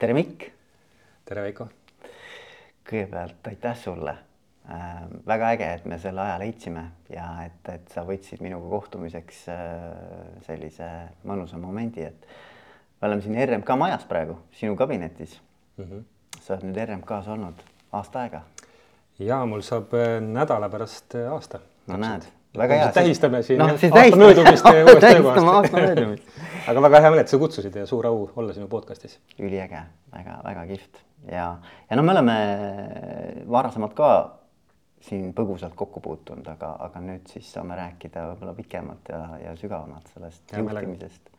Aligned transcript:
tere, 0.00 0.14
Mikk. 0.16 0.46
tere, 1.28 1.42
Veiko. 1.44 1.66
kõigepealt 2.88 3.48
aitäh 3.50 3.74
sulle 3.76 4.14
äh,. 4.64 5.02
väga 5.26 5.50
äge, 5.52 5.66
et 5.74 5.84
me 5.84 5.98
selle 6.00 6.22
aja 6.24 6.38
leidsime 6.40 6.86
ja 7.12 7.26
et, 7.44 7.68
et 7.68 7.92
sa 7.92 8.06
võtsid 8.08 8.40
minuga 8.40 8.70
kohtumiseks 8.72 9.42
äh, 9.52 9.84
sellise 10.46 10.88
mõnusa 11.28 11.60
momendi, 11.60 12.06
et 12.08 12.26
me 12.96 13.10
oleme 13.10 13.26
siin 13.26 13.36
RMK 13.44 13.76
majas 13.76 14.08
praegu, 14.08 14.38
sinu 14.56 14.76
kabinetis 14.76 15.36
mm. 15.76 15.84
-hmm. 15.84 16.02
sa 16.40 16.54
oled 16.54 16.70
nüüd 16.70 16.80
RMK-s 16.86 17.28
olnud 17.36 17.60
aasta 17.92 18.24
aega. 18.24 18.42
ja 19.18 19.44
mul 19.44 19.60
saab 19.60 19.92
äh, 19.92 20.16
nädala 20.24 20.72
pärast 20.72 21.14
äh, 21.14 21.32
aasta. 21.32 21.60
no 21.86 22.00
näed 22.00 22.24
väga 22.58 22.80
hea. 22.80 22.92
tähistame 22.92 23.42
siin 23.42 23.58
no, 23.58 23.68
aasta 23.74 24.16
möödumist 24.16 24.66
uuest 24.70 25.06
töökohast. 25.06 25.74
aga 26.70 26.82
väga 26.82 27.00
hea 27.00 27.10
meel, 27.14 27.22
et 27.22 27.28
sa 27.32 27.38
kutsusid 27.38 27.76
ja 27.76 27.86
suur 27.86 28.06
au 28.06 28.26
olla 28.36 28.52
sinu 28.56 28.68
podcast'is. 28.68 29.18
üliäge, 29.38 29.84
väga-väga 30.12 30.66
kihvt 30.66 31.02
ja, 31.30 31.56
ja 31.90 31.96
no 31.96 32.02
me 32.02 32.12
oleme 32.12 32.36
varasemalt 33.50 33.94
ka 33.94 34.10
siin 35.04 35.32
põgusalt 35.36 35.74
kokku 35.76 36.02
puutunud, 36.04 36.46
aga, 36.52 36.74
aga 36.86 37.02
nüüd 37.04 37.28
siis 37.32 37.48
saame 37.54 37.76
rääkida 37.78 38.26
võib-olla 38.32 38.54
pikemalt 38.56 39.12
ja, 39.12 39.20
ja 39.46 39.54
sügavamalt 39.56 40.10
sellest 40.14 40.52
ja 40.52 40.60
juhtimisest. 40.60 41.30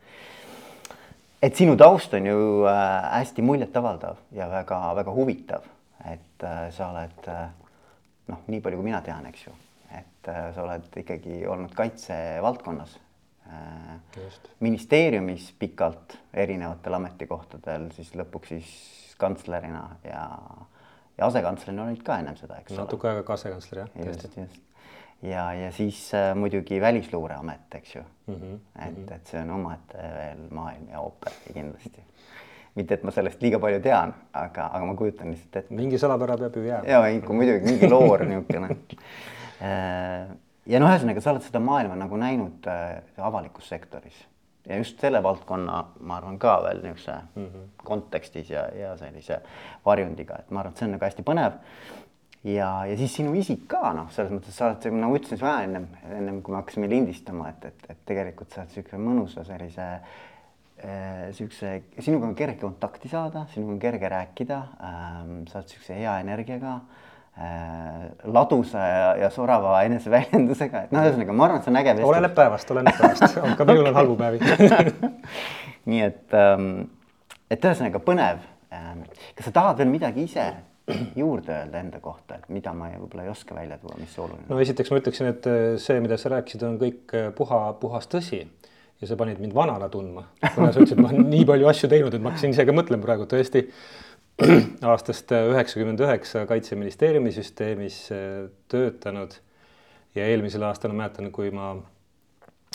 et 1.42 1.56
sinu 1.56 1.76
taust 1.78 2.14
on 2.18 2.26
ju 2.26 2.38
äh, 2.70 3.10
hästi 3.18 3.42
muljetavaldav 3.46 4.18
ja 4.34 4.48
väga-väga 4.50 5.14
huvitav, 5.14 5.66
et 6.10 6.46
äh, 6.46 6.64
sa 6.74 6.90
oled 6.90 7.28
äh, 7.30 7.44
noh, 8.32 8.42
nii 8.48 8.60
palju, 8.64 8.80
kui 8.80 8.90
mina 8.90 9.02
tean, 9.04 9.26
eks 9.30 9.46
ju, 9.46 9.54
et 9.98 10.28
sa 10.54 10.62
oled 10.62 11.00
ikkagi 11.02 11.42
olnud 11.46 11.74
kaitsevaldkonnas 11.76 12.98
Just. 14.16 14.48
ministeeriumis 14.60 15.54
pikalt 15.58 16.16
erinevatel 16.34 16.94
ametikohtadel, 16.96 17.88
siis 17.96 18.12
lõpuks 18.16 18.52
siis 18.54 18.68
kantslerina 19.18 19.82
ja, 20.04 20.26
ja 21.18 21.26
asekantslerina 21.26 21.86
olid 21.86 22.02
ka 22.06 22.18
ennem 22.22 22.36
seda, 22.38 22.60
eks 22.60 22.74
ole. 22.74 22.84
natuke 22.84 23.10
aega 23.10 23.24
ka 23.26 23.36
asekantsler 23.38 23.82
jah. 23.82 23.90
just, 24.06 24.36
just. 24.36 24.60
ja, 25.26 25.46
ja 25.58 25.72
siis 25.72 26.04
äh, 26.18 26.30
muidugi 26.38 26.80
Välisluureamet, 26.80 27.66
eks 27.80 27.96
ju 27.96 28.04
mm. 28.26 28.34
-hmm. 28.34 28.56
et, 28.88 29.12
et 29.16 29.34
see 29.34 29.42
on 29.42 29.50
omaette 29.58 30.08
veel 30.16 30.46
maailm 30.50 30.88
ja 30.90 31.00
ooper 31.00 31.32
kindlasti. 31.52 32.04
mitte, 32.74 32.94
et 32.94 33.02
ma 33.04 33.10
sellest 33.10 33.42
liiga 33.42 33.58
palju 33.58 33.80
tean, 33.80 34.14
aga, 34.32 34.70
aga 34.72 34.84
ma 34.84 34.96
kujutan 34.96 35.30
lihtsalt 35.30 35.56
ette. 35.56 35.74
mingi 35.74 35.98
salapära 35.98 36.38
peab 36.38 36.56
ju 36.56 36.64
jääma. 36.64 36.88
ja 36.88 37.02
muidugi 37.28 37.64
mingi 37.64 37.88
loor 37.88 38.24
niisugune 38.24 38.70
äh, 38.70 38.76
ja 39.62 40.80
no 40.80 40.90
ühesõnaga, 40.90 41.22
sa 41.22 41.32
oled 41.32 41.46
seda 41.46 41.62
maailma 41.62 41.96
nagu 41.98 42.18
näinud 42.20 42.68
äh, 42.70 43.00
avalikus 43.22 43.68
sektoris 43.72 44.18
ja 44.68 44.78
just 44.78 45.00
selle 45.02 45.22
valdkonna, 45.22 45.78
ma 46.06 46.18
arvan 46.20 46.38
ka 46.42 46.60
veel 46.62 46.82
niisuguse 46.84 47.16
mm 47.34 47.46
-hmm. 47.46 47.68
kontekstis 47.84 48.50
ja, 48.50 48.68
ja 48.74 48.96
sellise 48.96 49.40
varjundiga, 49.84 50.38
et 50.38 50.50
ma 50.50 50.60
arvan, 50.60 50.72
et 50.72 50.78
see 50.78 50.86
on 50.86 50.92
nagu 50.96 51.04
hästi 51.04 51.22
põnev. 51.26 51.58
ja, 52.44 52.86
ja 52.86 52.96
siis 52.96 53.14
sinu 53.14 53.34
isik 53.34 53.66
ka 53.68 53.92
noh, 53.92 54.10
selles 54.10 54.32
mõttes 54.32 54.56
sa 54.56 54.66
oled, 54.66 54.86
nagu 54.92 55.16
ütlesin 55.16 55.38
sulle 55.38 55.64
ennem, 55.64 55.86
ennem 56.10 56.42
kui 56.42 56.52
me 56.52 56.60
hakkasime 56.60 56.88
lindistama, 56.88 57.48
et, 57.48 57.64
et, 57.64 57.90
et 57.90 57.98
tegelikult 58.06 58.50
sa 58.50 58.60
oled 58.60 58.70
niisuguse 58.70 58.98
mõnusa 58.98 59.44
sellise 59.44 59.88
niisuguse 60.82 61.74
äh,, 61.74 61.82
sinuga 61.98 62.26
on 62.26 62.34
kerge 62.34 62.58
kontakti 62.58 63.08
saada, 63.08 63.46
sinuga 63.54 63.72
on 63.72 63.78
kerge 63.78 64.08
rääkida 64.08 64.58
ähm,, 64.58 65.46
sa 65.46 65.58
oled 65.58 65.68
niisuguse 65.68 65.94
hea 65.94 66.18
energiaga 66.20 66.74
äh, 66.74 66.82
Äh, 66.84 67.11
ladusa 68.24 68.78
ja, 68.78 69.06
ja 69.16 69.30
sorava 69.32 69.78
eneseväljendusega, 69.86 70.82
et 70.84 70.90
noh, 70.92 71.06
ühesõnaga 71.06 71.36
ma 71.36 71.46
arvan, 71.46 71.60
et 71.60 71.66
see 71.66 71.72
on 71.72 71.78
äge 71.80 71.94
oleneb 72.04 72.34
päevast, 72.36 72.72
oleneb 72.74 72.98
päevast, 72.98 73.38
ka 73.58 73.66
minul 73.68 73.88
on 73.88 73.96
halbu 73.96 74.16
päevi. 74.20 74.40
Nii 75.90 76.02
et, 76.04 76.26
ähm, 76.36 76.68
et 77.50 77.64
ühesõnaga 77.64 78.02
põnev. 78.04 78.44
Ähm, 78.72 79.06
kas 79.38 79.48
sa 79.48 79.54
tahad 79.56 79.80
veel 79.80 79.90
midagi 79.92 80.26
ise 80.28 80.50
juurde 81.16 81.54
öelda 81.54 81.80
enda 81.80 82.00
kohta, 82.02 82.36
et 82.36 82.48
mida 82.52 82.72
ma 82.76 82.90
võib-olla 82.92 83.26
ei 83.26 83.32
oska 83.32 83.54
välja 83.56 83.78
tuua, 83.78 83.96
mis 84.00 84.14
oluline? 84.18 84.48
no 84.48 84.58
esiteks 84.60 84.90
ma 84.90 84.98
ütleksin, 85.00 85.30
et 85.32 85.48
äh, 85.48 85.60
see, 85.82 86.00
mida 86.04 86.18
sa 86.20 86.32
rääkisid, 86.34 86.64
on 86.68 86.78
kõik 86.80 87.16
äh, 87.16 87.30
puha, 87.36 87.64
puhas 87.80 88.10
tõsi. 88.12 88.44
Ja 89.02 89.08
sa 89.10 89.16
panid 89.18 89.40
mind 89.42 89.50
vanana 89.50 89.88
tundma, 89.90 90.28
kuna 90.54 90.68
sa 90.70 90.78
ütlesid, 90.78 90.94
et 90.94 91.02
ma 91.02 91.08
olen 91.10 91.24
nii 91.26 91.46
palju 91.48 91.66
asju 91.66 91.88
teinud, 91.90 92.14
et 92.14 92.22
ma 92.22 92.30
hakkasin 92.30 92.52
ise 92.54 92.62
ka 92.68 92.74
mõtlema 92.76 93.02
praegu 93.02 93.24
tõesti 93.26 93.64
aastast 94.92 95.32
üheksakümmend 95.32 96.00
üheksa 96.02 96.44
Kaitseministeeriumi 96.46 97.32
süsteemis 97.34 97.96
äh, 98.12 98.50
töötanud 98.72 99.34
ja 100.16 100.26
eelmisel 100.26 100.64
aastal 100.66 100.92
ma 100.92 101.02
mäletan, 101.02 101.30
kui 101.34 101.50
ma 101.54 101.74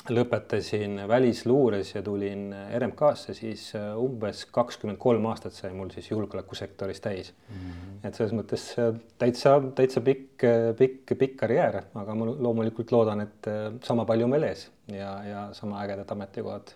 lõpetasin 0.08 1.02
välisluures 1.10 1.90
ja 1.96 2.02
tulin 2.06 2.54
RMK-sse, 2.80 3.36
siis 3.36 3.68
äh, 3.76 3.90
umbes 4.00 4.46
kakskümmend 4.54 5.00
kolm 5.02 5.28
aastat 5.32 5.58
sai 5.58 5.74
mul 5.76 5.92
siis 5.94 6.10
julgeolekusektoris 6.12 7.04
täis 7.04 7.34
mm. 7.34 7.56
-hmm. 7.56 8.08
et 8.08 8.20
selles 8.20 8.36
mõttes 8.38 8.68
äh, 8.80 8.92
täitsa, 9.20 9.58
täitsa 9.76 10.02
pikk, 10.02 10.48
pikk, 10.78 11.18
pikk 11.18 11.40
karjäär, 11.44 11.82
aga 11.96 12.16
ma 12.16 12.30
loomulikult 12.32 12.92
loodan, 12.92 13.26
et 13.28 13.52
sama 13.84 14.06
palju 14.06 14.30
on 14.30 14.38
veel 14.38 14.52
ees 14.52 14.70
ja, 14.92 15.16
ja 15.24 15.48
sama 15.54 15.82
ägedad 15.84 16.12
ametikohad 16.16 16.76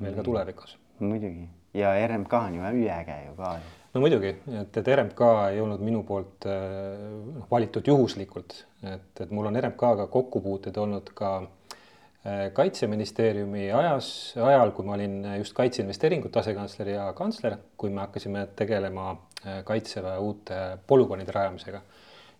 veel 0.00 0.12
ka 0.12 0.20
mhm. 0.20 0.24
tulevikus. 0.24 0.78
muidugi 0.98 1.48
ja 1.76 2.06
RMK 2.06 2.32
on 2.32 2.54
ju 2.54 2.62
üliäge 2.72 3.16
ju 3.26 3.34
ka 3.36 3.56
no 3.96 4.02
muidugi, 4.04 4.32
et, 4.60 4.76
et 4.76 4.88
RMK 4.92 5.22
ei 5.50 5.60
olnud 5.62 5.82
minu 5.84 6.02
poolt 6.06 6.46
äh, 6.50 7.46
valitud 7.50 7.86
juhuslikult, 7.88 8.58
et, 8.84 9.22
et 9.24 9.30
mul 9.32 9.48
on 9.48 9.56
RMK-ga 9.56 10.08
kokkupuuted 10.12 10.76
olnud 10.82 11.12
ka 11.16 11.30
äh, 11.40 12.42
kaitseministeeriumi 12.56 13.70
ajas, 13.72 14.08
ajal, 14.36 14.74
kui 14.76 14.88
ma 14.88 14.96
olin 14.98 15.22
just 15.40 15.56
kaitseinvesteeringute 15.56 16.42
asekantsler 16.42 16.92
ja 16.92 17.06
kantsler, 17.16 17.56
kui 17.80 17.92
me 17.94 18.04
hakkasime 18.04 18.46
tegelema 18.58 19.12
äh, 19.14 19.62
kaitseväe 19.68 20.18
uute 20.20 20.60
polügoonide 20.86 21.32
rajamisega. 21.32 21.80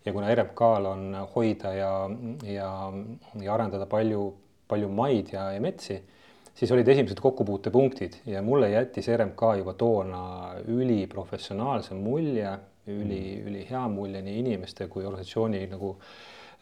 ja 0.06 0.12
kuna 0.12 0.34
RMK-l 0.34 0.91
on 0.93 1.17
hoida 1.34 1.73
ja, 1.75 1.94
ja, 2.44 2.69
ja 3.41 3.55
arendada 3.55 3.88
palju, 3.91 4.28
palju 4.69 4.93
maid 4.93 5.33
ja, 5.33 5.49
ja 5.56 5.61
metsi 5.61 6.03
siis 6.56 6.72
olid 6.72 6.89
esimesed 6.89 7.21
kokkupuutepunktid 7.21 8.21
ja 8.27 8.43
mulle 8.43 8.71
jättis 8.71 9.09
RMK 9.12 9.43
juba 9.59 9.75
toona 9.77 10.22
üliprofessionaalse 10.69 11.94
mulje, 11.94 12.56
üli, 12.87 13.21
mm. 13.21 13.49
ülihea 13.50 13.84
mulje 13.93 14.22
nii 14.25 14.39
inimeste 14.41 14.89
kui 14.89 15.05
organisatsiooni 15.05 15.65
nagu 15.71 15.94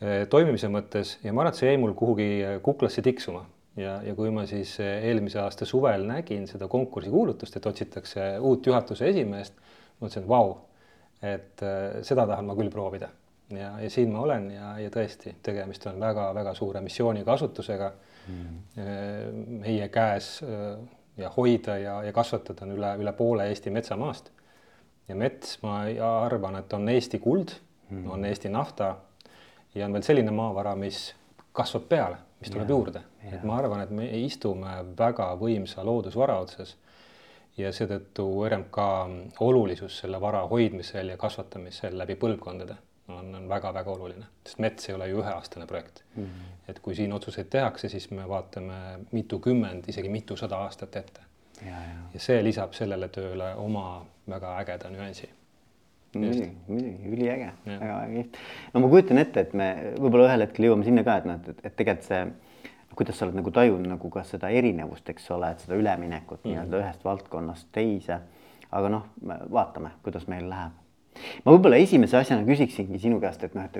eh, 0.00 0.24
toimimise 0.30 0.70
mõttes 0.72 1.18
ja 1.22 1.32
ma 1.32 1.44
arvan, 1.44 1.54
et 1.54 1.60
see 1.60 1.70
jäi 1.70 1.80
mul 1.80 1.94
kuhugi 1.98 2.28
kuklasse 2.64 3.04
tiksuma 3.06 3.44
ja, 3.78 4.00
ja 4.06 4.14
kui 4.18 4.32
ma 4.34 4.46
siis 4.50 4.76
eh, 4.82 5.06
eelmise 5.10 5.42
aasta 5.44 5.68
suvel 5.68 6.06
nägin 6.10 6.48
seda 6.50 6.68
konkursikuulutust, 6.70 7.58
et 7.58 7.68
otsitakse 7.70 8.30
uut 8.40 8.66
juhatuse 8.66 9.10
esimeest, 9.12 9.60
mõtlesin, 10.00 10.24
et 10.24 10.30
vau, 10.30 10.56
et 11.22 11.62
eh, 11.62 12.00
seda 12.06 12.26
tahan 12.30 12.50
ma 12.50 12.58
küll 12.58 12.72
proovida 12.72 13.12
ja, 13.54 13.76
ja 13.78 13.92
siin 13.92 14.10
ma 14.10 14.24
olen 14.26 14.50
ja, 14.56 14.74
ja 14.82 14.90
tõesti, 14.90 15.36
tegemist 15.44 15.86
on 15.86 16.02
väga-väga 16.02 16.56
suure 16.58 16.82
missiooniga 16.82 17.38
asutusega 17.38 17.92
mm. 17.92 18.13
Meie 19.64 19.88
käes 19.88 20.38
äh, 20.42 20.78
ja 21.16 21.30
hoida 21.36 21.78
ja, 21.78 22.02
ja 22.02 22.12
kasvatada 22.12 22.66
on 22.66 22.74
üle, 22.76 22.94
üle 23.02 23.12
poole 23.12 23.48
Eesti 23.48 23.70
metsamaast. 23.70 24.30
ja 25.08 25.14
mets, 25.14 25.58
ma 25.62 25.82
arvan, 26.24 26.56
et 26.56 26.72
on 26.72 26.88
Eesti 26.88 27.18
kuld 27.18 27.52
mm., 27.90 28.06
on 28.10 28.24
Eesti 28.24 28.48
nafta 28.48 28.96
ja 29.74 29.86
on 29.86 29.92
veel 29.92 30.06
selline 30.06 30.30
maavara, 30.30 30.74
mis 30.76 31.10
kasvab 31.52 31.88
peale, 31.88 32.16
mis 32.40 32.50
tuleb 32.50 32.68
ja, 32.68 32.70
juurde, 32.72 33.02
et 33.32 33.44
ma 33.44 33.58
arvan, 33.58 33.84
et 33.84 33.92
me 33.94 34.08
istume 34.24 34.72
väga 34.98 35.28
võimsa 35.40 35.84
loodusvara 35.84 36.38
otsas 36.40 36.76
ja 37.56 37.70
seetõttu 37.72 38.26
RMK 38.48 38.88
olulisus 39.44 40.00
selle 40.00 40.18
vara 40.20 40.42
hoidmisel 40.50 41.12
ja 41.12 41.20
kasvatamisel 41.20 41.98
läbi 41.98 42.16
põlvkondade 42.18 42.76
on, 43.08 43.34
on 43.34 43.48
väga-väga 43.48 43.90
oluline, 43.90 44.26
sest 44.46 44.58
mets 44.64 44.88
ei 44.88 44.94
ole 44.94 45.08
ju 45.08 45.20
üheaastane 45.20 45.66
projekt 45.66 46.02
mm. 46.16 46.24
-hmm. 46.24 46.52
et 46.68 46.78
kui 46.80 46.94
siin 46.94 47.12
otsuseid 47.12 47.46
tehakse, 47.50 47.88
siis 47.88 48.10
me 48.10 48.28
vaatame 48.28 48.98
mitukümmend, 49.12 49.84
isegi 49.88 50.08
mitusada 50.08 50.56
aastat 50.56 50.96
ette. 50.96 51.20
Ja, 51.66 51.70
ja. 52.14 52.20
see 52.20 52.44
lisab 52.44 52.72
sellele 52.72 53.08
tööle 53.08 53.54
oma 53.54 54.06
väga 54.28 54.58
ägeda 54.60 54.90
nüansi. 54.90 55.28
muidugi, 56.14 56.50
muidugi, 56.66 57.08
üliäge, 57.10 57.52
väga 57.66 58.06
kihvt. 58.06 58.36
no 58.74 58.80
ma 58.80 58.88
kujutan 58.88 59.18
ette, 59.18 59.40
et 59.40 59.52
me 59.52 59.68
võib-olla 59.98 60.28
ühel 60.28 60.46
hetkel 60.46 60.64
jõuame 60.64 60.84
sinna 60.84 61.04
ka, 61.04 61.16
et 61.16 61.24
noh, 61.24 61.40
et, 61.48 61.66
et 61.66 61.76
tegelikult 61.76 62.08
see 62.08 62.26
kuidas 62.94 63.18
sa 63.18 63.26
oled 63.26 63.34
nagu 63.34 63.50
tajunud 63.50 63.88
nagu 63.90 64.10
ka 64.10 64.22
seda 64.22 64.48
erinevust, 64.48 65.08
eks 65.10 65.30
ole, 65.34 65.50
et 65.50 65.60
seda 65.60 65.74
üleminekut 65.74 66.44
mm 66.44 66.50
-hmm. 66.50 66.54
nii-öelda 66.54 66.78
ühest 66.78 67.04
valdkonnast 67.04 67.68
teise. 67.72 68.20
aga 68.70 68.88
noh, 68.88 69.04
vaatame, 69.50 69.90
kuidas 70.02 70.26
meil 70.26 70.48
läheb 70.50 70.83
ma 71.44 71.54
võib-olla 71.54 71.80
esimese 71.82 72.18
asjana 72.20 72.46
küsiksingi 72.48 73.00
sinu 73.02 73.20
käest, 73.22 73.44
et 73.46 73.54
noh, 73.58 73.68
et, 73.68 73.76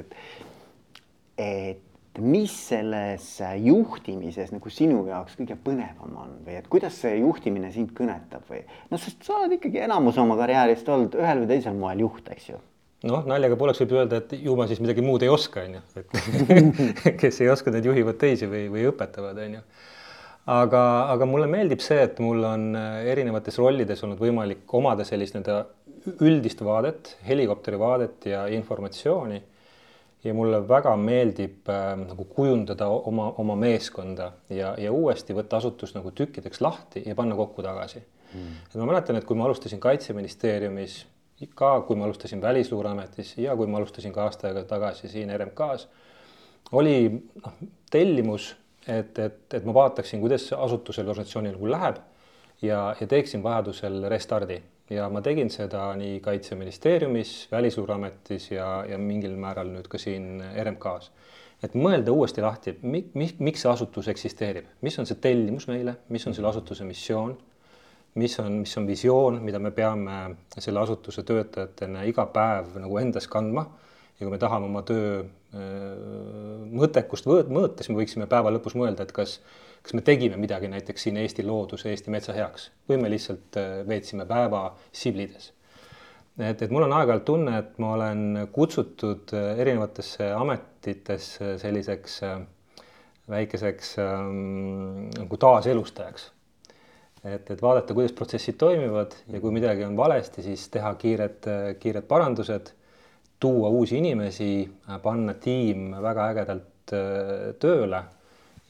et, 1.38 1.38
et 1.38 2.22
mis 2.22 2.52
selles 2.69 3.31
juhtimises 3.64 4.52
nagu 4.54 4.70
sinu 4.70 5.00
jaoks 5.08 5.38
kõige 5.40 5.56
põnevam 5.64 6.20
on 6.26 6.36
või 6.46 6.60
et 6.60 6.69
kuidas 6.70 7.00
see 7.02 7.16
juhtimine 7.19 7.72
sind 7.75 7.90
kõnetab 7.96 8.46
või 8.50 8.62
noh, 8.90 9.00
sest 9.00 9.26
sa 9.26 9.40
oled 9.40 9.58
ikkagi 9.58 9.82
enamus 9.88 10.20
oma 10.22 10.38
karjäärist 10.38 10.88
olnud 10.88 11.19
ühel 11.19 11.42
või 11.42 11.50
teisel 11.50 11.76
moel 11.78 12.06
juht, 12.06 12.31
eks 12.31 12.52
ju 12.52 12.60
noh, 13.08 13.25
naljaga 13.28 13.58
pooleks 13.60 13.82
võib 13.82 13.96
öelda, 13.98 14.20
et 14.22 14.34
ju 14.38 14.54
ma 14.58 14.66
siis 14.70 14.81
midagi 14.82 15.04
muud 15.04 15.25
ei 15.25 15.32
oska, 15.32 15.64
on 15.66 15.78
ju, 15.78 15.82
et 16.00 16.14
kes 17.20 17.42
ei 17.42 17.50
oska, 17.52 17.72
need 17.75 17.88
juhivad 17.88 18.19
teisi 18.20 18.48
või, 18.50 18.66
või 18.72 18.86
õpetavad, 18.90 19.40
on 19.44 19.58
ju. 19.58 19.64
Aga, 20.50 20.82
aga 21.12 21.29
mulle 21.29 21.46
meeldib 21.50 21.82
see, 21.85 22.02
et 22.05 22.20
mul 22.23 22.44
on 22.49 22.75
erinevates 22.76 23.58
rollides 23.61 24.02
olnud 24.05 24.20
võimalik 24.20 24.75
omada 24.76 25.06
sellist 25.08 25.37
nii-öelda 25.37 25.62
üldist 26.25 26.61
vaadet, 26.64 27.17
helikopteri 27.25 27.79
vaadet 27.81 28.26
ja 28.29 28.46
informatsiooni. 28.52 29.43
Ja 30.25 30.32
mulle 30.32 30.62
väga 30.64 30.94
meeldib 30.96 31.69
äh, 31.69 31.91
nagu 32.00 32.25
kujundada 32.32 32.87
oma, 32.88 33.26
oma 33.41 33.56
meeskonda 33.61 34.31
ja, 34.49 34.70
ja 34.81 34.93
uuesti 34.93 35.37
võtta 35.37 35.58
asutus 35.61 35.93
nagu 35.93 36.14
tükkideks 36.17 36.62
lahti 36.64 37.02
ja 37.05 37.17
panna 37.19 37.37
kokku 37.37 37.64
tagasi. 37.64 38.00
Mm.. 38.35 38.55
et 38.64 38.79
ma 38.81 38.87
mäletan, 38.88 39.19
et 39.20 39.26
kui 39.29 39.37
ma 39.37 39.44
alustasin 39.46 39.79
Kaitseministeeriumis, 39.81 40.96
ka 41.55 41.75
kui 41.87 41.99
ma 42.00 42.08
alustasin 42.08 42.41
Välisluureametis 42.43 43.35
ja 43.38 43.52
kui 43.56 43.69
ma 43.69 43.79
alustasin 43.79 44.14
ka 44.17 44.25
aasta 44.25 44.49
aega 44.49 44.64
tagasi 44.70 45.12
siin 45.12 45.31
RMK-s, 45.37 45.87
oli 46.73 46.96
noh, 47.12 47.61
tellimus, 47.93 48.55
et, 48.88 49.19
et, 49.19 49.54
et 49.54 49.64
ma 49.64 49.75
vaataksin, 49.75 50.20
kuidas 50.20 50.50
asutusel, 50.52 51.08
organisatsioonil 51.08 51.56
nagu 51.56 51.70
läheb 51.70 52.00
ja, 52.62 52.94
ja 53.00 53.06
teeksin 53.06 53.42
vajadusel 53.42 54.04
restardi. 54.10 54.60
Ja 54.90 55.06
ma 55.08 55.22
tegin 55.25 55.48
seda 55.50 55.86
nii 55.96 56.19
Kaitseministeeriumis, 56.20 57.48
Välisluureametis 57.52 58.50
ja, 58.50 58.84
ja 58.88 58.98
mingil 59.00 59.32
määral 59.40 59.70
nüüd 59.72 59.88
ka 59.88 60.00
siin 60.00 60.42
RMK-s. 60.60 61.10
et 61.64 61.72
mõelda 61.81 62.12
uuesti 62.12 62.42
lahti, 62.44 62.75
mi-, 62.82 63.06
mi-, 63.16 63.36
miks 63.38 63.62
see 63.64 63.70
asutus 63.70 64.10
eksisteerib, 64.12 64.66
mis 64.84 64.98
on 65.00 65.08
see 65.08 65.16
tellimus 65.16 65.64
meile, 65.70 65.94
mis 66.12 66.26
on 66.28 66.36
selle 66.36 66.50
asutuse 66.50 66.84
missioon, 66.84 67.32
mis 68.20 68.36
on, 68.42 68.58
mis 68.60 68.76
on 68.76 68.86
visioon, 68.86 69.38
mida 69.40 69.58
me 69.58 69.70
peame 69.72 70.19
selle 70.58 70.82
asutuse 70.82 71.25
töötajatena 71.25 72.04
iga 72.04 72.26
päev 72.34 72.76
nagu 72.82 73.00
endas 73.00 73.31
kandma? 73.32 73.64
Ja 74.19 74.26
kui 74.26 74.31
me 74.31 74.38
tahame 74.38 74.69
oma 74.69 74.84
töö 74.86 75.06
öö, 75.16 75.25
mõttekust 75.54 77.28
mõõta, 77.28 77.80
siis 77.80 77.92
me 77.92 78.00
võiksime 78.00 78.26
päeva 78.30 78.50
lõpus 78.50 78.74
mõelda, 78.78 79.06
et 79.06 79.12
kas 79.14 79.38
kas 79.84 79.92
me 79.92 80.00
tegime 80.04 80.38
midagi 80.40 80.68
näiteks 80.72 81.04
siin 81.06 81.18
Eesti 81.20 81.44
looduse, 81.44 81.90
Eesti 81.92 82.12
metsa 82.12 82.32
heaks 82.36 82.70
või 82.88 83.02
me 83.02 83.10
lihtsalt 83.12 83.58
äh, 83.60 83.82
veetsime 83.88 84.24
päeva 84.28 84.64
siblides. 84.92 85.50
et, 86.38 86.62
et 86.62 86.70
mul 86.72 86.86
on 86.86 86.94
aeg-ajalt 86.96 87.26
tunne, 87.28 87.58
et 87.60 87.76
ma 87.82 87.92
olen 87.98 88.46
kutsutud 88.52 89.34
äh, 89.36 89.50
erinevatesse 89.60 90.30
ametitesse 90.32 91.58
selliseks 91.60 92.22
äh, 92.24 92.38
väikeseks 93.28 93.98
ähm, 94.00 95.10
nagu 95.18 95.36
taaselustajaks. 95.40 96.30
et, 97.24 97.50
et 97.50 97.60
vaadata, 97.62 97.96
kuidas 97.96 98.16
protsessid 98.16 98.56
toimivad 98.60 99.16
ja 99.32 99.40
kui 99.40 99.52
midagi 99.52 99.84
on 99.84 99.96
valesti, 99.96 100.42
siis 100.48 100.64
teha 100.72 100.94
kiired, 101.00 101.44
kiired 101.80 102.08
parandused, 102.08 102.72
tuua 103.44 103.69
uusi 103.69 103.99
inimesi, 104.00 104.50
panna 105.05 105.37
tiim 105.37 105.91
väga 106.02 106.29
ägedalt 106.32 106.94
tööle 107.61 108.00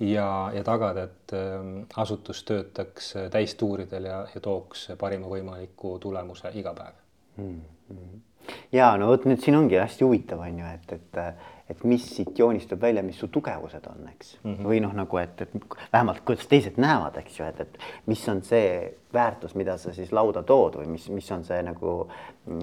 ja, 0.00 0.50
ja 0.54 0.64
tagada, 0.64 1.06
et 1.08 1.32
ähm, 1.32 1.84
asutus 1.96 2.42
töötaks 2.44 3.14
äh, 3.16 3.30
täistuuridel 3.30 4.08
ja, 4.10 4.20
ja 4.34 4.42
tooks 4.42 4.88
parima 4.98 5.30
võimaliku 5.30 5.98
tulemuse 6.02 6.50
iga 6.58 6.74
päev 6.74 6.96
mm. 7.36 7.60
-hmm. 7.90 8.54
ja 8.72 8.96
no 8.98 9.08
vot 9.12 9.26
nüüd 9.28 9.42
siin 9.42 9.56
ongi 9.56 9.78
hästi 9.78 10.04
huvitav, 10.04 10.40
on 10.40 10.58
ju, 10.58 10.72
et, 10.74 10.92
et, 10.92 11.20
et 11.70 11.84
mis 11.84 12.04
siit 12.16 12.38
joonistub 12.38 12.80
välja, 12.80 13.02
mis 13.02 13.18
su 13.18 13.28
tugevused 13.32 13.86
on, 13.88 14.08
eks 14.12 14.38
mm. 14.42 14.54
-hmm. 14.54 14.66
või 14.68 14.80
noh, 14.84 14.92
nagu 14.92 15.18
et, 15.18 15.40
et 15.42 15.50
vähemalt 15.92 16.20
kuidas 16.20 16.46
teised 16.46 16.76
näevad, 16.76 17.16
eks 17.16 17.38
ju, 17.38 17.46
et, 17.46 17.60
et 17.60 17.78
mis 18.06 18.28
on 18.28 18.42
see 18.42 18.94
väärtus, 19.12 19.54
mida 19.54 19.76
sa 19.78 19.92
siis 19.92 20.12
lauda 20.12 20.42
tood 20.42 20.76
või 20.76 20.86
mis, 20.96 21.08
mis 21.08 21.30
on 21.32 21.44
see 21.44 21.62
nagu 21.62 22.08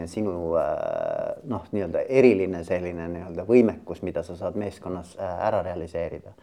sinu 0.06 0.56
äh, 0.62 1.42
noh, 1.44 1.65
nii-öelda 1.71 2.06
eriline 2.09 2.63
selline 2.63 3.07
nii-öelda 3.07 3.45
võimekus, 3.48 4.01
mida 4.01 4.24
sa 4.24 4.36
saad 4.36 4.56
meeskonnas 4.56 5.18
äh, 5.18 5.48
ära 5.48 5.63
realiseerida 5.63 6.36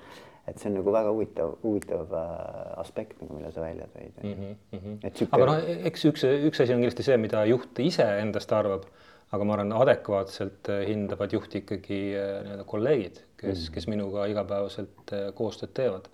et 0.49 0.59
see 0.59 0.71
on 0.71 0.79
nagu 0.79 0.93
väga 0.93 1.11
huvitav, 1.13 1.57
huvitav 1.63 2.15
äh, 2.17 2.81
aspekt 2.81 3.21
nagu, 3.23 3.37
mille 3.37 3.51
sa 3.53 3.63
välja 3.63 3.87
tõid 3.93 4.23
mm. 4.23 4.57
-hmm. 4.73 4.99
et 5.03 5.17
süke... 5.17 5.31
aga 5.37 5.51
noh, 5.51 5.69
eks 5.91 6.05
üks, 6.11 6.25
üks 6.49 6.63
asi 6.65 6.75
on 6.75 6.83
kindlasti 6.83 7.07
see, 7.07 7.17
mida 7.21 7.45
juht 7.45 7.79
ise 7.85 8.07
endast 8.23 8.53
arvab, 8.53 8.89
aga 9.35 9.45
ma 9.45 9.57
arvan, 9.57 9.75
adekvaatselt 9.77 10.71
äh, 10.73 10.85
hindavad 10.89 11.35
juhti 11.35 11.63
ikkagi 11.63 12.01
äh, 12.17 12.31
nii-öelda 12.47 12.69
kolleegid, 12.69 13.21
kes 13.41 13.67
mm, 13.67 13.75
kes 13.75 13.89
minuga 13.91 14.25
igapäevaselt 14.31 15.15
koostööd 15.39 15.75
teevad. 15.77 16.09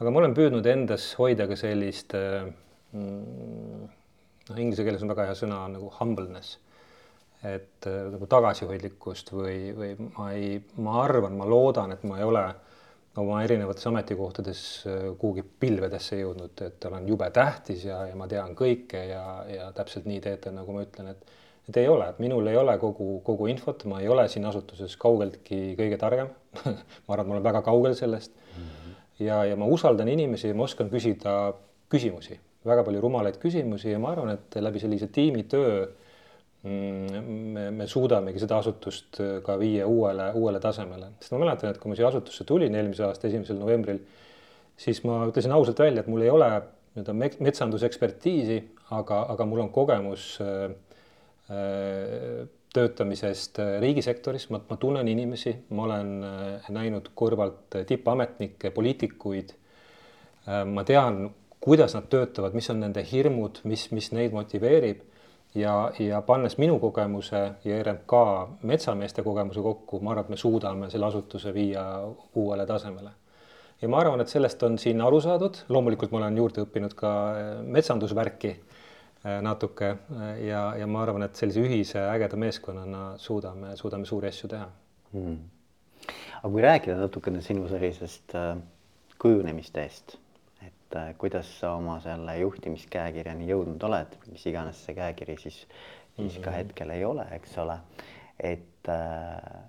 aga 0.00 0.12
ma 0.12 0.22
olen 0.22 0.36
püüdnud 0.36 0.66
endas 0.68 1.08
hoida 1.20 1.48
ka 1.48 1.56
sellist 1.56 2.12
mm, 2.16 3.88
noh, 4.50 4.60
inglise 4.60 4.84
keeles 4.84 5.02
on 5.04 5.12
väga 5.14 5.30
hea 5.30 5.38
sõna 5.38 5.64
nagu 5.72 5.90
humbleness 6.00 6.58
et 7.46 7.86
nagu 7.86 8.26
tagasihoidlikkust 8.26 9.30
või, 9.30 9.58
või 9.76 9.90
ma 10.16 10.30
ei, 10.34 10.56
ma 10.82 10.96
arvan, 11.04 11.36
ma 11.38 11.46
loodan, 11.46 11.92
et 11.94 12.02
ma 12.08 12.16
ei 12.18 12.24
ole 12.26 12.46
oma 13.20 13.40
erinevates 13.44 13.86
ametikohtades 13.88 14.60
äh, 14.86 15.02
kuhugi 15.18 15.44
pilvedesse 15.60 16.20
jõudnud, 16.20 16.60
et 16.66 16.84
olen 16.88 17.08
jube 17.08 17.28
tähtis 17.34 17.86
ja, 17.88 18.02
ja 18.10 18.16
ma 18.18 18.28
tean 18.28 18.54
kõike 18.58 19.02
ja, 19.10 19.24
ja 19.48 19.70
täpselt 19.76 20.08
nii 20.08 20.20
teete, 20.24 20.52
nagu 20.54 20.76
ma 20.76 20.84
ütlen, 20.84 21.14
et 21.14 21.36
et 21.68 21.76
ei 21.82 21.88
ole, 21.90 22.08
et 22.08 22.18
minul 22.22 22.46
ei 22.46 22.56
ole 22.56 22.76
kogu, 22.78 23.20
kogu 23.26 23.48
infot, 23.50 23.84
ma 23.90 24.00
ei 24.00 24.08
ole 24.08 24.28
siin 24.30 24.46
asutuses 24.46 24.96
kaugeltki 25.02 25.74
kõige 25.78 25.98
targem 26.00 26.30
ma 27.06 27.16
arvan, 27.16 27.24
et 27.24 27.30
ma 27.30 27.38
olen 27.38 27.46
väga 27.46 27.62
kaugel 27.66 27.94
sellest 27.98 28.34
mm. 28.34 28.64
-hmm. 28.64 28.96
ja, 29.26 29.44
ja 29.50 29.56
ma 29.56 29.66
usaldan 29.66 30.08
inimesi, 30.08 30.52
ma 30.54 30.68
oskan 30.68 30.90
küsida 30.90 31.54
küsimusi, 31.90 32.38
väga 32.66 32.84
palju 32.86 33.00
rumalaid 33.00 33.38
küsimusi 33.42 33.92
ja 33.92 33.98
ma 33.98 34.14
arvan, 34.14 34.34
et 34.38 34.60
läbi 34.62 34.82
sellise 34.82 35.06
tiimitöö 35.06 35.86
Mm, 36.66 37.26
me, 37.54 37.64
me 37.70 37.86
suudamegi 37.86 38.40
seda 38.42 38.56
asutust 38.58 39.20
ka 39.46 39.54
viia 39.60 39.84
uuele, 39.86 40.30
uuele 40.34 40.58
tasemele, 40.62 41.12
sest 41.20 41.34
ma 41.34 41.42
mäletan, 41.44 41.70
et 41.70 41.78
kui 41.78 41.92
ma 41.92 41.98
siia 41.98 42.08
asutusse 42.08 42.46
tulin 42.48 42.74
eelmise 42.74 43.04
aasta 43.06 43.28
esimesel 43.28 43.60
novembril, 43.60 44.00
siis 44.80 45.02
ma 45.06 45.20
ütlesin 45.28 45.54
ausalt 45.54 45.78
välja, 45.84 46.02
et 46.02 46.10
mul 46.10 46.24
ei 46.24 46.32
ole 46.32 46.48
nii-öelda 46.96 47.14
metsandusekspertiisi, 47.46 48.56
aga, 48.96 49.20
aga 49.36 49.46
mul 49.46 49.62
on 49.66 49.70
kogemus 49.74 50.24
äh, 50.42 50.72
töötamisest 52.76 53.58
äh, 53.58 53.78
riigisektoris, 53.80 54.48
ma, 54.50 54.60
ma 54.68 54.76
tunnen 54.80 55.08
inimesi, 55.08 55.54
ma 55.70 55.86
olen 55.88 56.12
äh, 56.26 56.70
näinud 56.74 57.10
kõrvalt 57.16 57.80
tippametnikke, 57.88 58.72
poliitikuid 58.74 59.52
äh,. 59.54 60.62
ma 60.68 60.84
tean, 60.84 61.30
kuidas 61.62 61.96
nad 61.96 62.08
töötavad, 62.12 62.54
mis 62.56 62.68
on 62.70 62.82
nende 62.84 63.04
hirmud, 63.06 63.62
mis, 63.64 63.88
mis 63.96 64.12
neid 64.14 64.34
motiveerib 64.36 65.02
ja, 65.58 65.76
ja 65.98 66.20
pannes 66.26 66.58
minu 66.62 66.78
kogemuse 66.82 67.42
ja 67.64 67.78
RMK 67.82 68.20
metsameeste 68.68 69.24
kogemuse 69.26 69.64
kokku, 69.64 70.02
ma 70.02 70.12
arvan, 70.12 70.26
et 70.26 70.34
me 70.34 70.40
suudame 70.40 70.90
selle 70.92 71.08
asutuse 71.08 71.54
viia 71.54 71.86
uuele 72.34 72.66
tasemele. 72.68 73.14
ja 73.82 73.88
ma 73.88 74.02
arvan, 74.02 74.20
et 74.20 74.32
sellest 74.32 74.62
on 74.68 74.78
siin 74.78 75.00
aru 75.04 75.20
saadud, 75.24 75.64
loomulikult 75.68 76.12
ma 76.12 76.22
olen 76.24 76.42
juurde 76.42 76.66
õppinud 76.66 76.94
ka 76.98 77.12
metsandusvärki 77.64 78.56
natuke 79.42 79.90
eh, 79.90 80.46
ja, 80.48 80.62
ja 80.78 80.86
ma 80.86 81.02
arvan, 81.02 81.26
et 81.26 81.38
sellise 81.38 81.64
ühise 81.64 82.02
ägeda 82.10 82.38
meeskonnana 82.40 83.04
suudame, 83.22 83.76
suudame 83.76 84.06
suuri 84.06 84.30
asju 84.32 84.52
teha 84.52 84.68
hmm.. 85.12 85.40
aga 86.42 86.52
kui 86.52 86.62
rääkida 86.62 87.00
natukene 87.00 87.42
sinu 87.44 87.68
sellisest 87.68 88.36
kujunemist-eest 89.18 90.18
et 90.86 90.96
äh, 90.96 91.14
kuidas 91.18 91.48
sa 91.60 91.72
oma 91.76 91.98
selle 92.00 92.38
juhtimiskäekirjani 92.38 93.48
jõudnud 93.50 93.82
oled, 93.88 94.16
mis 94.30 94.44
iganes 94.46 94.78
see 94.86 94.94
käekiri 94.96 95.36
siis, 95.40 95.62
siis 95.64 96.18
mm 96.18 96.28
-hmm. 96.28 96.44
ka 96.44 96.50
mhm. 96.50 96.58
hetkel 96.58 96.90
ei 96.90 97.04
ole, 97.04 97.26
eks 97.30 97.58
ole. 97.58 97.78
et, 98.40 98.88
äh, 98.88 99.62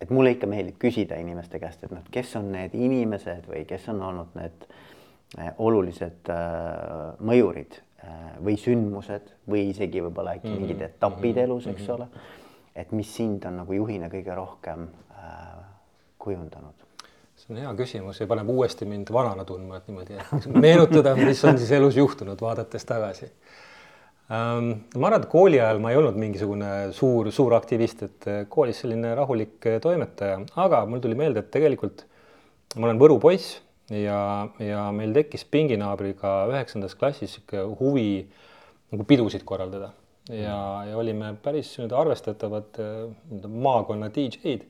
et 0.00 0.10
mulle 0.10 0.30
ikka 0.30 0.46
meeldib 0.46 0.78
küsida 0.78 1.16
inimeste 1.20 1.58
käest, 1.58 1.84
et 1.84 1.90
noh, 1.90 2.02
kes 2.10 2.36
on 2.36 2.52
need 2.52 2.74
inimesed 2.74 3.46
või 3.48 3.64
kes 3.64 3.88
on 3.88 4.02
olnud 4.02 4.34
need 4.34 4.66
äh, 5.38 5.52
olulised 5.58 6.30
mõjurid 7.20 7.80
või 8.44 8.56
sündmused 8.60 9.34
või 9.50 9.68
isegi 9.70 10.02
võib-olla 10.04 10.36
äkki 10.36 10.48
mm 10.48 10.54
-hmm. 10.54 10.60
mingid 10.60 10.82
etapid 10.88 11.36
mhm. 11.36 11.44
elus, 11.44 11.66
eks 11.66 11.82
mm 11.82 11.86
-hmm. 11.86 11.94
ole. 11.94 12.08
et 12.74 12.92
mis 12.92 13.16
sind 13.16 13.44
on 13.44 13.56
nagu 13.56 13.72
juhina 13.72 14.08
kõige 14.08 14.34
rohkem 14.34 14.88
kujundanud 16.18 16.84
see 17.34 17.52
on 17.52 17.60
hea 17.60 17.74
küsimus 17.76 18.20
ja 18.20 18.26
paneb 18.30 18.48
uuesti 18.48 18.86
mind 18.88 19.10
vanana 19.12 19.44
tundma, 19.44 19.76
et 19.80 19.88
niimoodi 19.90 20.16
meenutada, 20.64 21.14
mis 21.18 21.42
on 21.44 21.58
siis 21.60 21.72
elus 21.76 21.96
juhtunud, 21.98 22.40
vaadates 22.40 22.86
tagasi 22.88 23.26
ähm,. 24.32 24.70
ma 24.96 25.10
arvan, 25.10 25.20
et 25.20 25.28
kooli 25.32 25.60
ajal 25.60 25.82
ma 25.82 25.92
ei 25.92 25.98
olnud 26.00 26.16
mingisugune 26.20 26.70
suur, 26.96 27.28
suur 27.34 27.56
aktivist, 27.58 28.06
et 28.06 28.28
äh, 28.30 28.40
koolis 28.48 28.80
selline 28.84 29.12
rahulik 29.18 29.66
äh, 29.68 29.80
toimetaja, 29.82 30.40
aga 30.64 30.84
mul 30.88 31.02
tuli 31.04 31.18
meelde, 31.18 31.44
et 31.44 31.50
tegelikult 31.54 32.06
ma 32.78 32.88
olen 32.88 33.02
Võru 33.02 33.18
poiss 33.20 33.58
ja, 33.92 34.48
ja 34.62 34.86
meil 34.96 35.12
tekkis 35.16 35.44
pinginaabriga 35.50 36.44
üheksandas 36.52 36.96
klassis 36.98 37.36
sihuke 37.36 37.64
huvi 37.80 38.24
nagu 38.92 39.06
pidusid 39.08 39.44
korraldada. 39.44 39.92
Ja, 40.32 40.56
ja 40.88 40.96
olime 40.96 41.34
päris 41.44 41.74
nii-öelda 41.76 41.98
arvestatavad 42.00 42.80
äh, 42.80 42.92
nii-öelda 43.28 43.50
maakonna 43.66 44.08
DJ-d. 44.14 44.64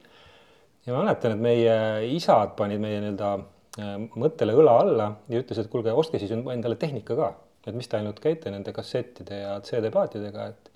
Ja 0.85 0.97
ma 0.97 1.05
mäletan, 1.05 1.37
et 1.37 1.45
meie 1.45 1.77
isad 2.11 2.57
panid 2.59 2.83
meie 2.83 2.99
nii-öelda 3.05 3.31
äh, 3.39 3.97
mõttele 4.19 4.57
õla 4.59 4.79
alla 4.83 5.09
ja 5.31 5.43
ütles, 5.45 5.61
et 5.63 5.71
kuulge, 5.71 5.95
ostke 5.95 6.19
siis 6.19 6.35
endale 6.35 6.79
tehnika 6.81 7.15
ka, 7.19 7.31
et 7.69 7.77
mis 7.77 7.89
te 7.89 8.01
ainult 8.01 8.19
käite 8.25 8.51
nende 8.51 8.75
kassettide 8.75 9.45
ja 9.45 9.55
CD-paatidega, 9.65 10.49
et 10.51 10.74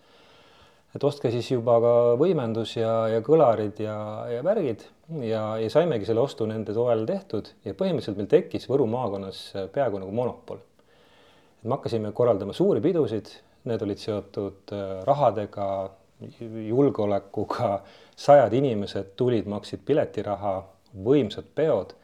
et 0.97 1.05
ostke 1.05 1.31
siis 1.33 1.51
juba 1.51 1.77
ka 1.83 1.93
võimendus 2.21 2.77
ja, 2.79 2.93
ja 3.13 3.21
kõlarid 3.25 3.83
ja, 3.83 3.99
ja 4.33 4.45
värgid. 4.45 4.87
Ja, 5.25 5.43
ja 5.57 5.69
saimegi 5.73 6.05
selle 6.05 6.21
ostu 6.21 6.45
nende 6.49 6.75
toel 6.77 7.07
tehtud 7.09 7.47
ja 7.65 7.73
põhimõtteliselt 7.73 8.19
meil 8.21 8.29
tekkis 8.29 8.67
Võru 8.69 8.85
maakonnas 8.93 9.39
peaaegu 9.73 10.03
nagu 10.03 10.13
monopol. 10.13 10.61
me 11.63 11.75
hakkasime 11.75 12.13
korraldama 12.13 12.53
suuri 12.53 12.81
pidusid, 12.85 13.31
need 13.69 13.83
olid 13.83 13.99
seotud 13.99 14.75
äh, 14.77 15.01
rahadega, 15.09 15.69
julgeolekuga, 16.69 17.71
sajad 18.17 18.53
inimesed 18.59 19.15
tulid, 19.17 19.49
maksid 19.49 19.81
piletiraha, 19.87 20.55
võimsad 21.05 21.49
peod 21.55 21.95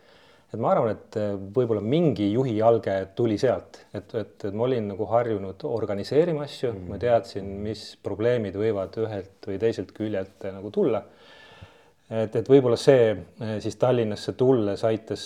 et 0.55 0.63
ma 0.63 0.71
arvan, 0.71 0.95
et 0.95 1.19
äh, 1.19 1.35
võib-olla 1.57 1.83
mingi 1.85 2.29
juhi 2.33 2.55
alge 2.63 2.95
tuli 3.19 3.37
sealt, 3.41 3.81
et, 3.95 4.15
et, 4.15 4.35
et 4.49 4.57
ma 4.57 4.67
olin 4.69 4.91
nagu 4.93 5.07
harjunud 5.11 5.67
organiseerima 5.69 6.45
asju 6.47 6.71
mm, 6.71 6.79
-hmm. 6.79 6.91
ma 6.93 7.01
teadsin, 7.03 7.53
mis 7.67 7.85
probleemid 8.03 8.59
võivad 8.59 8.99
ühelt 9.03 9.49
või 9.51 9.59
teiselt 9.63 9.93
küljelt 9.97 10.45
äh, 10.47 10.55
nagu 10.55 10.71
tulla. 10.75 11.03
et, 12.11 12.37
et 12.37 12.49
võib-olla 12.49 12.77
see 12.79 13.11
äh, 13.11 13.57
siis 13.65 13.77
Tallinnasse 13.81 14.33
tulles 14.39 14.85
aitas 14.85 15.25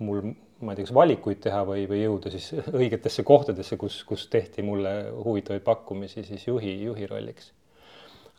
mul, 0.00 0.22
ma 0.60 0.72
ei 0.72 0.76
tea, 0.76 0.86
kas 0.86 0.94
valikuid 0.94 1.40
teha 1.42 1.64
või, 1.66 1.84
või 1.90 2.02
jõuda 2.04 2.30
siis 2.30 2.52
õigetesse 2.80 3.22
kohtadesse, 3.22 3.76
kus, 3.76 4.02
kus 4.04 4.28
tehti 4.28 4.62
mulle 4.62 5.10
huvitavaid 5.24 5.62
pakkumisi 5.62 6.24
siis 6.24 6.46
juhi, 6.46 6.78
juhi 6.84 7.06
rolliks. 7.06 7.52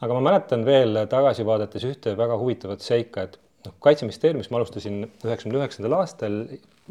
aga 0.01 0.13
ma 0.13 0.25
mäletan 0.31 0.65
veel 0.65 1.05
tagasi 1.11 1.45
vaadates 1.45 1.85
ühte 1.85 2.17
väga 2.17 2.37
huvitavat 2.39 2.81
seika, 2.81 3.27
et 3.27 3.39
noh, 3.65 3.75
kaitseministeeriumis 3.83 4.49
ma 4.51 4.59
alustasin 4.59 5.01
üheksakümne 5.25 5.59
üheksandal 5.61 5.97
aastal 5.99 6.41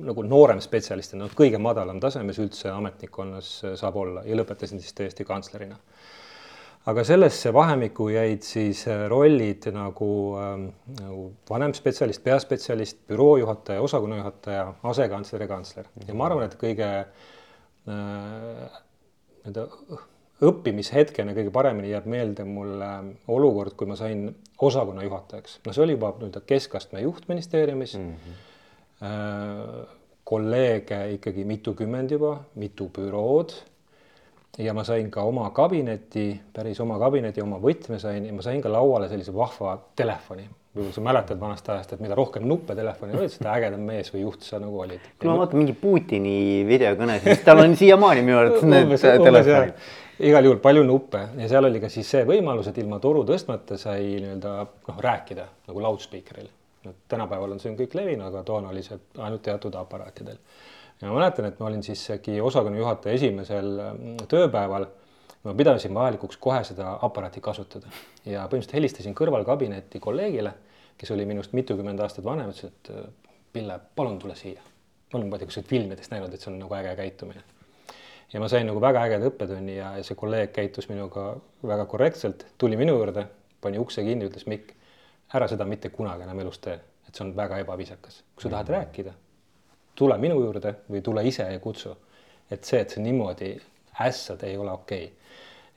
nagu 0.08 0.24
noorem 0.26 0.60
spetsialistina, 0.62 1.24
noh, 1.24 1.34
kõige 1.36 1.60
madalam 1.62 2.00
tasemes 2.02 2.38
üldse 2.42 2.70
ametnikkonnas 2.72 3.52
saab 3.80 3.98
olla 4.02 4.24
ja 4.28 4.38
lõpetasin 4.38 4.82
siis 4.82 4.96
tõesti 4.96 5.26
kantslerina. 5.28 5.78
aga 6.88 7.04
sellesse 7.04 7.52
vahemikku 7.52 8.08
jäid 8.08 8.44
siis 8.46 8.86
äh, 8.88 9.06
rollid 9.12 9.66
nagu 9.74 10.10
ähm,, 10.40 10.68
nagu 11.00 11.24
vanemspetsialist, 11.50 12.22
peaspetsialist, 12.24 13.02
büroo 13.08 13.36
juhataja, 13.36 13.82
osakonna 13.82 14.20
juhataja, 14.22 14.68
asekantsler 14.92 15.44
ja 15.44 15.48
kantsler 15.48 15.90
ja 16.06 16.14
ma 16.14 16.28
arvan, 16.30 16.46
et 16.48 16.56
kõige 16.60 16.92
äh, 17.04 18.78
nii-öelda 19.44 19.66
äh, 19.66 20.06
õppimishetkena 20.44 21.34
kõige 21.34 21.50
paremini 21.54 21.90
jääb 21.90 22.06
meelde 22.10 22.44
mulle 22.46 22.90
olukord, 23.28 23.74
kui 23.78 23.88
ma 23.90 23.96
sain 23.98 24.28
osakonna 24.62 25.02
juhatajaks. 25.06 25.60
no 25.66 25.74
see 25.74 25.84
oli 25.84 25.96
juba 25.96 26.12
nii-öelda 26.18 26.42
keskastme 26.46 27.02
juht 27.02 27.28
ministeeriumis 27.28 27.96
mm. 27.98 28.12
-hmm. 28.12 29.88
kolleege 30.24 31.00
ikkagi 31.16 31.44
mitukümmend 31.44 32.10
juba, 32.10 32.40
mitu 32.54 32.90
bürood. 32.94 33.50
ja 34.58 34.74
ma 34.74 34.84
sain 34.84 35.10
ka 35.10 35.22
oma 35.22 35.50
kabineti, 35.50 36.40
päris 36.52 36.80
oma 36.80 36.98
kabineti, 36.98 37.42
oma 37.42 37.58
võtme 37.58 37.98
sain 37.98 38.26
ja 38.26 38.32
ma 38.32 38.42
sain 38.42 38.62
ka 38.62 38.72
lauale 38.72 39.08
sellise 39.08 39.34
vahva 39.34 39.78
telefoni 39.96 40.48
võib-olla 40.74 40.94
sa 40.94 41.04
mäletad 41.04 41.40
vanast 41.40 41.70
ajast, 41.72 41.94
et 41.94 42.02
mida 42.04 42.16
rohkem 42.18 42.44
nuppe 42.48 42.76
telefonil 42.78 43.18
olid, 43.18 43.32
seda 43.32 43.54
ägedam 43.56 43.86
mees 43.88 44.12
või 44.14 44.26
juht 44.26 44.44
sa 44.46 44.60
nagu 44.62 44.82
olid. 44.84 45.06
kui 45.18 45.30
ma 45.30 45.38
vaatan 45.40 45.62
mingi 45.62 45.76
Putini 45.78 46.66
videokõne, 46.68 47.20
siis 47.24 47.40
tal 47.46 47.64
on 47.64 47.74
siiamaani 47.78 48.26
minu 48.26 48.42
arvates 48.42 48.68
need 48.68 48.94
telefonid 49.00 49.74
igal 50.18 50.44
juhul 50.44 50.58
palju 50.62 50.82
nuppe 50.86 51.20
ja 51.38 51.48
seal 51.50 51.68
oli 51.68 51.80
ka 51.82 51.90
siis 51.92 52.08
see 52.10 52.24
võimalus, 52.26 52.68
et 52.70 52.78
ilma 52.82 52.98
toru 53.02 53.22
tõstmata 53.26 53.78
sai 53.78 54.16
nii-öelda 54.18 54.54
noh, 54.64 55.02
rääkida 55.04 55.46
nagu 55.68 55.84
loudspeaker'il. 55.84 56.48
tänapäeval 57.08 57.54
on 57.54 57.60
see 57.60 57.70
on 57.70 57.76
kõik 57.78 57.94
levinud, 57.94 58.26
aga 58.26 58.42
toona 58.46 58.72
oli 58.72 58.82
see 58.82 58.98
ainult 59.18 59.42
teatud 59.42 59.74
aparaatidel. 59.78 60.38
ja 61.00 61.08
ma 61.08 61.20
mäletan, 61.20 61.46
et 61.46 61.60
ma 61.60 61.68
olin 61.70 61.82
siis 61.82 62.02
äkki 62.10 62.40
osakonna 62.40 62.78
juhataja 62.78 63.14
esimesel 63.14 63.70
mm, 63.78 64.16
tööpäeval. 64.28 64.88
Ma 65.44 65.54
pidasin 65.54 65.94
vajalikuks 65.94 66.36
kohe 66.36 66.62
seda 66.64 66.96
aparaati 67.02 67.40
kasutada 67.40 67.90
ja 68.24 68.46
põhimõtteliselt 68.46 68.74
helistasin 68.74 69.14
kõrvalkabinetti 69.18 70.00
kolleegile, 70.02 70.54
kes 70.98 71.12
oli 71.14 71.26
minust 71.26 71.54
mitukümmend 71.54 72.00
aastat 72.00 72.24
vanem, 72.24 72.50
ütles, 72.54 72.72
et 72.72 72.92
Pille, 73.52 73.78
palun 73.96 74.18
tule 74.18 74.34
siia. 74.36 74.60
ma 75.12 75.18
olen, 75.18 75.30
tea, 75.38 75.46
kuskilt 75.48 75.70
filmidest 75.70 76.10
näinud, 76.12 76.34
et 76.34 76.42
see 76.42 76.50
on 76.52 76.58
nagu 76.60 76.74
äge 76.76 76.90
käitumine 76.98 77.40
ja 78.32 78.40
ma 78.40 78.48
sain 78.48 78.66
nagu 78.68 78.80
väga 78.80 79.04
ägeda 79.08 79.28
õppetunni 79.30 79.78
ja, 79.78 79.92
ja 79.96 80.04
see 80.04 80.18
kolleeg 80.18 80.52
käitus 80.52 80.88
minuga 80.90 81.30
väga 81.66 81.86
korrektselt, 81.88 82.44
tuli 82.58 82.76
minu 82.76 82.96
juurde, 82.98 83.24
pani 83.64 83.80
ukse 83.80 84.04
kinni, 84.04 84.28
ütles 84.28 84.44
Mikk, 84.50 84.74
ära 85.34 85.48
seda 85.48 85.64
mitte 85.68 85.90
kunagi 85.94 86.26
enam 86.26 86.42
elus 86.44 86.60
tee, 86.64 86.76
et 87.08 87.14
see 87.14 87.24
on 87.24 87.32
väga 87.36 87.62
ebaviisakas. 87.64 88.22
kui 88.34 88.44
sa 88.44 88.52
tahad 88.52 88.68
mm 88.68 88.76
rääkida, 88.76 89.14
tule 89.96 90.18
minu 90.18 90.40
juurde 90.42 90.74
või 90.90 91.02
tule 91.02 91.24
ise 91.26 91.48
ja 91.52 91.58
kutsu. 91.58 91.96
et 92.50 92.64
see, 92.64 92.80
et 92.80 92.90
sa 92.90 93.00
niimoodi 93.00 93.56
ässad, 94.00 94.42
ei 94.44 94.56
ole 94.56 94.72
okei 94.72 95.04
okay. 95.04 95.17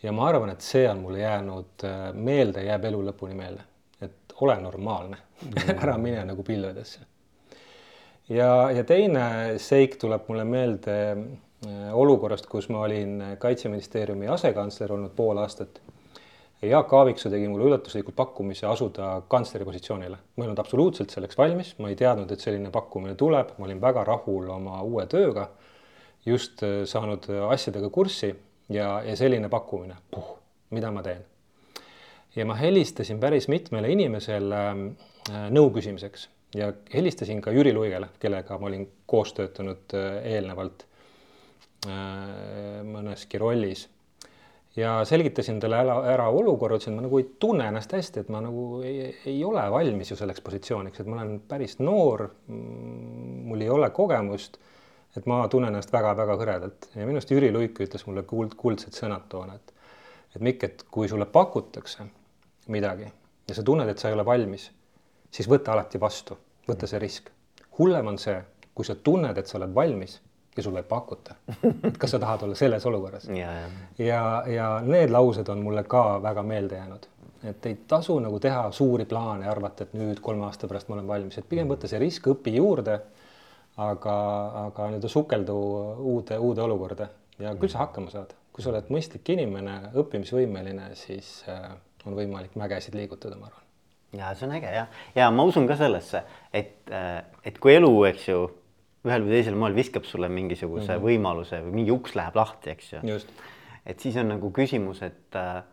Ja 0.04 0.12
ma 0.12 0.28
arvan, 0.30 0.50
et 0.50 0.66
see 0.66 0.88
on 0.90 1.04
mulle 1.04 1.22
jäänud 1.22 1.86
äh, 1.86 2.02
meelde, 2.14 2.66
jääb 2.66 2.90
elu 2.90 3.04
lõpuni 3.12 3.38
meelde, 3.38 3.68
et 4.02 4.36
ole 4.42 4.58
normaalne 4.62 5.18
mm, 5.18 5.78
ära 5.84 5.98
mine 5.98 6.26
nagu 6.26 6.44
pilvedesse. 6.44 7.00
ja, 8.30 8.72
ja 8.72 8.84
teine 8.84 9.24
seik 9.60 10.00
tuleb 10.02 10.28
mulle 10.30 10.46
meelde 10.48 10.98
Äh, 11.62 11.94
olukorrast, 11.94 12.48
kus 12.50 12.72
ma 12.74 12.80
olin 12.88 13.20
Kaitseministeeriumi 13.38 14.26
asekantsler 14.34 14.96
olnud 14.96 15.12
pool 15.14 15.38
aastat. 15.38 15.78
Jaak 16.66 16.94
Aaviksoo 16.94 17.30
tegi 17.30 17.50
mulle 17.50 17.68
üllatuslikult 17.68 18.16
pakkumise 18.18 18.66
asuda 18.70 19.10
kantsleri 19.30 19.66
positsioonile. 19.66 20.18
ma 20.36 20.44
ei 20.44 20.48
olnud 20.48 20.62
absoluutselt 20.62 21.14
selleks 21.14 21.38
valmis, 21.38 21.76
ma 21.78 21.90
ei 21.90 21.96
teadnud, 21.96 22.32
et 22.34 22.42
selline 22.42 22.72
pakkumine 22.74 23.14
tuleb, 23.16 23.54
ma 23.58 23.66
olin 23.68 23.82
väga 23.82 24.04
rahul 24.10 24.50
oma 24.50 24.82
uue 24.82 25.06
tööga, 25.06 25.52
just 26.26 26.64
äh, 26.66 26.82
saanud 26.90 27.30
asjadega 27.52 27.94
kurssi 27.94 28.34
ja, 28.72 29.02
ja 29.06 29.16
selline 29.20 29.50
pakkumine, 29.50 29.98
mida 30.72 30.92
ma 30.92 31.04
teen. 31.04 31.26
ja 32.36 32.46
ma 32.46 32.56
helistasin 32.56 33.20
päris 33.20 33.48
mitmele 33.52 33.92
inimesele 33.92 34.62
äh, 34.68 35.50
nõu 35.52 35.72
küsimiseks 35.76 36.30
ja 36.56 36.74
helistasin 36.94 37.42
ka 37.42 37.52
Jüri 37.52 37.74
Luigele, 37.74 38.10
kellega 38.20 38.58
ma 38.60 38.72
olin 38.72 38.88
koos 39.06 39.34
töötanud 39.34 39.94
eelnevalt 40.24 40.88
Äh, 41.90 42.84
mõneski 42.86 43.40
rollis. 43.42 43.88
ja 44.76 45.00
selgitasin 45.04 45.58
talle 45.60 45.80
ära, 45.82 45.96
ära 46.14 46.28
olukorra, 46.30 46.78
ütlesin, 46.78 46.94
ma 46.94 47.02
nagu 47.02 47.18
ei 47.18 47.26
tunne 47.42 47.66
ennast 47.68 47.92
hästi, 47.92 48.22
et 48.22 48.30
ma 48.30 48.38
nagu 48.46 48.84
ei, 48.86 49.08
ei 49.26 49.40
ole 49.44 49.64
valmis 49.74 50.12
ju 50.12 50.18
selleks 50.20 50.44
positsiooniks, 50.46 51.02
et 51.02 51.10
ma 51.10 51.18
olen 51.18 51.40
päris 51.50 51.80
noor. 51.80 52.28
mul 52.48 53.66
ei 53.66 53.70
ole 53.70 53.90
kogemust. 53.90 54.60
Et 55.18 55.26
ma 55.28 55.42
tunnen 55.52 55.74
ennast 55.74 55.94
väga-väga 55.94 56.38
hõredalt 56.40 56.90
ja 56.96 57.06
minu 57.06 57.20
arust 57.20 57.32
Jüri 57.32 57.52
Luik 57.52 57.80
ütles 57.84 58.06
mulle 58.08 58.24
kuld, 58.28 58.56
kuldsed 58.58 58.96
sõnad 58.98 59.28
toona, 59.30 59.56
et 59.60 59.78
et 60.36 60.42
Mikk, 60.42 60.64
et 60.64 60.86
kui 60.92 61.10
sulle 61.12 61.26
pakutakse 61.28 62.06
midagi 62.72 63.10
ja 63.48 63.56
sa 63.56 63.64
tunned, 63.64 63.90
et 63.90 64.00
sa 64.00 64.10
ei 64.10 64.16
ole 64.16 64.26
valmis, 64.26 64.70
siis 65.32 65.50
võta 65.52 65.74
alati 65.76 66.00
vastu, 66.00 66.38
võta 66.70 66.88
see 66.88 67.00
risk. 67.00 67.30
hullem 67.80 68.08
on 68.08 68.18
see, 68.22 68.38
kui 68.76 68.86
sa 68.86 68.96
tunned, 68.96 69.38
et 69.38 69.48
sa 69.48 69.58
oled 69.60 69.74
valmis 69.76 70.20
ja 70.58 70.64
sulle 70.64 70.80
ei 70.80 70.88
pakuta. 70.88 71.36
kas 71.98 72.12
sa 72.12 72.20
tahad 72.20 72.44
olla 72.44 72.56
selles 72.56 72.86
olukorras? 72.86 73.28
ja, 73.42 73.52
ja, 73.98 74.44
ja, 74.48 74.68
need 74.84 75.12
laused 75.12 75.48
on 75.50 75.64
mulle 75.64 75.84
ka 75.84 76.22
väga 76.24 76.44
meelde 76.44 76.76
jäänud, 76.76 77.08
et 77.44 77.66
ei 77.66 77.78
tasu 77.88 78.20
nagu 78.20 78.40
teha 78.40 78.72
suuri 78.72 79.06
plaane 79.06 79.46
ja 79.46 79.52
arvata, 79.52 79.84
et 79.84 79.94
nüüd 79.98 80.22
kolme 80.22 80.46
aasta 80.48 80.68
pärast 80.68 80.90
ma 80.90 81.00
olen 81.00 81.08
valmis, 81.08 81.38
et 81.38 81.50
pigem 81.50 81.72
võtta 81.72 81.90
see 81.92 82.00
risk, 82.00 82.28
õpi 82.32 82.56
juurde. 82.56 83.00
Aga, 83.82 84.16
aga 84.68 84.92
nii-öelda 84.92 85.10
sukeldu 85.12 85.56
uude, 86.14 86.38
uude 86.38 86.64
olukorda 86.66 87.10
ja 87.42 87.56
küll 87.58 87.72
sa 87.72 87.86
hakkama 87.86 88.14
saad, 88.14 88.34
kui 88.54 88.64
sa 88.64 88.72
oled 88.74 88.92
mõistlik 88.94 89.34
inimene, 89.34 89.78
õppimisvõimeline, 89.98 90.92
siis 91.00 91.42
äh, 91.50 91.72
on 92.06 92.18
võimalik 92.18 92.56
mägesid 92.60 92.98
liigutada, 92.98 93.38
ma 93.40 93.50
arvan. 93.50 93.68
ja 94.18 94.32
see 94.36 94.48
on 94.48 94.56
äge 94.58 94.74
jah, 94.76 95.04
ja 95.16 95.30
ma 95.34 95.46
usun 95.48 95.68
ka 95.70 95.78
sellesse, 95.80 96.24
et, 96.54 96.82
äh, 96.92 97.22
et 97.48 97.60
kui 97.62 97.76
elu, 97.78 97.92
eks 98.12 98.28
ju 98.30 98.42
ühel 99.08 99.26
või 99.26 99.38
teisel 99.38 99.58
moel 99.58 99.76
viskab 99.78 100.06
sulle 100.06 100.30
mingisuguse 100.30 100.86
mm 100.86 100.98
-hmm. 100.98 101.06
võimaluse 101.08 101.62
või 101.66 101.78
mingi 101.80 101.94
uks 101.96 102.16
läheb 102.16 102.36
lahti, 102.38 102.76
eks 102.76 102.94
ju. 102.94 103.20
et 103.86 104.00
siis 104.00 104.18
on 104.18 104.30
nagu 104.36 104.52
küsimus, 104.54 105.02
et 105.02 105.36
äh, 105.36 105.64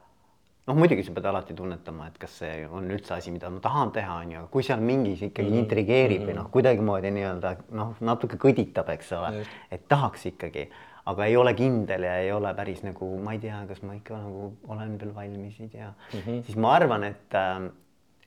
noh, 0.68 0.76
muidugi 0.76 1.04
sa 1.06 1.14
pead 1.16 1.28
alati 1.30 1.56
tunnetama, 1.56 2.10
et 2.10 2.18
kas 2.20 2.36
see 2.42 2.66
on 2.66 2.90
üldse 2.92 3.14
asi, 3.16 3.32
mida 3.34 3.50
ma 3.52 3.62
tahan 3.64 3.92
teha, 3.94 4.20
on 4.24 4.34
ju, 4.34 4.42
aga 4.42 4.52
kui 4.52 4.66
seal 4.66 4.84
mingis 4.84 5.22
ikkagi 5.24 5.48
mm 5.48 5.54
-hmm. 5.54 5.64
intrigeerib 5.64 6.20
või 6.20 6.26
mm 6.26 6.30
-hmm. 6.30 6.42
noh, 6.42 6.50
kuidagimoodi 6.56 7.10
nii-öelda 7.16 7.56
noh, 7.80 7.96
natuke 8.00 8.36
kõditab, 8.36 8.92
eks 8.94 9.12
ole, 9.16 9.44
et 9.70 9.88
tahaks 9.88 10.26
ikkagi, 10.32 10.68
aga 11.08 11.26
ei 11.26 11.36
ole 11.36 11.54
kindel 11.54 12.02
ja 12.04 12.16
ei 12.20 12.32
ole 12.32 12.54
päris 12.54 12.82
nagu, 12.84 13.10
ma 13.24 13.32
ei 13.32 13.38
tea, 13.38 13.64
kas 13.68 13.82
ma 13.82 13.94
ikka 13.94 14.16
nagu 14.16 14.52
olen 14.68 14.98
veel 15.00 15.14
valmis, 15.14 15.60
ei 15.60 15.68
tea 15.68 15.88
mm, 15.88 16.20
-hmm. 16.20 16.42
siis 16.42 16.56
ma 16.56 16.74
arvan, 16.74 17.04
et 17.04 17.34
äh, 17.34 17.70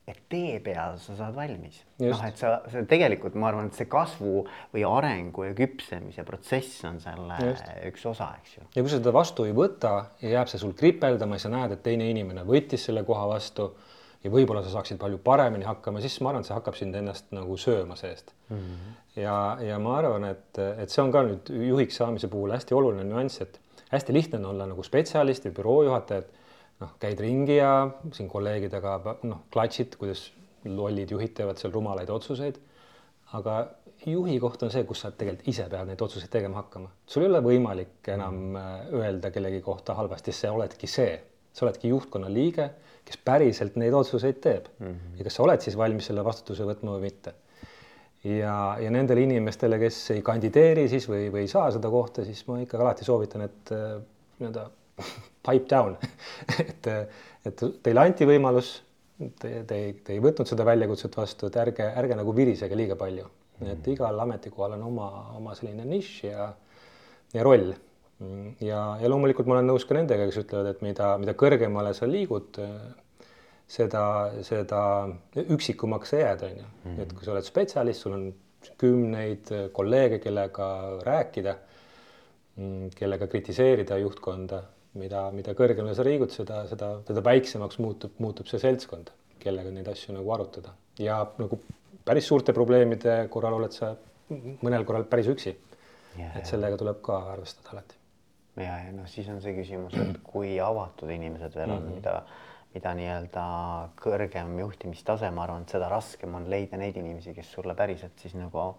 et 0.10 0.18
tee 0.32 0.58
peal 0.64 0.98
sa 1.00 1.16
saad 1.18 1.36
valmis. 1.36 1.78
noh, 2.02 2.24
et 2.26 2.40
sa, 2.40 2.56
sa 2.72 2.82
tegelikult 2.90 3.36
ma 3.40 3.52
arvan, 3.52 3.70
et 3.70 3.78
see 3.78 3.88
kasvu 3.92 4.42
või 4.74 4.84
arengu 4.88 5.46
ja 5.46 5.54
küpsemise 5.58 6.26
protsess 6.28 6.82
on 6.90 7.00
selle 7.04 7.38
Just. 7.46 7.70
üks 7.92 8.08
osa, 8.10 8.32
eks 8.42 8.58
ju. 8.58 8.66
ja 8.76 8.82
kui 8.82 8.90
sa 8.92 8.98
seda 8.98 9.14
vastu 9.16 9.46
ei 9.48 9.56
võta 9.56 9.94
ja 10.24 10.36
jääb 10.38 10.52
see 10.52 10.62
sul 10.62 10.74
kripeldama 10.78 11.38
ja 11.38 11.46
sa 11.46 11.54
näed, 11.54 11.78
et 11.78 11.84
teine 11.86 12.10
inimene 12.10 12.46
võttis 12.48 12.88
selle 12.90 13.06
koha 13.08 13.28
vastu 13.30 13.70
ja 14.24 14.34
võib-olla 14.34 14.66
sa 14.66 14.74
saaksid 14.74 15.00
palju 15.02 15.22
paremini 15.24 15.66
hakkama, 15.70 16.02
siis 16.02 16.18
ma 16.22 16.32
arvan, 16.32 16.44
et 16.44 16.50
see 16.50 16.58
hakkab 16.58 16.78
sind 16.78 16.98
ennast 16.98 17.30
nagu 17.36 17.58
sööma 17.62 17.98
seest 18.00 18.34
mm. 18.50 18.58
-hmm. 18.58 19.00
ja, 19.22 19.38
ja 19.70 19.80
ma 19.80 19.98
arvan, 20.02 20.28
et, 20.34 20.62
et 20.82 20.90
see 20.90 21.06
on 21.06 21.14
ka 21.14 21.24
nüüd 21.30 21.54
juhiks 21.70 22.02
saamise 22.02 22.30
puhul 22.32 22.58
hästi 22.58 22.78
oluline 22.78 23.06
nüanss, 23.06 23.42
et 23.46 23.60
hästi 23.94 24.14
lihtne 24.14 24.42
on 24.42 24.54
olla 24.56 24.70
nagu 24.74 24.84
spetsialist 24.84 25.46
või 25.46 25.58
büroo 25.62 25.82
juhataja, 25.90 26.26
et 26.26 26.41
noh, 26.82 26.96
käid 27.02 27.20
ringi 27.22 27.58
ja 27.60 27.74
siin 28.16 28.30
kolleegidega 28.32 28.98
noh, 29.30 29.46
klatšid, 29.54 29.98
kuidas 30.02 30.30
lollid 30.66 31.12
juhid 31.14 31.34
teevad 31.38 31.62
seal 31.62 31.74
rumalaid 31.74 32.10
otsuseid. 32.14 32.60
aga 33.38 33.54
juhi 34.06 34.38
koht 34.44 34.64
on 34.66 34.72
see, 34.74 34.84
kus 34.88 35.04
sa 35.04 35.12
tegelikult 35.16 35.48
ise 35.48 35.68
pead 35.72 35.88
neid 35.88 36.02
otsuseid 36.02 36.32
tegema 36.34 36.62
hakkama. 36.62 36.90
sul 37.08 37.26
ei 37.26 37.30
ole 37.30 37.42
võimalik 37.46 38.10
enam 38.14 38.58
äh, 38.58 38.72
öelda 39.02 39.32
kellegi 39.32 39.62
kohta 39.66 39.96
halvasti, 39.98 40.34
sa 40.36 40.52
oledki 40.56 40.90
see, 40.90 41.14
sa 41.54 41.66
oledki 41.66 41.92
juhtkonna 41.92 42.32
liige, 42.32 42.70
kes 43.06 43.22
päriselt 43.26 43.78
neid 43.82 43.94
otsuseid 43.98 44.42
teeb 44.42 44.68
mm. 44.80 44.88
-hmm. 44.88 45.16
ja 45.20 45.28
kas 45.28 45.38
sa 45.38 45.46
oled 45.46 45.62
siis 45.62 45.78
valmis 45.78 46.10
selle 46.12 46.26
vastutuse 46.26 46.68
võtma 46.68 46.98
või 46.98 47.08
mitte. 47.08 47.34
ja, 48.24 48.78
ja 48.82 48.92
nendele 48.92 49.24
inimestele, 49.26 49.80
kes 49.80 50.12
ei 50.18 50.22
kandideeri 50.22 50.88
siis 50.90 51.08
või, 51.10 51.30
või 51.34 51.46
ei 51.46 51.48
saa 51.48 51.72
seda 51.72 51.90
kohta, 51.90 52.26
siis 52.26 52.46
ma 52.48 52.60
ikkagi 52.62 52.84
alati 52.84 53.06
soovitan, 53.06 53.48
et 53.50 53.74
äh, 53.74 53.98
nii-öelda 54.40 54.70
pipe 55.46 55.68
down 55.70 55.98
et, 56.62 56.90
et 57.46 57.64
teile 57.84 58.06
anti 58.06 58.28
võimalus 58.30 58.80
te, 59.40 59.52
te 59.68 59.78
ei, 59.78 59.94
te 60.06 60.16
ei 60.16 60.24
võtnud 60.24 60.50
seda 60.50 60.66
väljakutset 60.68 61.16
vastu, 61.18 61.50
et 61.50 61.60
ärge, 61.62 61.88
ärge 62.02 62.18
nagu 62.18 62.34
virisege 62.36 62.78
liiga 62.78 62.98
palju 63.00 63.28
mm.. 63.62 63.72
et 63.76 63.88
igal 63.94 64.20
ametikohal 64.26 64.78
on 64.78 64.86
oma, 64.90 65.08
oma 65.38 65.56
selline 65.58 65.86
nišš 65.88 66.26
ja, 66.30 66.50
ja 67.36 67.46
roll. 67.46 67.72
ja, 68.62 68.82
ja 69.02 69.10
loomulikult 69.10 69.50
ma 69.50 69.58
olen 69.58 69.72
nõus 69.72 69.86
ka 69.88 69.98
nendega, 69.98 70.28
kes 70.30 70.44
ütlevad, 70.44 70.74
et 70.76 70.84
mida, 70.86 71.16
mida 71.22 71.34
kõrgemale 71.38 71.94
sa 71.98 72.10
liigud, 72.10 72.60
seda, 73.72 74.04
seda 74.46 74.84
üksikumaks 75.42 76.14
sa 76.14 76.22
jääd, 76.22 76.46
on 76.46 76.60
ju. 76.60 76.70
Mm. 76.86 77.00
et 77.06 77.16
kui 77.16 77.26
sa 77.26 77.34
oled 77.36 77.48
spetsialist, 77.48 78.06
sul 78.06 78.18
on 78.18 78.30
kümneid 78.82 79.50
kolleege, 79.74 80.20
kellega 80.22 80.68
rääkida, 81.02 81.56
kellega 82.94 83.26
kritiseerida 83.32 83.98
juhtkonda 84.04 84.60
mida, 85.00 85.26
mida 85.36 85.56
kõrgemale 85.58 85.96
sa 85.96 86.04
liigud, 86.08 86.32
seda, 86.34 86.66
seda, 86.70 86.94
seda 87.08 87.24
väiksemaks 87.24 87.80
muutub, 87.80 88.16
muutub 88.24 88.50
see 88.52 88.60
seltskond, 88.60 89.12
kellega 89.42 89.72
neid 89.74 89.88
asju 89.88 90.16
nagu 90.16 90.32
arutada 90.36 90.74
ja 91.00 91.22
nagu 91.40 91.60
päris 92.06 92.28
suurte 92.28 92.54
probleemide 92.54 93.16
korral 93.32 93.58
oled 93.60 93.74
sa 93.76 93.94
mõnel 94.66 94.86
korral 94.88 95.08
päris 95.10 95.30
üksi. 95.32 95.56
et 96.36 96.46
sellega 96.46 96.78
tuleb 96.78 97.02
ka 97.04 97.18
arvestada 97.32 97.76
alati. 97.76 97.96
ja, 98.58 98.78
ja 98.86 98.92
noh, 98.96 99.08
siis 99.08 99.30
on 99.32 99.42
see 99.42 99.56
küsimus, 99.56 99.96
et 99.96 100.22
kui 100.24 100.58
avatud 100.60 101.10
inimesed 101.10 101.56
veel 101.56 101.72
on 101.72 101.84
mm, 101.84 101.88
-hmm. 101.88 101.96
mida, 101.96 102.24
mida 102.74 102.94
nii-öelda 103.00 103.46
kõrgem 104.02 104.58
juhtimistase, 104.60 105.32
ma 105.32 105.44
arvan, 105.44 105.62
et 105.62 105.70
seda 105.70 105.90
raskem 105.90 106.36
on 106.36 106.50
leida 106.50 106.78
neid 106.78 106.98
inimesi, 106.98 107.34
kes 107.34 107.52
sulle 107.52 107.76
päriselt 107.76 108.20
siis 108.20 108.36
nagu 108.36 108.76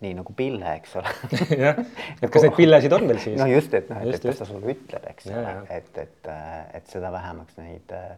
nii 0.00 0.14
nagu 0.16 0.34
pille, 0.36 0.74
eks 0.80 0.96
ole 1.00 1.14
jah, 1.64 1.80
et 2.20 2.28
kas 2.32 2.44
neid 2.46 2.56
pillesid 2.56 2.94
on 2.96 3.06
veel 3.08 3.20
siis? 3.22 3.38
no 3.40 3.48
just, 3.50 3.74
et 3.76 3.88
noh, 3.92 4.02
et, 4.02 4.16
et 4.16 4.28
kes 4.28 4.40
ta 4.40 4.48
sulle 4.48 4.74
ütleb, 4.74 5.08
eks 5.12 5.30
ole, 5.32 5.56
et, 5.76 5.90
et, 6.04 6.30
et 6.78 6.92
seda 6.94 7.12
vähemaks 7.12 7.58
neid 7.60 7.96
äh, 7.96 8.14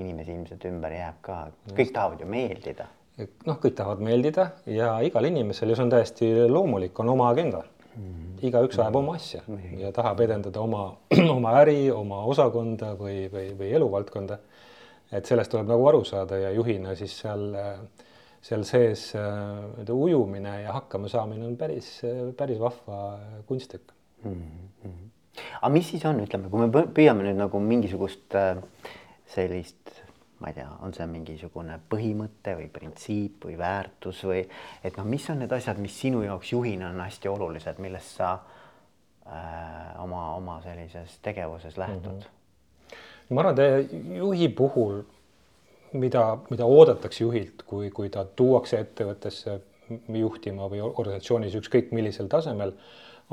inimesi 0.00 0.34
ilmselt 0.34 0.66
ümber 0.70 0.94
jääb 0.94 1.18
ka, 1.24 1.40
kõik 1.74 1.92
tahavad 1.94 2.22
ju 2.22 2.28
meeldida. 2.30 2.88
noh, 3.18 3.58
kõik 3.62 3.76
tahavad 3.78 4.02
meeldida 4.02 4.48
ja 4.70 4.96
igal 5.06 5.26
inimesel 5.28 5.70
ja 5.70 5.78
see 5.78 5.86
on 5.86 5.92
täiesti 5.92 6.30
loomulik, 6.50 6.98
on 7.02 7.12
oma 7.14 7.28
agenda 7.30 7.62
mm. 7.62 8.02
-hmm. 8.02 8.38
igaüks 8.48 8.78
ajab 8.78 8.96
oma 9.02 9.14
asja 9.14 9.42
mm 9.46 9.56
-hmm. 9.58 9.78
ja 9.80 9.92
tahab 9.92 10.20
edendada 10.20 10.60
oma, 10.60 10.96
oma 11.36 11.58
äri, 11.60 11.90
oma 11.90 12.22
osakonda 12.24 12.94
või, 12.98 13.30
või, 13.32 13.52
või 13.58 13.74
eluvaldkonda. 13.74 14.38
et 15.12 15.26
sellest 15.26 15.50
tuleb 15.50 15.68
nagu 15.68 15.86
aru 15.86 16.04
saada 16.04 16.38
ja 16.38 16.50
juhina 16.50 16.94
siis 16.94 17.18
seal 17.18 17.54
äh, 17.54 17.78
seal 18.44 18.64
sees 18.68 19.08
äh, 19.16 19.94
ujumine 19.94 20.62
ja 20.62 20.72
hakkamasaamine 20.76 21.46
on 21.46 21.56
päris, 21.56 21.88
päris 22.36 22.60
vahva 22.60 23.18
kunsttükk 23.46 23.92
mm. 24.24 24.42
-hmm. 24.84 25.42
aga 25.62 25.72
mis 25.72 25.90
siis 25.90 26.04
on, 26.04 26.20
ütleme, 26.20 26.50
kui 26.50 26.66
me 26.66 26.84
püüame 26.98 27.24
nüüd 27.24 27.40
nagu 27.40 27.60
mingisugust 27.60 28.36
äh, 28.36 28.60
sellist, 29.34 30.02
ma 30.40 30.52
ei 30.52 30.58
tea, 30.58 30.68
on 30.84 30.92
see 30.94 31.06
mingisugune 31.08 31.78
põhimõte 31.90 32.56
või 32.58 32.68
printsiip 32.72 33.48
või 33.48 33.56
väärtus 33.58 34.24
või 34.28 34.44
et 34.84 34.96
noh, 35.00 35.08
mis 35.08 35.30
on 35.30 35.40
need 35.40 35.52
asjad, 35.52 35.80
mis 35.80 35.96
sinu 36.00 36.22
jaoks 36.26 36.52
juhina 36.52 36.92
on 36.92 37.00
hästi 37.00 37.32
olulised, 37.32 37.80
millest 37.80 38.20
sa 38.20 38.34
äh, 39.24 40.04
oma, 40.04 40.34
oma 40.36 40.60
sellises 40.62 41.18
tegevuses 41.22 41.80
lähtud 41.80 42.12
mm? 42.12 42.20
-hmm. 42.20 43.34
ma 43.34 43.40
arvan, 43.40 43.58
et 43.80 43.92
juhi 44.20 44.48
puhul 44.48 45.02
mida, 45.98 46.24
mida 46.50 46.66
oodatakse 46.66 47.24
juhilt, 47.24 47.64
kui, 47.66 47.90
kui 47.94 48.10
ta 48.12 48.24
tuuakse 48.24 48.80
ettevõttesse 48.82 49.58
juhtima 50.08 50.68
või 50.70 50.80
organisatsioonis 50.84 51.56
ükskõik 51.60 51.92
millisel 51.94 52.28
tasemel, 52.32 52.72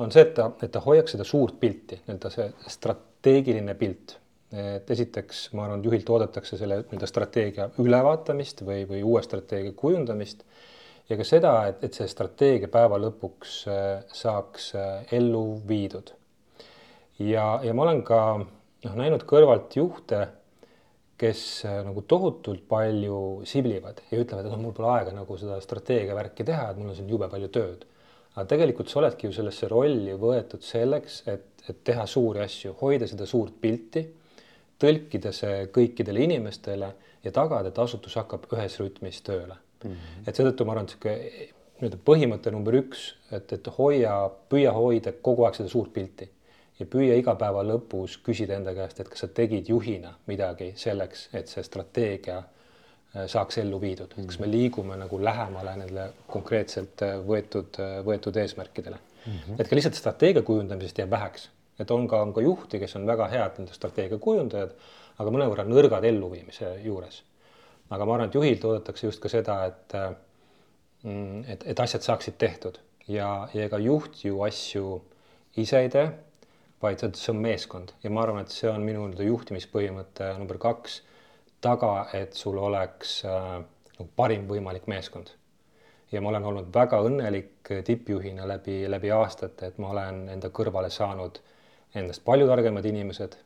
on 0.01 0.11
see, 0.11 0.23
et 0.23 0.33
ta, 0.35 0.49
et 0.63 0.71
ta 0.71 0.81
hoiaks 0.83 1.15
seda 1.15 1.27
suurt 1.27 1.59
pilti, 1.59 2.01
nii-öelda 2.05 2.31
see 2.33 2.49
strateegiline 2.71 3.75
pilt. 3.79 4.17
et 4.51 4.89
esiteks, 4.91 5.45
ma 5.55 5.63
arvan, 5.63 5.83
juhilt 5.83 6.09
oodatakse 6.11 6.57
selle 6.59 6.81
nii-öelda 6.81 7.07
strateegia 7.07 7.69
ülevaatamist 7.79 8.65
või, 8.67 8.81
või 8.89 8.99
uue 9.07 9.21
strateegia 9.23 9.71
kujundamist 9.79 10.43
ja 11.09 11.15
ka 11.15 11.27
seda, 11.27 11.53
et, 11.69 11.83
et 11.87 11.95
see 11.95 12.07
strateegia 12.11 12.67
päeva 12.71 12.99
lõpuks 12.99 13.53
äh, 13.71 13.85
saaks 14.15 14.73
äh, 14.75 15.13
ellu 15.15 15.61
viidud. 15.67 16.11
ja, 17.19 17.45
ja 17.63 17.73
ma 17.73 17.85
olen 17.87 18.03
ka 18.03 18.19
noh, 18.41 18.95
näinud 18.95 19.23
kõrvalt 19.29 19.75
juhte 19.79 20.25
kes 21.21 21.41
äh, 21.67 21.79
nagu 21.85 22.03
tohutult 22.09 22.63
palju 22.69 23.19
siblivad 23.49 24.01
ja 24.09 24.21
ütlevad, 24.21 24.47
et 24.47 24.53
noh, 24.53 24.61
mul 24.61 24.75
pole 24.77 24.89
aega 24.95 25.13
nagu 25.15 25.37
seda 25.39 25.59
strateegia 25.63 26.17
värki 26.17 26.45
teha, 26.47 26.71
et 26.71 26.79
mul 26.81 26.93
on 26.93 26.97
siin 26.97 27.11
jube 27.11 27.29
palju 27.31 27.51
tööd. 27.53 27.85
aga 28.31 28.47
tegelikult 28.47 28.89
sa 28.89 29.01
oledki 29.01 29.27
ju 29.27 29.35
sellesse 29.35 29.67
rolli 29.67 30.15
võetud 30.17 30.63
selleks, 30.63 31.21
et, 31.27 31.47
et 31.69 31.83
teha 31.83 32.05
suuri 32.07 32.45
asju, 32.45 32.73
hoida 32.79 33.07
seda 33.11 33.27
suurt 33.27 33.57
pilti, 33.61 34.05
tõlkida 34.81 35.33
see 35.35 35.65
kõikidele 35.75 36.23
inimestele 36.25 36.93
ja 37.23 37.33
tagada, 37.35 37.69
et 37.69 37.79
asutus 37.79 38.15
hakkab 38.17 38.47
ühes 38.55 38.79
rütmis 38.81 39.21
tööle 39.21 39.57
mm. 39.57 39.89
-hmm. 39.89 40.27
et 40.27 40.35
seetõttu 40.35 40.65
ma 40.65 40.77
arvan, 40.77 40.87
et 40.89 40.95
niisugune 40.95 41.49
nii-öelda 41.81 41.97
põhimõte 42.05 42.51
number 42.53 42.77
üks, 42.77 43.07
et, 43.33 43.53
et 43.53 43.67
hoia, 43.77 44.13
püüa 44.49 44.73
hoida 44.73 45.13
kogu 45.25 45.45
aeg 45.45 45.57
seda 45.57 45.69
suurt 45.69 45.93
pilti 45.93 46.29
ja 46.81 46.87
püüa 46.89 47.17
iga 47.19 47.35
päeva 47.39 47.63
lõpus 47.65 48.17
küsida 48.25 48.57
enda 48.57 48.73
käest, 48.77 48.99
et 49.01 49.09
kas 49.11 49.23
sa 49.25 49.29
tegid 49.35 49.69
juhina 49.69 50.15
midagi 50.29 50.71
selleks, 50.79 51.27
et 51.37 51.51
see 51.51 51.63
strateegia 51.65 52.39
äh, 52.41 53.27
saaks 53.31 53.59
ellu 53.61 53.79
viidud, 53.81 54.15
et 54.17 54.29
kas 54.29 54.39
me 54.41 54.49
liigume 54.49 54.97
nagu 54.99 55.19
lähemale 55.21 55.75
nendele 55.77 56.07
konkreetselt 56.31 57.03
äh, 57.05 57.17
võetud, 57.27 57.79
äh, 57.83 57.99
võetud 58.07 58.39
eesmärkidele 58.43 58.97
mm. 58.97 59.33
-hmm. 59.33 59.59
et 59.59 59.69
ka 59.69 59.77
lihtsalt 59.77 59.99
strateegia 59.99 60.45
kujundamisest 60.47 61.03
jääb 61.03 61.13
väheks, 61.13 61.49
et 61.79 61.91
on 61.91 62.07
ka, 62.07 62.21
on 62.21 62.33
ka 62.33 62.41
juhti, 62.45 62.79
kes 62.81 62.95
on 62.99 63.05
väga 63.07 63.27
head 63.35 63.61
nende 63.61 63.77
strateegia 63.77 64.17
kujundajad, 64.17 64.73
aga 65.19 65.35
mõnevõrra 65.37 65.67
nõrgad 65.67 66.07
elluviimise 66.09 66.73
juures. 66.83 67.23
aga 67.89 68.05
ma 68.05 68.13
arvan, 68.13 68.29
et 68.29 68.35
juhilt 68.35 68.65
oodatakse 68.65 69.07
just 69.07 69.19
ka 69.19 69.29
seda, 69.29 69.65
et 69.65 69.93
mm, 71.03 71.43
et, 71.47 71.63
et 71.67 71.79
asjad 71.79 72.01
saaksid 72.01 72.37
tehtud 72.37 72.79
ja, 73.07 73.49
ja 73.53 73.65
ega 73.65 73.77
juht 73.77 74.23
ju 74.25 74.41
asju 74.41 75.01
ise 75.59 75.79
ei 75.79 75.89
tee 75.89 76.09
vaid 76.81 77.03
see 77.03 77.31
on 77.33 77.41
meeskond. 77.41 77.93
Ja 78.03 78.09
ma 78.09 78.23
arvan, 78.25 78.45
et 78.45 78.53
see 78.53 78.69
on 78.69 78.81
minu 78.85 79.03
nii-öelda 79.05 79.27
juhtimispõhimõte 79.27 80.31
number 80.39 80.57
kaks, 80.61 81.01
taga, 81.61 82.07
et 82.17 82.33
sul 82.37 82.57
oleks 82.57 83.19
äh, 83.29 83.61
nagu 83.97 84.09
parim 84.15 84.47
võimalik 84.49 84.89
meeskond. 84.91 85.35
ja 86.11 86.19
ma 86.21 86.27
olen 86.29 86.43
olnud 86.43 86.73
väga 86.75 86.97
õnnelik 87.07 87.69
tippjuhina 87.87 88.43
läbi, 88.47 88.81
läbi 88.89 89.11
aastate, 89.15 89.69
et 89.69 89.77
ma 89.79 89.93
olen 89.93 90.25
enda 90.33 90.49
kõrvale 90.51 90.89
saanud 90.91 91.39
endast 91.95 92.25
palju 92.25 92.49
targemad 92.49 92.85
inimesed, 92.85 93.37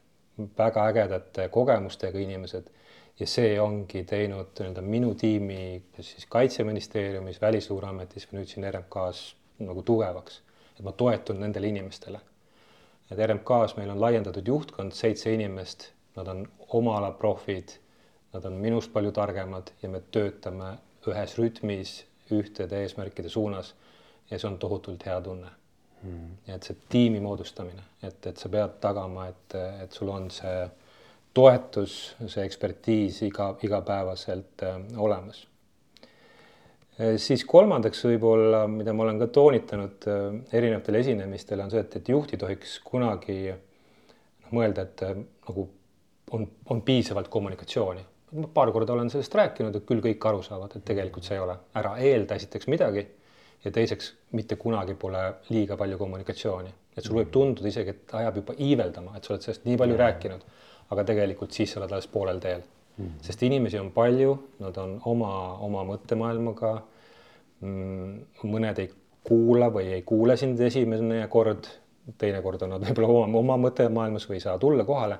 väga 0.57 0.87
ägedate 0.89 1.45
kogemustega 1.53 2.19
inimesed. 2.19 2.71
Ja 3.19 3.27
see 3.29 3.53
ongi 3.61 4.01
teinud 4.03 4.57
nii-öelda 4.57 4.81
minu 4.81 5.13
tiimi 5.15 5.83
siis 5.99 6.25
Kaitseministeeriumis, 6.25 7.37
Välisluureametis 7.41 8.25
või 8.31 8.41
nüüd 8.41 8.49
siin 8.51 8.65
RMK-s 8.71 9.35
nagu 9.63 9.85
tugevaks, 9.85 10.41
et 10.73 10.83
ma 10.83 10.91
toetun 10.91 11.39
nendele 11.45 11.69
inimestele 11.69 12.19
et 13.11 13.19
RMK-s 13.27 13.75
meil 13.77 13.91
on 13.93 14.01
laiendatud 14.01 14.47
juhtkond, 14.47 14.95
seitse 14.95 15.33
inimest, 15.33 15.91
nad 16.15 16.27
on 16.31 16.45
oma 16.77 16.97
ala 16.97 17.11
profid, 17.11 17.75
nad 18.33 18.45
on 18.45 18.57
minust 18.59 18.93
palju 18.93 19.11
targemad 19.15 19.71
ja 19.81 19.89
me 19.89 20.01
töötame 20.11 20.75
ühes 21.07 21.35
rütmis 21.37 21.99
ühtede 22.33 22.81
eesmärkide 22.81 23.29
suunas. 23.29 23.75
Ja 24.31 24.39
see 24.39 24.49
on 24.49 24.57
tohutult 24.57 25.05
hea 25.05 25.19
tunne. 25.21 25.51
Mm.. 26.05 26.37
et 26.47 26.63
see 26.65 26.75
tiimi 26.89 27.19
moodustamine, 27.23 27.81
et, 28.03 28.25
et 28.29 28.37
sa 28.37 28.49
pead 28.51 28.75
tagama, 28.81 29.23
et, 29.31 29.55
et 29.81 29.95
sul 29.95 30.11
on 30.13 30.27
see 30.29 30.65
toetus, 31.33 31.95
see 32.29 32.45
ekspertiis 32.45 33.21
iga, 33.25 33.47
igapäevaselt 33.65 34.65
äh, 34.67 34.75
olemas 35.01 35.45
siis 37.19 37.43
kolmandaks 37.47 38.03
võib-olla, 38.07 38.65
mida 38.71 38.93
ma 38.95 39.05
olen 39.05 39.19
ka 39.19 39.27
toonitanud 39.35 40.07
äh, 40.11 40.25
erinevatel 40.55 40.99
esinemistel, 41.01 41.63
on 41.63 41.71
see, 41.73 41.83
et, 41.83 41.97
et 41.99 42.11
juht 42.11 42.33
ei 42.33 42.41
tohiks 42.41 42.77
kunagi 42.85 43.39
noh, 43.51 44.51
mõelda, 44.55 44.85
et 44.87 45.03
äh, 45.07 45.17
nagu 45.49 45.67
on, 46.35 46.47
on 46.71 46.83
piisavalt 46.85 47.27
kommunikatsiooni. 47.33 48.05
ma 48.35 48.47
paar 48.53 48.71
korda 48.75 48.93
olen 48.93 49.09
sellest 49.11 49.35
rääkinud, 49.35 49.75
et 49.75 49.85
küll 49.87 50.03
kõik 50.03 50.29
aru 50.29 50.41
saavad, 50.43 50.75
et 50.75 50.85
tegelikult 50.87 51.27
see 51.27 51.37
ei 51.37 51.43
ole. 51.43 51.57
ära 51.75 51.95
eelda 52.03 52.39
esiteks 52.39 52.67
midagi 52.71 53.05
ja 53.65 53.71
teiseks 53.71 54.13
mitte 54.37 54.55
kunagi 54.55 54.95
pole 54.99 55.21
liiga 55.49 55.77
palju 55.77 55.97
kommunikatsiooni, 55.97 56.71
et 56.95 57.03
sul 57.03 57.19
võib 57.19 57.31
tunduda 57.33 57.67
isegi, 57.67 57.91
et 57.91 58.15
ajab 58.21 58.39
juba 58.41 58.55
iiveldama, 58.55 59.17
et 59.17 59.23
sa 59.23 59.33
oled 59.33 59.43
sellest 59.43 59.67
nii 59.67 59.77
palju 59.83 59.99
rääkinud. 59.99 60.47
aga 60.85 61.03
tegelikult 61.03 61.51
siis 61.51 61.71
sa 61.71 61.79
oled 61.79 61.91
alles 61.91 62.07
poolel 62.07 62.39
teel 62.39 62.61
mm. 62.97 63.05
-hmm. 63.05 63.21
sest 63.21 63.43
inimesi 63.43 63.79
on 63.79 63.91
palju, 63.91 64.37
nad 64.59 64.77
on 64.77 64.99
oma, 65.05 65.31
oma 65.69 65.83
mõttemaailmaga 65.93 66.75
mm,. 67.61 68.21
mõned 68.43 68.79
ei 68.79 68.91
kuula 69.23 69.71
või 69.73 69.89
ei 69.97 70.01
kuule 70.01 70.37
sind 70.37 70.59
esimene 70.59 71.27
kord, 71.27 71.67
teinekord 72.17 72.61
on 72.61 72.75
nad 72.75 72.85
võib-olla 72.85 73.07
oma, 73.09 73.37
oma 73.39 73.57
mõttemaailmas 73.67 74.29
või 74.29 74.39
ei 74.39 74.47
saa 74.47 74.57
tulla 74.61 74.85
kohale 74.85 75.19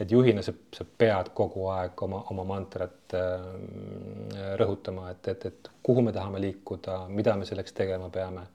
et 0.00 0.12
juhina 0.12 0.42
sa, 0.42 0.52
sa 0.74 0.84
pead 0.98 1.32
kogu 1.36 1.66
aeg 1.74 2.02
oma, 2.06 2.22
oma 2.32 2.44
mantrat 2.48 3.14
äh, 3.16 4.54
rõhutama, 4.60 5.10
et, 5.12 5.28
et, 5.28 5.46
et 5.50 5.70
kuhu 5.82 6.04
me 6.06 6.14
tahame 6.16 6.40
liikuda, 6.40 7.02
mida 7.12 7.36
me 7.36 7.48
selleks 7.48 7.76
tegema 7.76 8.08
peame 8.12 8.46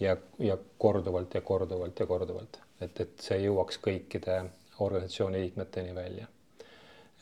ja, 0.00 0.16
ja 0.42 0.58
korduvalt 0.78 1.34
ja 1.34 1.42
korduvalt 1.46 2.00
ja 2.00 2.06
korduvalt, 2.06 2.58
et, 2.80 3.00
et 3.04 3.14
see 3.22 3.38
jõuaks 3.44 3.78
kõikide 3.84 4.40
organisatsiooni 4.82 5.44
liikmeteni 5.44 5.94
välja. 5.94 6.26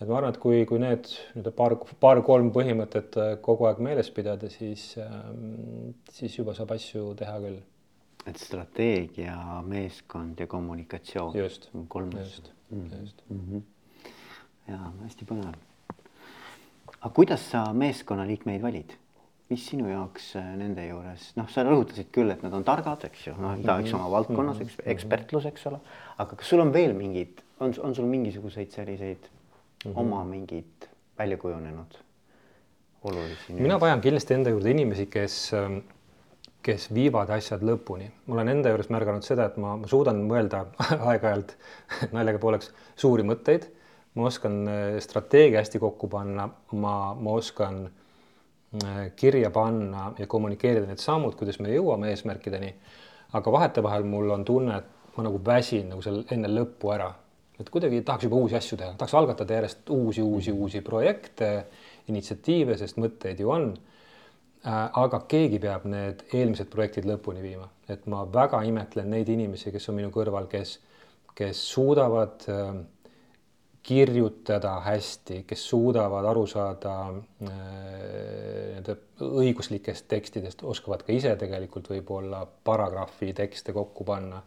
Et 0.01 0.09
ma 0.09 0.19
arvan, 0.19 0.35
et 0.35 0.41
kui, 0.41 0.65
kui 0.69 0.81
need 0.83 1.09
nii-öelda 1.09 1.53
paar, 1.57 1.77
paar-kolm 2.03 2.51
põhimõtet 2.55 3.17
äh, 3.21 3.31
kogu 3.45 3.69
aeg 3.69 3.81
meeles 3.85 4.11
pidada, 4.13 4.51
siis 4.53 4.91
äh,, 5.01 5.15
siis 6.13 6.37
juba 6.37 6.57
saab 6.57 6.75
asju 6.77 7.15
teha 7.19 7.39
küll. 7.45 7.63
et 8.27 8.41
strateegia, 8.43 9.37
meeskond 9.63 10.41
ja 10.41 10.49
kommunikatsioon. 10.51 11.37
just, 11.39 11.71
just 12.19 12.53
just 13.01 13.23
mm. 13.29 13.41
-hmm. 13.41 13.63
ja 14.69 14.93
hästi 15.05 15.25
põnev. 15.25 15.55
aga 17.01 17.15
kuidas 17.15 17.51
sa 17.51 17.73
meeskonnaliikmeid 17.73 18.63
valid? 18.63 18.97
mis 19.49 19.67
sinu 19.67 19.89
jaoks 19.89 20.35
äh, 20.37 20.57
nende 20.59 20.89
juures, 20.89 21.31
noh, 21.37 21.49
sa 21.49 21.63
rõhutasid 21.63 22.11
küll, 22.13 22.31
et 22.31 22.43
nad 22.43 22.53
on 22.53 22.65
targad, 22.65 23.05
eks 23.05 23.29
ju, 23.29 23.35
noh, 23.39 23.55
igaüks 23.55 23.95
oma 23.95 24.11
valdkonnas, 24.11 24.61
eks, 24.61 24.79
mhm. 24.79 24.91
ekspertlus, 24.91 25.47
eks 25.47 25.67
ole. 25.71 25.81
aga 26.19 26.37
kas 26.37 26.49
sul 26.49 26.61
on 26.61 26.73
veel 26.73 26.95
mingid, 26.99 27.43
on, 27.61 27.75
on 27.83 27.95
sul 27.95 28.11
mingisuguseid 28.11 28.75
selliseid 28.75 29.31
mm 29.87 29.93
-hmm. 29.93 30.01
oma 30.01 30.25
mingid 30.25 30.89
välja 31.19 31.37
kujunenud 31.37 31.99
olulisi? 33.05 33.53
mina 33.53 33.81
vajan 33.81 34.01
kindlasti 34.01 34.35
enda 34.35 34.51
juurde 34.51 34.71
inimesi, 34.71 35.07
kes 35.07 35.55
ähm, 35.55 35.79
kes 36.67 36.89
viivad 36.95 37.31
asjad 37.31 37.63
lõpuni. 37.63 38.09
ma 38.27 38.35
olen 38.35 38.51
enda 38.57 38.73
juures 38.73 38.91
märganud 38.91 39.27
seda, 39.27 39.47
et 39.51 39.59
ma, 39.63 39.77
ma 39.79 39.91
suudan 39.91 40.23
mõelda 40.27 40.65
aeg-ajalt 41.11 41.55
naljaga 42.17 42.43
pooleks 42.43 42.73
suuri 42.99 43.27
mõtteid, 43.27 43.69
ma 44.19 44.27
oskan 44.31 44.59
äh, 44.71 44.87
strateegia 45.05 45.63
hästi 45.63 45.83
kokku 45.83 46.11
panna, 46.13 46.49
ma, 46.73 46.97
ma 47.15 47.37
oskan 47.39 47.85
äh, 47.87 49.05
kirja 49.17 49.53
panna 49.55 50.11
ja 50.19 50.27
kommunikeerida 50.27 50.89
need 50.89 51.03
sammud, 51.03 51.37
kuidas 51.39 51.61
me 51.63 51.75
jõuame 51.75 52.11
eesmärkideni. 52.15 52.75
aga 53.37 53.53
vahetevahel 53.53 54.05
mul 54.07 54.31
on 54.31 54.45
tunne, 54.45 54.79
et 54.79 55.17
ma 55.17 55.27
nagu 55.27 55.41
väsin 55.45 55.91
nagu 55.93 56.03
seal 56.03 56.23
enne 56.33 56.51
lõppu 56.51 56.93
ära, 56.95 57.13
et 57.61 57.71
kuidagi 57.73 58.03
tahaks 58.05 58.27
juba 58.27 58.41
uusi 58.41 58.57
asju 58.59 58.79
teha, 58.81 58.95
tahaks 58.99 59.15
algatada 59.17 59.61
järjest 59.61 59.91
uusi, 59.91 60.23
uusi, 60.23 60.53
uusi 60.53 60.83
projekte, 60.85 61.51
initsiatiive, 62.11 62.77
sest 62.79 63.01
mõtteid 63.01 63.41
ju 63.43 63.53
on. 63.53 63.71
Äh, 64.67 64.83
aga 64.99 65.23
keegi 65.31 65.61
peab 65.63 65.87
need 65.87 66.25
eelmised 66.35 66.69
projektid 66.73 67.07
lõpuni 67.07 67.45
viima, 67.45 67.69
et 67.93 68.07
ma 68.11 68.25
väga 68.27 68.65
imetlen 68.67 69.13
neid 69.13 69.29
inimesi, 69.31 69.71
kes 69.71 69.93
on 69.93 70.01
minu 70.01 70.11
kõrval, 70.15 70.49
kes, 70.51 70.79
kes 71.39 71.61
suudavad 71.71 72.49
äh, 72.51 72.73
kirjutada 73.87 74.81
hästi, 74.83 75.45
kes 75.47 75.69
suudavad 75.71 76.27
aru 76.27 76.43
saada 76.51 76.95
äh, 77.15 77.53
nende 78.75 78.97
õiguslikest 79.23 80.09
tekstidest, 80.11 80.65
oskavad 80.67 81.05
ka 81.07 81.15
ise 81.15 81.37
tegelikult 81.39 81.93
võib-olla 81.93 82.43
paragrahvi 82.67 83.31
tekste 83.39 83.75
kokku 83.77 84.05
panna, 84.09 84.43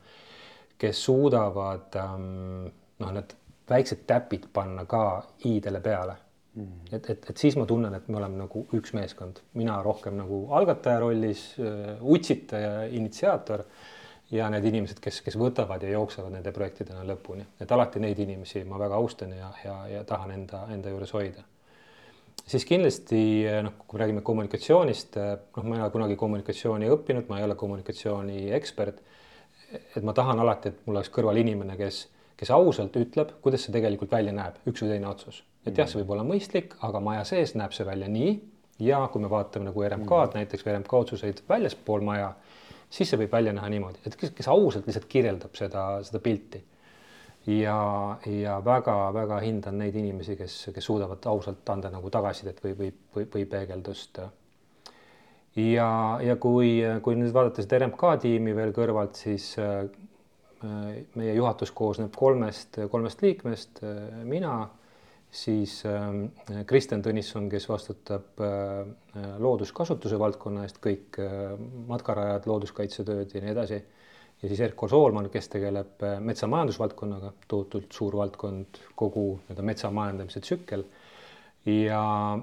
kes 0.79 1.05
suudavad 1.07 1.95
ähm, 2.01 2.67
noh, 2.99 3.13
need 3.15 3.35
väiksed 3.69 4.07
täpid 4.09 4.49
panna 4.53 4.85
ka 4.89 5.03
i-dele 5.45 5.81
peale 5.83 6.17
Mm. 6.59 6.79
et, 6.91 7.09
et, 7.09 7.25
et 7.29 7.37
siis 7.37 7.53
ma 7.59 7.65
tunnen, 7.69 7.93
et 7.93 8.07
me 8.09 8.17
oleme 8.17 8.39
nagu 8.39 8.63
üks 8.73 8.91
meeskond, 8.97 9.37
mina 9.59 9.75
rohkem 9.85 10.15
nagu 10.17 10.39
algataja 10.57 10.97
rollis, 11.03 11.43
utsitaja, 12.01 12.87
initsiaator 12.97 13.63
ja 14.33 14.47
need 14.49 14.65
inimesed, 14.71 14.97
kes, 15.03 15.21
kes 15.25 15.37
võtavad 15.37 15.85
ja 15.85 15.93
jooksevad 15.93 16.33
nende 16.33 16.51
projektidena 16.55 17.05
lõpuni, 17.05 17.45
et 17.61 17.71
alati 17.71 18.01
neid 18.01 18.19
inimesi 18.25 18.63
ma 18.65 18.81
väga 18.81 18.97
austan 18.97 19.37
ja, 19.37 19.51
ja, 19.63 19.77
ja 19.93 20.03
tahan 20.09 20.33
enda, 20.39 20.65
enda 20.73 20.91
juures 20.91 21.13
hoida. 21.13 21.45
siis 22.49 22.65
kindlasti 22.65 23.21
noh, 23.63 23.77
kui 23.85 23.99
me 23.99 24.03
räägime 24.03 24.25
kommunikatsioonist, 24.25 25.19
noh, 25.55 25.63
ma 25.69 25.77
ei 25.77 25.85
ole 25.85 25.93
kunagi 25.93 26.17
kommunikatsiooni 26.17 26.89
õppinud, 26.97 27.29
ma 27.29 27.39
ei 27.39 27.45
ole 27.45 27.55
kommunikatsiooni 27.55 28.49
ekspert. 28.57 29.03
et 29.95 30.01
ma 30.03 30.17
tahan 30.17 30.39
alati, 30.41 30.73
et 30.73 30.85
mul 30.87 30.97
oleks 30.97 31.13
kõrval 31.13 31.37
inimene, 31.37 31.77
kes, 31.77 32.07
kes 32.39 32.51
ausalt 32.55 32.95
ütleb, 32.95 33.35
kuidas 33.43 33.67
see 33.67 33.75
tegelikult 33.75 34.11
välja 34.15 34.31
näeb, 34.35 34.61
üks 34.69 34.85
või 34.85 34.95
teine 34.95 35.11
otsus 35.11 35.43
et 35.67 35.77
jah, 35.77 35.89
see 35.89 36.01
võib 36.01 36.15
olla 36.15 36.25
mõistlik, 36.27 36.73
aga 36.85 37.01
maja 37.03 37.25
sees 37.27 37.53
näeb 37.59 37.75
see 37.75 37.87
välja 37.87 38.09
nii 38.11 38.33
ja 38.85 39.01
kui 39.11 39.23
me 39.23 39.29
vaatame 39.31 39.67
nagu 39.67 39.83
RMK-d 39.85 40.39
näiteks 40.39 40.65
või 40.65 40.75
RMK 40.77 40.97
otsuseid 41.03 41.43
väljaspool 41.49 42.03
maja, 42.05 42.31
siis 42.89 43.11
see 43.11 43.19
võib 43.19 43.33
välja 43.35 43.53
näha 43.55 43.69
niimoodi, 43.73 44.03
et 44.07 44.17
kes, 44.19 44.33
kes 44.35 44.51
ausalt 44.51 44.87
lihtsalt 44.87 45.07
kirjeldab 45.11 45.57
seda, 45.59 45.85
seda 46.07 46.21
pilti. 46.23 46.63
ja, 47.49 47.77
ja 48.25 48.59
väga-väga 48.63 49.39
hindan 49.43 49.79
neid 49.81 49.95
inimesi, 49.95 50.35
kes, 50.39 50.57
kes 50.75 50.85
suudavad 50.85 51.25
ausalt 51.31 51.69
anda 51.69 51.91
nagu 51.91 52.09
tagasisidet 52.09 52.63
või, 52.63 52.75
või, 52.77 52.91
või, 53.15 53.27
või 53.35 53.45
peegeldust. 53.51 54.21
ja, 55.55 55.89
ja 56.23 56.35
kui, 56.35 56.79
kui 57.03 57.19
nüüd 57.19 57.33
vaadata 57.35 57.65
seda 57.65 57.83
RMK 57.83 58.15
tiimi 58.23 58.55
veel 58.55 58.71
kõrvalt, 58.75 59.19
siis 59.19 59.57
meie 60.61 61.33
juhatus 61.33 61.71
koosneb 61.71 62.11
kolmest, 62.15 62.81
kolmest 62.91 63.21
liikmest, 63.23 63.79
mina 64.27 64.55
siis 65.31 65.83
ähm, 65.85 66.25
Kristjan 66.65 67.03
Tõnisson, 67.05 67.47
kes 67.51 67.67
vastutab 67.69 68.41
äh, 68.41 69.29
looduskasutuse 69.41 70.19
valdkonna 70.19 70.65
eest, 70.65 70.81
kõik 70.83 71.19
äh, 71.21 71.53
matkarajad, 71.89 72.47
looduskaitsetööd 72.49 73.35
ja 73.35 73.43
nii 73.43 73.53
edasi. 73.53 73.81
ja 74.41 74.49
siis 74.49 74.59
Erko 74.59 74.87
Soolman, 74.87 75.29
kes 75.29 75.49
tegeleb 75.49 76.03
äh, 76.03 76.19
metsamajandusvaldkonnaga, 76.19 77.33
tohutult 77.47 77.91
suur 77.93 78.17
valdkond, 78.17 78.81
kogu 78.95 79.27
nii-öelda 79.41 79.67
metsa 79.71 79.91
majandamise 79.91 80.41
tsükkel. 80.41 80.85
ja, 81.65 82.39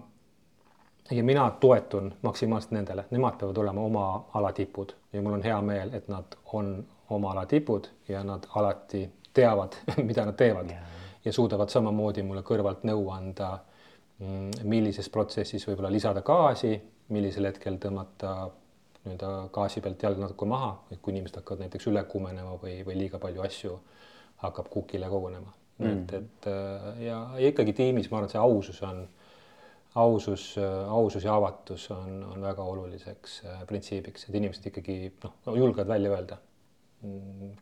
ja 1.10 1.24
mina 1.24 1.50
toetun 1.60 2.14
maksimaalselt 2.22 2.76
nendele, 2.78 3.04
nemad 3.10 3.38
peavad 3.38 3.58
olema 3.58 3.80
oma 3.80 4.06
ala 4.34 4.52
tipud 4.52 4.94
ja 5.12 5.22
mul 5.22 5.40
on 5.40 5.42
hea 5.42 5.60
meel, 5.60 5.94
et 5.94 6.08
nad 6.08 6.38
on 6.52 6.76
oma 7.10 7.30
ala 7.32 7.46
tipud 7.46 7.88
ja 8.08 8.22
nad 8.24 8.46
alati 8.54 9.04
teavad, 9.34 9.76
mida 10.08 10.24
nad 10.24 10.36
teevad. 10.36 10.70
Yeah 10.70 10.96
ja 11.26 11.32
suudavad 11.32 11.72
samamoodi 11.72 12.22
mulle 12.22 12.44
kõrvalt 12.46 12.84
nõu 12.86 13.08
anda, 13.10 13.56
mm, 14.20 14.62
millises 14.70 15.10
protsessis 15.10 15.66
võib-olla 15.66 15.90
lisada 15.90 16.22
gaasi, 16.26 16.76
millisel 17.14 17.50
hetkel 17.50 17.80
tõmmata 17.82 18.36
nii-öelda 19.06 19.32
gaasi 19.54 19.82
pealt 19.82 20.02
jalg 20.02 20.22
natuke 20.22 20.46
maha, 20.50 20.72
et 20.90 21.02
kui 21.02 21.14
inimesed 21.14 21.40
hakkavad 21.40 21.64
näiteks 21.64 21.90
üle 21.90 22.02
kuumenema 22.10 22.56
või, 22.62 22.78
või 22.86 22.98
liiga 23.02 23.20
palju 23.22 23.42
asju 23.46 23.76
hakkab 24.42 24.70
kukile 24.70 25.10
kogunema. 25.10 25.52
Mm.. 25.76 25.92
et, 25.92 26.14
et 26.16 26.48
äh, 26.50 26.88
ja, 27.04 27.20
ja 27.36 27.52
ikkagi 27.52 27.74
tiimis 27.76 28.08
ma 28.10 28.20
arvan, 28.20 28.30
et 28.30 28.36
see 28.36 28.40
ausus 28.40 28.78
on, 28.86 29.02
ausus, 30.00 30.44
ausus 30.88 31.26
ja 31.26 31.34
avatus 31.36 31.90
on, 31.92 32.22
on 32.30 32.46
väga 32.46 32.64
oluliseks 32.64 33.40
äh, 33.44 33.60
printsiibiks, 33.68 34.28
et 34.28 34.38
inimesed 34.38 34.70
ikkagi 34.70 35.00
noh, 35.24 35.36
julgevad 35.58 35.90
välja 35.90 36.14
öelda, 36.14 36.38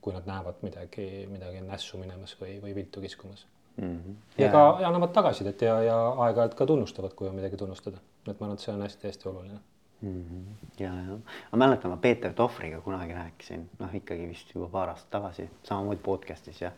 kui 0.00 0.14
nad 0.14 0.26
näevad 0.26 0.62
midagi, 0.62 1.26
midagi 1.30 1.60
nässu 1.60 1.98
minemas 1.98 2.36
või, 2.40 2.60
või 2.62 2.74
viltu 2.74 3.00
kiskumas 3.00 3.46
mm. 3.76 3.84
-hmm. 3.84 4.16
ja, 4.38 4.46
ja 4.46 4.52
ka 4.52 4.64
ja 4.80 4.88
annavad 4.88 5.12
tagasisidet 5.12 5.62
ja, 5.62 5.82
ja 5.82 5.96
aeg-ajalt 6.08 6.54
ka 6.54 6.66
tunnustavad, 6.66 7.14
kui 7.14 7.28
on 7.28 7.34
midagi 7.34 7.56
tunnustada. 7.56 7.96
et 8.28 8.40
ma 8.40 8.46
arvan, 8.46 8.54
et 8.54 8.60
see 8.60 8.74
on 8.74 8.82
hästi-hästi 8.82 9.28
oluline 9.28 9.58
mm. 10.00 10.22
-hmm. 10.22 10.68
ja, 10.78 10.94
ja 10.94 11.18
ma 11.52 11.58
mäletan, 11.66 11.90
ma 11.90 11.96
Peeter 11.96 12.32
Tohvriga 12.32 12.80
kunagi 12.80 13.12
rääkisin, 13.12 13.68
noh, 13.78 13.94
ikkagi 13.94 14.28
vist 14.28 14.54
juba 14.54 14.68
paar 14.68 14.88
aastat 14.88 15.10
tagasi, 15.10 15.50
samamoodi 15.62 16.00
podcast'is 16.02 16.60
ja 16.60 16.72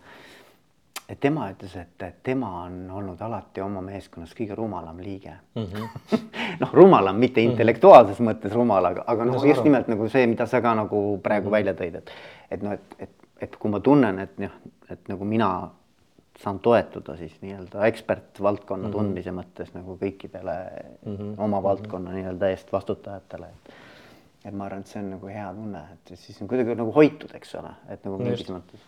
et 1.09 1.21
tema 1.21 1.51
ütles, 1.51 1.77
et 1.77 2.23
tema 2.23 2.62
on 2.62 2.90
olnud 2.90 3.21
alati 3.23 3.61
oma 3.61 3.81
meeskonnas 3.81 4.33
kõige 4.35 4.55
rumalam 4.55 4.99
liige 4.99 5.33
mm 5.55 5.64
-hmm. 5.64 6.19
noh, 6.62 6.73
rumalam 6.73 7.16
mitte 7.16 7.40
mhm. 7.40 7.51
intellektuaalses 7.51 8.19
mm 8.21 8.27
-hmm. 8.27 8.33
mõttes 8.33 8.55
rumal, 8.55 8.85
aga, 8.85 9.05
aga 9.07 9.25
noh, 9.25 9.45
just 9.47 9.64
nimelt 9.64 9.88
nagu 9.88 10.09
see, 10.09 10.27
mida 10.27 10.47
sa 10.47 10.61
ka 10.61 10.75
nagu 10.75 11.21
praegu 11.23 11.45
mm 11.45 11.49
-hmm. 11.49 11.53
välja 11.53 11.73
tõid, 11.73 11.97
et 11.97 12.11
et 12.50 12.62
noh, 12.62 12.76
et, 12.76 12.96
et, 12.98 13.26
et 13.46 13.56
kui 13.56 13.72
ma 13.72 13.80
tunnen, 13.80 14.18
et 14.22 14.38
noh, 14.42 14.54
et 14.90 15.11
nagu 15.11 15.28
mina 15.28 15.50
saan 16.42 16.59
toetuda 16.61 17.16
siis 17.16 17.32
nii-öelda 17.40 17.87
ekspertvaldkonna 17.87 18.88
mm 18.88 18.92
-hmm. 18.92 18.96
tundmise 18.96 19.32
mõttes 19.32 19.72
nagu 19.74 19.98
kõikidele 20.02 20.56
mm 21.06 21.16
-hmm. 21.16 21.35
oma 21.38 21.62
valdkonna 21.62 22.12
nii-öelda 22.12 22.48
eest 22.48 22.72
vastutajatele. 22.72 23.46
et 24.44 24.54
ma 24.54 24.64
arvan, 24.64 24.80
et 24.80 24.87
see 24.87 25.02
on 25.02 25.11
nagu 25.11 25.26
hea 25.26 25.52
tunne, 25.54 25.80
et 25.92 26.18
siis 26.18 26.42
on 26.42 26.48
kuidagi 26.48 26.74
nagu 26.74 26.92
hoitud, 26.92 27.30
eks 27.35 27.54
ole, 27.54 27.70
et 27.88 28.04
nagu 28.04 28.18
mingis 28.18 28.50
mõttes. 28.50 28.80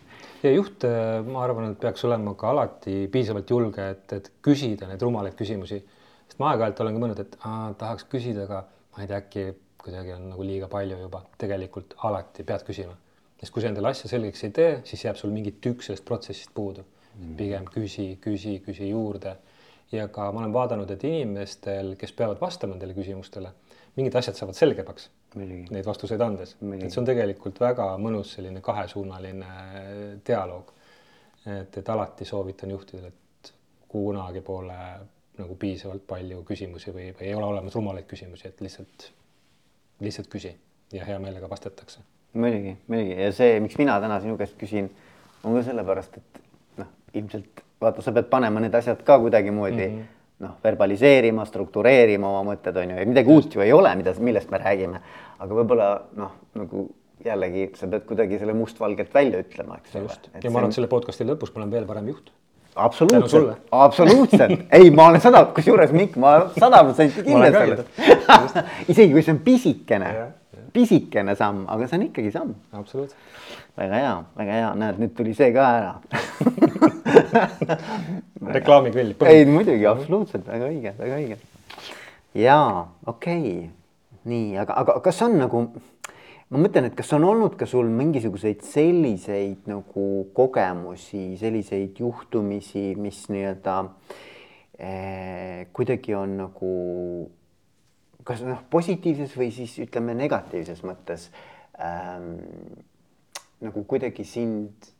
ja 0.43 0.51
juht, 0.51 0.83
äh, 0.83 1.25
ma 1.25 1.43
arvan, 1.43 1.71
et 1.71 1.79
peaks 1.79 2.05
olema 2.05 2.33
ka 2.33 2.49
alati 2.49 3.09
piisavalt 3.11 3.49
julge, 3.49 3.89
et, 3.89 4.13
et 4.13 4.31
küsida 4.41 4.87
neid 4.87 5.01
rumalaid 5.01 5.33
küsimusi. 5.33 5.83
sest 6.27 6.39
ma 6.39 6.51
aeg-ajalt 6.51 6.79
olen 6.79 6.93
ka 6.93 6.99
mõelnud, 6.99 7.19
et 7.19 7.37
aa, 7.43 7.73
tahaks 7.73 8.05
küsida, 8.05 8.43
aga 8.43 8.63
ma 8.95 9.03
ei 9.03 9.07
tea, 9.07 9.17
äkki 9.17 9.53
kuidagi 9.83 10.13
on 10.13 10.29
nagu 10.29 10.43
liiga 10.43 10.67
palju 10.67 10.97
juba, 10.99 11.23
tegelikult 11.37 11.95
alati 12.03 12.43
pead 12.43 12.63
küsima. 12.67 12.95
Sest 13.39 13.53
kui 13.55 13.63
sa 13.63 13.69
endale 13.71 13.91
asja 13.91 14.09
selgeks 14.11 14.43
ei 14.47 14.55
tee, 14.55 14.71
siis 14.87 15.05
jääb 15.05 15.19
sul 15.19 15.31
mingi 15.31 15.55
tükk 15.63 15.85
sellest 15.85 16.05
protsessist 16.05 16.51
puudu 16.53 16.85
pigem 17.37 17.67
küsi, 17.67 18.17
küsi, 18.21 18.59
küsi 18.65 18.89
juurde. 18.89 19.37
ja 19.91 20.07
ka 20.07 20.31
ma 20.31 20.43
olen 20.43 20.53
vaadanud, 20.53 20.91
et 20.93 21.03
inimestel, 21.03 21.95
kes 21.97 22.11
peavad 22.13 22.37
vastama 22.41 22.75
nendele 22.75 22.93
küsimustele, 22.93 23.49
mingid 23.97 24.15
asjad 24.19 24.37
saavad 24.37 24.57
selgemaks 24.57 25.09
neid 25.35 25.85
vastuseid 25.85 26.21
andes. 26.21 26.55
et 26.61 26.91
see 26.91 27.01
on 27.01 27.07
tegelikult 27.09 27.59
väga 27.61 27.87
mõnus 28.01 28.35
selline 28.37 28.61
kahesuunaline 28.65 29.49
dialoog. 30.27 30.73
et, 31.45 31.77
et 31.77 31.89
alati 31.89 32.25
soovitan 32.25 32.71
juhtidele, 32.71 33.07
et 33.07 33.53
kunagi 33.87 34.41
pole 34.41 34.77
nagu 35.39 35.55
piisavalt 35.55 36.05
palju 36.07 36.43
küsimusi 36.43 36.91
või, 36.91 37.09
või 37.15 37.29
ei 37.29 37.35
ole 37.35 37.45
olemas 37.45 37.75
rumalaid 37.75 38.05
küsimusi, 38.05 38.47
et 38.47 38.61
lihtsalt, 38.61 39.11
lihtsalt 39.99 40.27
küsi 40.27 40.53
ja 40.93 41.05
hea 41.05 41.19
meelega 41.19 41.49
vastatakse. 41.49 42.03
Muidugi, 42.33 42.75
muidugi. 42.87 43.15
Ja 43.21 43.31
see, 43.35 43.59
miks 43.63 43.77
mina 43.79 43.97
täna 44.01 44.19
sinu 44.23 44.37
käest 44.37 44.57
küsin, 44.59 44.89
on 45.43 45.57
ka 45.57 45.63
sellepärast, 45.65 46.19
et 46.19 46.41
noh, 46.81 46.91
ilmselt 47.13 47.63
vaata, 47.81 48.03
sa 48.03 48.13
pead 48.15 48.29
panema 48.31 48.61
need 48.63 48.75
asjad 48.75 49.01
ka 49.07 49.19
kuidagimoodi 49.19 49.87
mm 49.87 49.97
-hmm. 49.97 50.15
noh, 50.45 50.55
verbaliseerima, 50.63 51.45
struktureerima 51.45 52.29
oma 52.29 52.53
mõtted 52.53 52.77
on 52.77 52.89
ju, 52.89 52.97
ja 52.99 53.05
midagi 53.05 53.33
uut 53.33 53.55
ju 53.55 53.61
ei 53.61 53.73
ole, 53.73 53.95
mida, 53.95 54.13
millest 54.19 54.51
me 54.51 54.57
räägime. 54.57 54.99
aga 55.39 55.55
võib-olla 55.55 56.01
noh, 56.15 56.31
nagu 56.55 56.89
jällegi 57.25 57.69
sa 57.75 57.87
pead 57.87 58.03
kuidagi 58.07 58.39
selle 58.39 58.53
mustvalgelt 58.53 59.13
välja 59.13 59.39
ütlema, 59.39 59.77
eks 59.77 59.95
ole. 59.95 60.09
ja 60.43 60.51
ma 60.51 60.59
arvan, 60.59 60.69
et 60.69 60.75
selle 60.75 60.87
podcast'i 60.87 61.25
lõpus 61.27 61.53
ma 61.55 61.61
olen 61.61 61.71
veel 61.71 61.85
parem 61.85 62.07
juht. 62.07 62.31
Absoluutselt, 62.75 63.57
absoluutselt, 63.71 64.59
ei, 64.77 64.91
ma 64.91 65.07
olen 65.07 65.21
sada, 65.21 65.45
kusjuures 65.55 65.91
Mikk, 65.91 66.15
ma 66.15 66.49
sada 66.59 66.83
protsenti 66.83 67.23
kindel 67.23 67.53
selles. 67.53 67.85
isegi 68.91 69.11
kui 69.13 69.23
see 69.23 69.33
on 69.33 69.39
pisikene, 69.43 70.11
pisikene 70.73 71.35
samm, 71.39 71.65
aga 71.71 71.87
see 71.87 71.99
on 71.99 72.05
ikkagi 72.07 72.31
samm. 72.35 72.53
absoluutselt. 72.77 73.19
väga 73.77 74.01
hea, 74.03 74.15
väga 74.39 74.59
hea, 74.59 74.69
näed, 74.83 75.01
nüüd 75.03 75.15
tuli 75.17 75.33
see 75.37 75.51
ka 75.55 75.67
ära 75.79 75.93
reklaamikvell. 78.57 79.13
ei, 79.29 79.45
muidugi, 79.49 79.85
absoluutselt, 79.89 80.47
väga 80.47 80.71
õige, 80.71 80.95
väga 80.99 81.19
õige. 81.19 81.39
jaa, 82.39 82.87
okei 83.07 83.39
okay., 83.39 83.69
nii, 84.29 84.57
aga, 84.61 84.75
aga 84.83 84.99
kas 85.03 85.21
on 85.25 85.37
nagu 85.39 85.63
ma 86.49 86.61
mõtlen, 86.63 86.89
et 86.89 86.97
kas 86.97 87.11
on 87.17 87.25
olnud 87.29 87.55
ka 87.59 87.67
sul 87.69 87.89
mingisuguseid 87.93 88.63
selliseid 88.65 89.69
nagu 89.69 90.05
kogemusi, 90.37 91.37
selliseid 91.39 91.99
juhtumisi, 92.01 92.93
mis 92.99 93.25
nii-öelda 93.29 93.75
eh, 94.79 95.67
kuidagi 95.73 96.17
on 96.17 96.37
nagu 96.43 96.71
kas 98.29 98.43
noh, 98.45 98.61
positiivses 98.69 99.33
või 99.37 99.49
siis 99.53 99.73
ütleme 99.81 100.13
negatiivses 100.17 100.83
mõttes 100.85 101.29
ähm, 101.81 102.35
nagu 103.65 103.83
kuidagi 103.89 104.25
sind, 104.27 104.91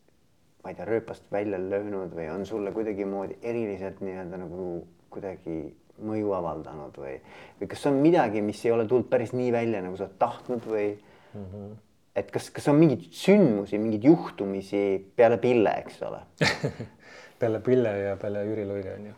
ma 0.64 0.72
ei 0.72 0.78
tea, 0.78 0.88
rööpast 0.90 1.28
välja 1.32 1.60
löönud 1.62 2.16
või 2.18 2.26
on 2.34 2.48
sulle 2.50 2.74
kuidagimoodi 2.76 3.38
eriliselt 3.46 4.02
nii-öelda 4.02 4.40
nagu 4.42 4.72
kuidagi 5.14 5.60
mõju 6.06 6.32
avaldanud 6.38 6.98
või, 6.98 7.18
või 7.60 7.70
kas 7.70 7.86
on 7.90 8.00
midagi, 8.02 8.42
mis 8.46 8.64
ei 8.66 8.74
ole 8.74 8.88
tulnud 8.88 9.10
päris 9.12 9.36
nii 9.36 9.52
välja, 9.54 9.84
nagu 9.84 10.00
sa 10.00 10.08
oled 10.08 10.18
tahtnud 10.22 10.66
või 10.66 10.88
mm. 10.96 11.46
-hmm. 11.46 11.78
et 12.22 12.32
kas, 12.34 12.50
kas 12.56 12.70
on 12.72 12.80
mingeid 12.80 13.06
sündmusi, 13.14 13.78
mingeid 13.78 14.10
juhtumisi 14.10 14.84
peale 15.16 15.38
Pille, 15.38 15.76
eks 15.84 16.02
ole 16.08 16.24
peale 17.40 17.62
Pille 17.62 17.94
ja 18.08 18.18
peale 18.18 18.46
Jüri 18.48 18.66
Luige 18.66 18.96
on 18.96 19.08
ju 19.12 19.16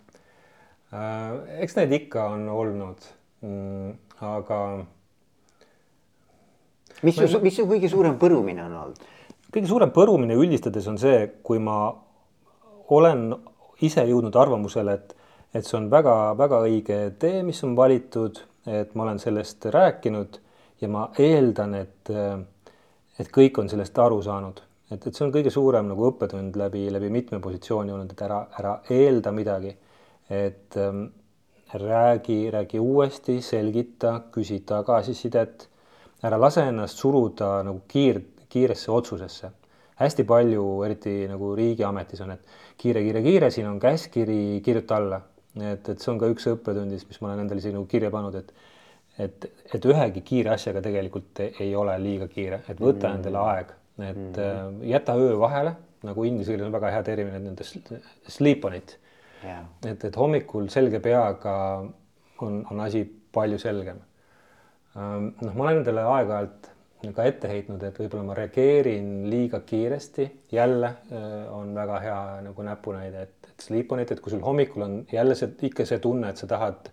äh,. 1.00 1.64
eks 1.64 1.80
neid 1.80 1.98
ikka 2.02 2.28
on 2.36 2.50
olnud 2.50 3.12
aga. 3.42 4.60
mis 7.02 7.18
su, 7.18 7.40
mis 7.42 7.56
su 7.58 7.66
kõige 7.66 7.90
suurem 7.90 8.20
põrumine 8.22 8.66
on 8.68 8.78
olnud? 8.84 9.10
kõige 9.52 9.68
suurem 9.68 9.92
põrumine 9.92 10.38
üldistades 10.38 10.88
on 10.88 11.00
see, 11.02 11.26
kui 11.44 11.60
ma 11.60 11.90
olen 12.92 13.32
ise 13.82 14.04
jõudnud 14.08 14.36
arvamusele, 14.38 14.94
et, 14.94 15.16
et 15.58 15.68
see 15.68 15.78
on 15.80 15.90
väga-väga 15.92 16.62
õige 16.68 17.00
tee, 17.20 17.42
mis 17.44 17.60
on 17.68 17.76
valitud, 17.76 18.40
et 18.70 18.94
ma 18.96 19.08
olen 19.08 19.20
sellest 19.20 19.66
rääkinud 19.74 20.38
ja 20.82 20.90
ma 20.92 21.08
eeldan, 21.20 21.76
et, 21.82 22.12
et 23.20 23.32
kõik 23.34 23.60
on 23.62 23.72
sellest 23.72 23.98
aru 24.00 24.22
saanud, 24.24 24.62
et, 24.92 25.00
et 25.00 25.12
see 25.12 25.26
on 25.26 25.34
kõige 25.34 25.54
suurem 25.54 25.90
nagu 25.92 26.08
õppetund 26.12 26.58
läbi, 26.62 26.86
läbi 26.94 27.10
mitme 27.14 27.42
positsiooni 27.44 27.94
olnud, 27.96 28.14
et 28.14 28.24
ära, 28.28 28.44
ära 28.60 28.76
eelda 28.94 29.34
midagi. 29.36 29.76
et 30.32 30.78
ähm, 30.80 31.08
räägi, 31.74 32.52
räägi 32.52 32.80
uuesti, 32.80 33.42
selgita, 33.42 34.22
küsi 34.32 34.62
tagasisidet, 34.66 35.68
ära 36.24 36.40
lase 36.40 36.66
ennast 36.70 37.00
suruda 37.02 37.62
nagu 37.64 37.82
kiir, 37.88 38.22
kiiresse 38.50 38.92
otsusesse. 38.92 39.52
hästi 40.02 40.24
palju, 40.26 40.64
eriti 40.84 41.28
nagu 41.30 41.52
riigiametis 41.56 42.22
on, 42.26 42.32
et 42.34 42.56
kiire, 42.78 43.04
kiire, 43.06 43.22
kiire, 43.22 43.50
siin 43.54 43.68
on 43.70 43.80
käskkiri, 43.80 44.62
kirjuta 44.66 44.96
alla. 44.96 45.22
et, 45.62 45.90
et 45.90 46.00
see 46.00 46.12
on 46.12 46.20
ka 46.20 46.30
üks 46.32 46.48
õppetundis, 46.50 47.06
mis 47.08 47.22
ma 47.22 47.30
olen 47.30 47.44
endale 47.44 47.60
isegi 47.60 47.76
nagu 47.76 47.86
kirja 47.86 48.10
pannud, 48.12 48.36
et 48.36 48.54
et, 49.20 49.46
et 49.76 49.86
ühegi 49.86 50.22
kiire 50.26 50.54
asjaga 50.56 50.82
tegelikult 50.82 51.42
ei 51.44 51.76
ole 51.76 51.98
liiga 52.02 52.28
kiire, 52.32 52.62
et 52.70 52.80
võta 52.80 53.10
mm. 53.10 53.18
endale 53.20 53.42
aeg, 53.52 53.74
et 54.00 54.18
mm 54.18 54.34
-hmm. 54.34 54.84
jäta 54.90 55.16
öö 55.20 55.38
vahele, 55.40 55.76
nagu 56.04 56.24
inglise 56.26 56.52
keeles 56.52 56.66
on 56.66 56.74
väga 56.74 56.92
hea 56.96 57.04
termin, 57.04 57.36
et 57.36 57.44
nende 57.44 57.64
sleep 58.28 58.66
on 58.66 58.76
it. 58.76 58.98
Et, 59.44 60.06
et 60.06 60.18
hommikul 60.18 60.70
selge 60.70 61.00
peaga 61.04 61.56
on, 62.42 62.62
on 62.72 62.80
asi 62.80 63.04
palju 63.06 63.58
selgem. 63.62 64.02
Noh, 64.96 65.54
ma 65.56 65.64
olen 65.64 65.82
endale 65.82 66.04
aeg-ajalt 66.04 66.72
ka 67.16 67.26
ette 67.26 67.50
heitnud, 67.50 67.82
et 67.82 67.98
võib-olla 67.98 68.26
ma 68.28 68.36
reageerin 68.38 69.08
liiga 69.32 69.64
kiiresti, 69.66 70.28
jälle 70.54 70.92
äh, 71.10 71.48
on 71.50 71.72
väga 71.74 72.00
hea 72.04 72.18
nagu 72.46 72.66
näpunäide, 72.66 73.24
et, 73.26 73.50
et 73.50 73.66
sleep 73.66 73.92
on 73.92 74.04
it, 74.04 74.12
et 74.14 74.22
kui 74.22 74.34
sul 74.34 74.44
hommikul 74.46 74.86
on 74.86 75.00
jälle 75.12 75.38
see 75.38 75.50
ikka 75.70 75.88
see 75.90 76.02
tunne, 76.04 76.30
et 76.30 76.38
sa 76.38 76.50
tahad 76.52 76.92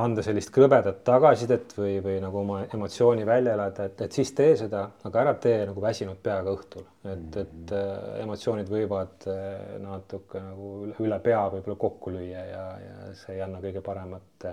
anda 0.00 0.22
sellist 0.24 0.48
krõbedat 0.54 1.02
tagasisidet 1.04 1.74
või, 1.76 1.98
või 2.04 2.16
nagu 2.22 2.38
oma 2.40 2.62
emotsiooni 2.64 3.26
välja 3.28 3.56
elada, 3.56 3.86
et, 3.90 4.00
et 4.06 4.16
siis 4.16 4.30
tee 4.36 4.54
seda, 4.56 4.86
aga 5.04 5.20
ära 5.20 5.34
tee 5.40 5.58
nagu 5.68 5.82
väsinud 5.84 6.20
peaga 6.24 6.54
õhtul, 6.54 6.86
et, 7.12 7.38
et 7.42 7.74
äh, 7.76 7.90
emotsioonid 8.22 8.72
võivad 8.72 9.26
äh, 9.28 9.76
natuke 9.82 10.40
nagu 10.40 10.72
üle, 10.86 10.96
üle 11.04 11.18
pea 11.24 11.42
võib-olla 11.52 11.78
kokku 11.84 12.14
lüüa 12.14 12.44
ja, 12.48 12.64
ja 12.80 13.12
see 13.20 13.36
ei 13.36 13.44
anna 13.44 13.60
kõige 13.64 13.84
paremat, 13.84 14.48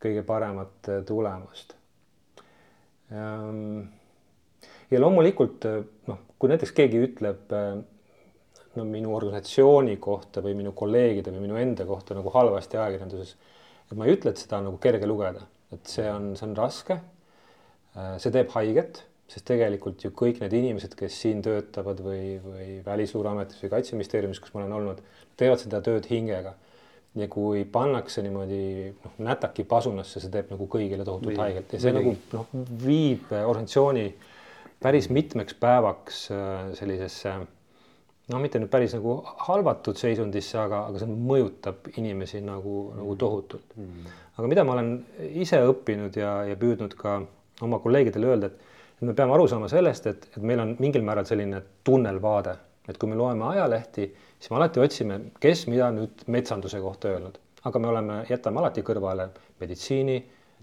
kõige 0.00 0.24
paremat 0.24 0.92
tulemust. 1.08 1.76
Ehm, 3.12 3.82
ja 4.88 5.00
loomulikult 5.04 5.68
noh, 6.08 6.24
kui 6.40 6.48
näiteks 6.48 6.72
keegi 6.72 7.02
ütleb 7.10 7.52
no 8.74 8.84
minu 8.88 9.12
organisatsiooni 9.14 9.98
kohta 10.02 10.42
või 10.44 10.56
minu 10.58 10.72
kolleegide 10.76 11.32
või 11.34 11.44
minu 11.44 11.58
enda 11.60 11.84
kohta 11.88 12.16
nagu 12.16 12.32
halvasti 12.34 12.78
ajakirjanduses 12.80 13.36
et 13.90 13.98
ma 13.98 14.06
ei 14.06 14.16
ütle, 14.16 14.32
et 14.32 14.40
seda 14.40 14.60
on 14.60 14.70
nagu 14.70 14.78
kerge 14.82 15.08
lugeda, 15.08 15.44
et 15.74 15.90
see 15.90 16.06
on, 16.10 16.32
see 16.38 16.48
on 16.48 16.54
raske. 16.58 16.98
Äh, 17.94 18.14
see 18.22 18.32
teeb 18.34 18.52
haiget, 18.56 19.04
sest 19.30 19.46
tegelikult 19.48 20.02
ju 20.04 20.10
kõik 20.16 20.40
need 20.42 20.54
inimesed, 20.58 20.96
kes 20.98 21.16
siin 21.24 21.40
töötavad 21.44 22.02
või, 22.04 22.36
või 22.44 22.68
Välisluureametis 22.84 23.62
või 23.64 23.72
Kaitseministeeriumis, 23.76 24.42
kus 24.42 24.54
ma 24.54 24.62
olen 24.62 24.76
olnud, 24.80 25.02
teevad 25.40 25.62
seda 25.62 25.82
tööd 25.84 26.08
hingega. 26.10 26.56
ja 27.14 27.28
kui 27.30 27.60
pannakse 27.70 28.22
niimoodi 28.26 28.90
noh, 28.90 29.12
nätaki 29.22 29.62
pasunasse, 29.70 30.18
see 30.18 30.32
teeb 30.34 30.48
nagu 30.50 30.66
kõigile 30.66 31.04
tohutult 31.06 31.38
haiget 31.38 31.76
ja 31.76 31.78
see 31.78 31.92
või. 31.92 32.00
nagu 32.00 32.14
noh, 32.32 32.64
viib 32.82 33.30
organisatsiooni 33.30 34.08
päris 34.82 35.06
mitmeks 35.14 35.54
päevaks 35.62 36.24
äh, 36.34 36.72
sellisesse 36.74 37.36
no 38.32 38.40
mitte 38.40 38.60
nüüd 38.60 38.70
päris 38.72 38.94
nagu 38.96 39.18
halvatud 39.46 39.98
seisundisse, 40.00 40.56
aga, 40.60 40.84
aga 40.90 41.02
see 41.02 41.16
mõjutab 41.30 41.90
inimesi 42.00 42.40
nagu, 42.44 42.90
nagu 42.96 43.16
tohutult. 43.20 43.74
Mm.. 43.76 44.12
aga 44.38 44.50
mida 44.50 44.64
ma 44.64 44.76
olen 44.76 44.92
ise 45.44 45.60
õppinud 45.68 46.16
ja, 46.18 46.36
ja 46.48 46.58
püüdnud 46.60 46.96
ka 46.98 47.18
oma 47.64 47.80
kolleegidele 47.84 48.30
öelda, 48.32 48.50
et, 48.50 48.76
et 48.98 49.06
me 49.08 49.14
peame 49.16 49.36
aru 49.36 49.48
saama 49.50 49.68
sellest, 49.70 50.08
et, 50.10 50.28
et 50.32 50.42
meil 50.42 50.62
on 50.64 50.76
mingil 50.80 51.04
määral 51.06 51.28
selline 51.28 51.60
tunnelvaade, 51.86 52.56
et 52.88 52.98
kui 53.00 53.10
me 53.10 53.18
loeme 53.18 53.46
ajalehti, 53.52 54.08
siis 54.38 54.52
me 54.52 54.60
alati 54.60 54.82
otsime, 54.82 55.20
kes 55.40 55.66
mida 55.72 55.90
nüüd 55.94 56.24
metsanduse 56.32 56.80
kohta 56.82 57.12
öelnud, 57.12 57.36
aga 57.64 57.80
me 57.80 57.92
oleme, 57.92 58.22
jätame 58.30 58.60
alati 58.62 58.84
kõrvale 58.86 59.28
meditsiini, 59.60 60.18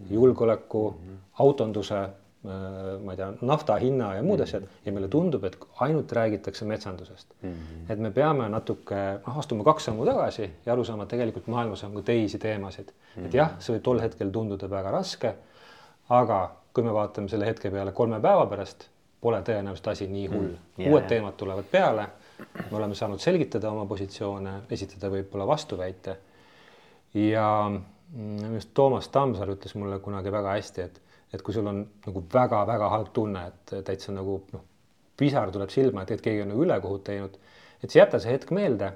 julgeoleku 0.10 0.84
mm, 0.89 0.97
-hmm. 0.97 1.17
autonduse 1.45 2.02
ma 2.43 3.13
ei 3.13 3.17
tea, 3.17 3.27
nafta 3.45 3.75
hinna 3.77 4.15
ja 4.15 4.23
muud 4.23 4.39
mm 4.39 4.39
-hmm. 4.39 4.43
asjad 4.43 4.63
ja 4.86 4.91
meile 4.91 5.08
tundub, 5.08 5.43
et 5.43 5.58
ainult 5.80 6.12
räägitakse 6.12 6.65
metsandusest 6.65 7.34
mm. 7.41 7.49
-hmm. 7.49 7.91
et 7.93 7.99
me 7.99 8.12
peame 8.12 8.49
natuke 8.49 8.95
noh, 9.27 9.38
astuma 9.38 9.63
kaks 9.63 9.86
sammu 9.86 10.06
tagasi 10.06 10.49
ja 10.65 10.73
aru 10.73 10.84
saama, 10.84 11.04
et 11.04 11.10
tegelikult 11.10 11.47
maailmas 11.47 11.84
on 11.84 11.93
ka 11.95 12.01
teisi 12.01 12.38
teemasid 12.38 12.86
mm. 12.86 13.21
-hmm. 13.21 13.25
et 13.25 13.34
jah, 13.34 13.51
see 13.60 13.75
võib 13.75 13.82
tol 13.82 14.01
hetkel 14.01 14.30
tunduda 14.30 14.69
väga 14.69 14.91
raske. 14.91 15.36
aga 16.10 16.51
kui 16.73 16.84
me 16.84 16.93
vaatame 16.93 17.30
selle 17.30 17.45
hetke 17.45 17.71
peale 17.71 17.91
kolme 17.91 18.19
päeva 18.19 18.45
pärast, 18.45 18.89
pole 19.21 19.41
tõenäoliselt 19.41 19.88
asi 19.88 20.08
nii 20.08 20.27
hull 20.27 20.47
mm. 20.47 20.56
-hmm. 20.56 20.82
Yeah, 20.82 20.91
uued 20.91 21.08
teemad 21.08 21.34
tulevad 21.34 21.65
peale. 21.71 22.08
me 22.71 22.77
oleme 22.77 22.95
saanud 22.95 23.19
selgitada 23.19 23.71
oma 23.71 23.86
positsioone, 23.86 24.51
esitada 24.69 25.10
võib-olla 25.10 25.47
vastuväite. 25.47 26.17
ja 27.13 27.71
minu 28.13 28.47
mm, 28.47 28.51
arust 28.51 28.69
Toomas 28.73 29.08
Tammsaar 29.08 29.49
ütles 29.49 29.75
mulle 29.75 29.99
kunagi 29.99 30.32
väga 30.32 30.56
hästi, 30.58 30.82
et 30.82 31.01
et 31.34 31.41
kui 31.41 31.54
sul 31.54 31.67
on 31.67 31.82
nagu 32.06 32.24
väga-väga 32.34 32.89
halb 32.91 33.12
tunne, 33.13 33.46
et 33.48 33.74
täitsa 33.88 34.13
nagu 34.15 34.41
noh, 34.52 34.63
pisar 35.17 35.52
tuleb 35.52 35.70
silma, 35.70 36.04
et, 36.04 36.12
et 36.15 36.24
keegi 36.24 36.44
on 36.44 36.52
nagu 36.54 36.65
ülekohut 36.65 37.04
teinud, 37.08 37.38
et 37.84 37.96
jäta 37.96 38.20
see 38.20 38.34
hetk 38.34 38.52
meelde 38.56 38.91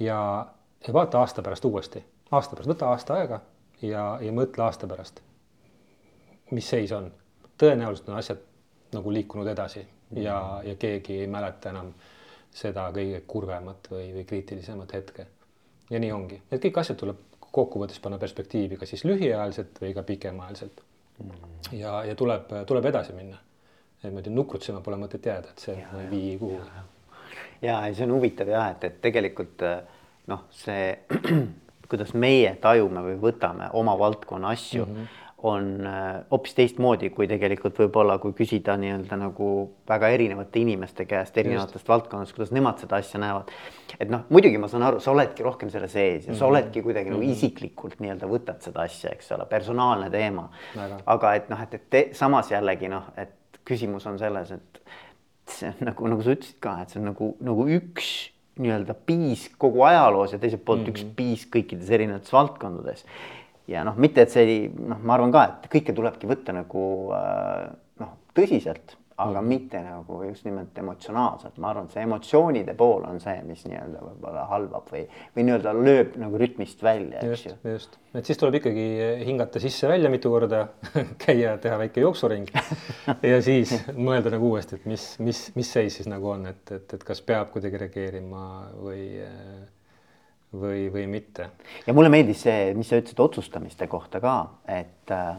ja, 0.00 0.20
ja 0.86 0.94
vaata 0.94 1.20
aasta 1.20 1.42
pärast 1.42 1.64
uuesti, 1.68 2.04
aasta 2.30 2.56
pärast, 2.56 2.70
võta 2.72 2.92
aasta 2.92 3.18
aega 3.20 3.40
ja, 3.82 4.06
ja 4.22 4.32
mõtle 4.32 4.64
aasta 4.66 4.88
pärast, 4.90 5.20
mis 6.50 6.68
seis 6.68 6.92
on. 6.92 7.10
tõenäoliselt 7.58 8.08
on 8.08 8.18
asjad 8.18 8.40
nagu 8.92 9.12
liikunud 9.12 9.46
edasi 9.46 9.84
ja, 10.16 10.60
ja 10.64 10.74
keegi 10.76 11.20
ei 11.20 11.26
mäleta 11.30 11.70
enam 11.70 11.92
seda 12.52 12.88
kõige 12.92 13.22
kurvemat 13.26 13.88
või, 13.90 14.10
või 14.16 14.24
kriitilisemat 14.28 14.92
hetke. 14.92 15.26
ja 15.90 16.00
nii 16.00 16.12
ongi, 16.12 16.42
et 16.50 16.62
kõik 16.62 16.80
asjad 16.80 16.98
tuleb 17.00 17.20
kokkuvõttes 17.52 18.00
panna 18.00 18.18
perspektiivi, 18.18 18.76
kas 18.80 18.94
siis 18.94 19.04
lühiajaliselt 19.04 19.80
või 19.80 19.92
ka 19.94 20.02
pikemaajaliselt. 20.08 20.80
Ja, 21.72 22.04
ja 22.04 22.14
tuleb, 22.18 22.52
tuleb 22.66 22.90
edasi 22.92 23.16
minna. 23.16 23.38
niimoodi 24.02 24.30
nukrutsema 24.34 24.80
pole 24.82 24.96
mõtet 24.98 25.26
jääda, 25.26 25.52
et 25.54 25.62
see 25.62 25.76
ja, 25.78 25.88
ei 26.00 26.10
vii 26.10 26.38
kuhugi. 26.38 26.84
ja, 27.62 27.80
ja 27.86 27.94
see 27.94 28.06
on 28.08 28.16
huvitav 28.16 28.48
jah, 28.50 28.70
et, 28.74 28.84
et 28.84 29.00
tegelikult 29.04 29.62
noh, 30.26 30.46
see 30.50 30.98
kuidas 31.90 32.14
meie 32.14 32.56
tajume 32.60 33.02
või 33.04 33.18
võtame 33.20 33.68
oma 33.78 33.94
valdkonna 33.98 34.54
asju 34.56 34.86
mm. 34.86 34.94
-hmm 34.96 35.21
on 35.42 35.86
äh, 35.86 36.22
hoopis 36.30 36.54
teistmoodi, 36.54 37.10
kui 37.10 37.26
tegelikult 37.30 37.78
võib-olla, 37.82 38.18
kui 38.22 38.34
küsida 38.38 38.76
nii-öelda 38.78 39.18
nagu 39.18 39.48
väga 39.88 40.12
erinevate 40.14 40.60
inimeste 40.62 41.06
käest 41.10 41.38
erinevatest 41.42 41.88
valdkondadest, 41.88 42.36
kuidas 42.36 42.52
nemad 42.54 42.78
seda 42.82 43.00
asja 43.02 43.20
näevad. 43.22 43.50
et 43.98 44.10
noh, 44.12 44.22
muidugi 44.30 44.60
ma 44.62 44.70
saan 44.70 44.86
aru, 44.86 45.00
sa 45.02 45.10
oledki 45.10 45.42
rohkem 45.42 45.70
selle 45.74 45.88
sees 45.88 46.26
ja 46.26 46.32
sa 46.32 46.32
mm 46.32 46.38
-hmm. 46.38 46.48
oledki 46.48 46.82
kuidagi 46.82 47.10
mm 47.10 47.16
-hmm. 47.16 47.18
nagu 47.18 47.30
mhm. 47.30 47.32
isiklikult 47.32 48.00
nii-öelda 48.00 48.26
võtad 48.26 48.60
seda 48.60 48.82
asja, 48.82 49.10
eks 49.10 49.32
ole, 49.32 49.44
personaalne 49.44 50.10
teema. 50.10 50.48
aga 51.06 51.34
et 51.34 51.48
noh, 51.48 51.62
et, 51.62 51.74
et 51.74 51.90
te, 51.90 52.08
samas 52.12 52.50
jällegi 52.50 52.88
noh, 52.88 53.02
et 53.16 53.34
küsimus 53.64 54.06
on 54.06 54.18
selles, 54.18 54.50
et 54.50 54.82
see 55.48 55.68
on 55.68 55.86
nagu, 55.86 56.06
nagu 56.06 56.22
sa 56.22 56.30
ütlesid 56.30 56.60
ka, 56.60 56.82
et 56.82 56.90
see 56.90 57.00
on 57.00 57.06
nagu, 57.10 57.36
nagu 57.40 57.66
üks 57.66 58.30
nii-öelda 58.62 58.94
piis 58.94 59.50
kogu 59.58 59.82
ajaloos 59.82 60.32
ja 60.32 60.38
teiselt 60.38 60.64
poolt 60.64 60.80
mm 60.80 60.86
-hmm. 60.86 60.90
üks 60.90 61.04
mhm. 61.04 61.14
piis 61.16 61.46
kõikides 61.46 61.90
erinevates 61.90 62.32
valdkondades 62.32 63.04
ja 63.70 63.84
noh, 63.86 63.98
mitte 64.00 64.26
et 64.26 64.32
see 64.32 64.48
ei, 64.48 64.64
noh, 64.72 65.00
ma 65.02 65.16
arvan 65.18 65.34
ka, 65.34 65.44
et 65.46 65.70
kõike 65.72 65.94
tulebki 65.96 66.30
võtta 66.30 66.54
nagu 66.56 66.82
äh, 67.16 67.70
noh, 68.02 68.18
tõsiselt, 68.36 68.96
aga 69.22 69.40
mm. 69.40 69.48
mitte 69.48 69.80
nagu 69.84 70.18
just 70.24 70.46
nimelt 70.46 70.78
emotsionaalselt, 70.78 71.58
ma 71.62 71.70
arvan, 71.70 71.88
et 71.88 71.96
see 71.96 72.04
emotsioonide 72.06 72.74
pool 72.78 73.04
on 73.08 73.20
see, 73.22 73.34
mis 73.46 73.64
nii-öelda 73.68 74.04
võib-olla 74.06 74.46
halvab 74.50 74.88
või, 74.92 75.02
või 75.36 75.46
nii-öelda 75.48 75.74
lööb 75.76 76.16
nagu 76.20 76.40
rütmist 76.40 76.82
välja, 76.84 77.22
eks 77.26 77.44
ju. 77.46 77.54
just, 77.74 77.98
et 78.18 78.28
siis 78.28 78.40
tuleb 78.40 78.58
ikkagi 78.60 78.86
hingata 79.28 79.62
sisse-välja 79.62 80.10
mitu 80.12 80.32
korda 80.32 80.64
käia, 81.24 81.54
teha 81.62 81.78
väike 81.84 82.04
jooksuring 82.04 82.48
ja 83.32 83.42
siis 83.44 83.74
mõelda 83.92 84.32
nagu 84.34 84.54
uuesti, 84.54 84.80
et 84.80 84.88
mis, 84.90 85.06
mis, 85.22 85.44
mis 85.58 85.76
seis 85.76 86.00
siis 86.00 86.10
nagu 86.10 86.32
on, 86.34 86.48
et, 86.50 86.64
et, 86.72 86.98
et 86.98 87.06
kas 87.06 87.22
peab 87.26 87.52
kuidagi 87.54 87.84
reageerima 87.84 88.48
või 88.80 89.06
äh, 89.26 89.62
või, 90.52 90.86
või 90.92 91.06
mitte. 91.06 91.50
ja 91.86 91.94
mulle 91.94 92.10
meeldis 92.12 92.44
see, 92.46 92.72
mis 92.76 92.88
sa 92.90 93.00
ütlesid 93.00 93.20
otsustamiste 93.20 93.86
kohta 93.90 94.20
ka, 94.20 94.36
et 94.68 95.12
äh, 95.14 95.38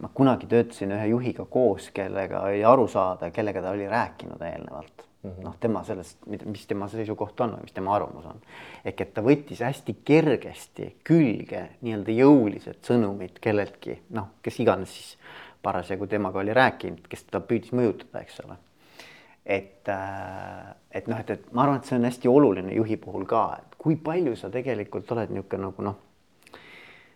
ma 0.00 0.10
kunagi 0.14 0.48
töötasin 0.50 0.94
ühe 0.96 1.10
juhiga 1.12 1.44
koos, 1.50 1.90
kellega 1.94 2.46
oli 2.48 2.64
aru 2.64 2.88
saada, 2.88 3.30
kellega 3.34 3.62
ta 3.62 3.74
oli 3.76 3.88
rääkinud 3.88 4.42
eelnevalt 4.42 5.04
mm 5.22 5.30
-hmm.. 5.30 5.44
noh, 5.44 5.56
tema 5.60 5.84
sellest, 5.84 6.18
mis 6.26 6.66
tema 6.66 6.88
seisukoht 6.88 7.40
on 7.40 7.56
või 7.56 7.66
mis 7.66 7.72
tema 7.72 7.94
arvamus 7.96 8.26
on. 8.26 8.40
ehk 8.84 9.00
et 9.00 9.14
ta 9.14 9.22
võttis 9.22 9.60
hästi 9.64 9.96
kergesti 10.04 10.94
külge 11.04 11.68
nii-öelda 11.80 12.16
jõulised 12.22 12.80
sõnumid 12.82 13.38
kelleltki, 13.40 14.00
noh, 14.10 14.32
kes 14.42 14.60
iganes 14.60 14.94
siis 14.94 15.18
parasjagu 15.62 16.06
temaga 16.06 16.38
oli 16.38 16.54
rääkinud, 16.54 17.08
kes 17.08 17.24
teda 17.24 17.40
püüdis 17.40 17.72
mõjutada, 17.72 18.22
eks 18.22 18.40
ole 18.46 18.56
et, 19.48 19.88
äh, 19.88 20.74
et 20.92 21.08
noh, 21.08 21.16
et, 21.16 21.30
et 21.30 21.52
ma 21.56 21.64
arvan, 21.64 21.80
et 21.80 21.88
see 21.88 21.96
on 21.96 22.04
hästi 22.04 22.28
oluline 22.28 22.74
juhi 22.76 22.98
puhul 23.00 23.24
ka, 23.28 23.46
et 23.62 23.78
kui 23.80 23.96
palju 23.96 24.36
sa 24.36 24.52
tegelikult 24.52 25.08
oled 25.16 25.32
niisugune 25.32 25.64
nagu 25.64 25.86
noh, 25.86 25.96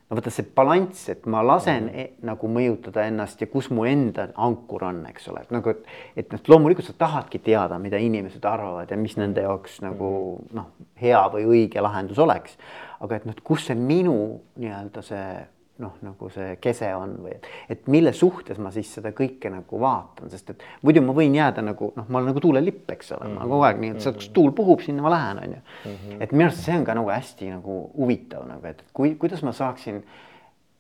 no 0.09 0.17
vaata 0.17 0.33
see 0.33 0.49
balanss, 0.57 1.09
et 1.13 1.27
ma 1.27 1.43
lasen 1.45 1.85
mm 1.85 1.89
-hmm. 1.91 2.09
nagu 2.29 2.49
mõjutada 2.49 3.05
ennast 3.09 3.41
ja 3.41 3.47
kus 3.47 3.71
mu 3.71 3.85
enda 3.85 4.29
ankur 4.37 4.85
on, 4.85 5.07
eks 5.07 5.29
ole, 5.29 5.41
et 5.41 5.51
nagu, 5.51 5.71
et, 5.71 5.85
et 6.17 6.33
noh, 6.33 6.41
loomulikult 6.49 6.87
sa 6.87 6.93
tahadki 6.99 7.39
teada, 7.39 7.79
mida 7.79 7.97
inimesed 7.97 8.45
arvavad 8.45 8.91
ja 8.91 8.97
mis 8.97 9.17
nende 9.17 9.41
jaoks 9.41 9.81
nagu 9.83 10.39
mhm. 10.39 10.57
noh, 10.57 10.67
hea 11.01 11.29
või 11.33 11.45
õige 11.45 11.81
lahendus 11.81 12.19
oleks. 12.19 12.59
aga 13.01 13.17
et 13.17 13.25
noh, 13.25 13.35
kus 13.45 13.67
see 13.67 13.75
minu 13.75 14.41
nii-öelda 14.57 15.03
see 15.03 15.47
noh, 15.81 15.95
nagu 16.05 16.29
see 16.33 16.57
kese 16.63 16.91
on 16.95 17.15
või 17.25 17.33
et, 17.37 17.47
et 17.73 17.87
mille 17.93 18.13
suhtes 18.17 18.59
ma 18.63 18.71
siis 18.75 18.91
seda 18.99 19.13
kõike 19.17 19.51
nagu 19.53 19.81
vaatan, 19.81 20.29
sest 20.33 20.53
et 20.53 20.65
muidu 20.85 21.03
ma 21.05 21.15
võin 21.17 21.35
jääda 21.37 21.65
nagu 21.65 21.93
noh, 21.97 22.09
ma 22.09 22.21
olen 22.21 22.33
nagu 22.33 22.43
tuulelipp, 22.45 22.91
eks 22.93 23.15
ole 23.17 23.25
mm, 23.25 23.33
-hmm. 23.33 23.41
ma 23.41 23.55
kogu 23.55 23.67
aeg 23.69 23.83
nii, 23.83 23.95
et 23.97 24.05
sealt, 24.05 24.21
kus 24.21 24.29
tuul 24.37 24.53
puhub, 24.57 24.85
sinna 24.85 25.05
ma 25.05 25.15
lähen, 25.15 25.43
on 25.43 25.57
ju. 25.57 25.61
Mhm. 25.91 26.23
et 26.23 26.33
minu 26.37 26.49
arust 26.51 26.65
see 26.69 26.77
on 26.77 26.85
ka 26.85 26.97
nagu 26.99 27.11
hästi 27.11 27.51
nagu 27.57 27.79
huvitav 27.97 28.47
nagu, 28.49 28.67
et 28.67 28.85
kui, 28.93 29.15
kuidas 29.17 29.43
ma 29.43 29.53
saaksin 29.57 30.03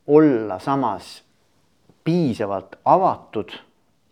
olla 0.06 0.58
samas 0.58 1.22
piisavalt 2.04 2.76
avatud 2.84 3.52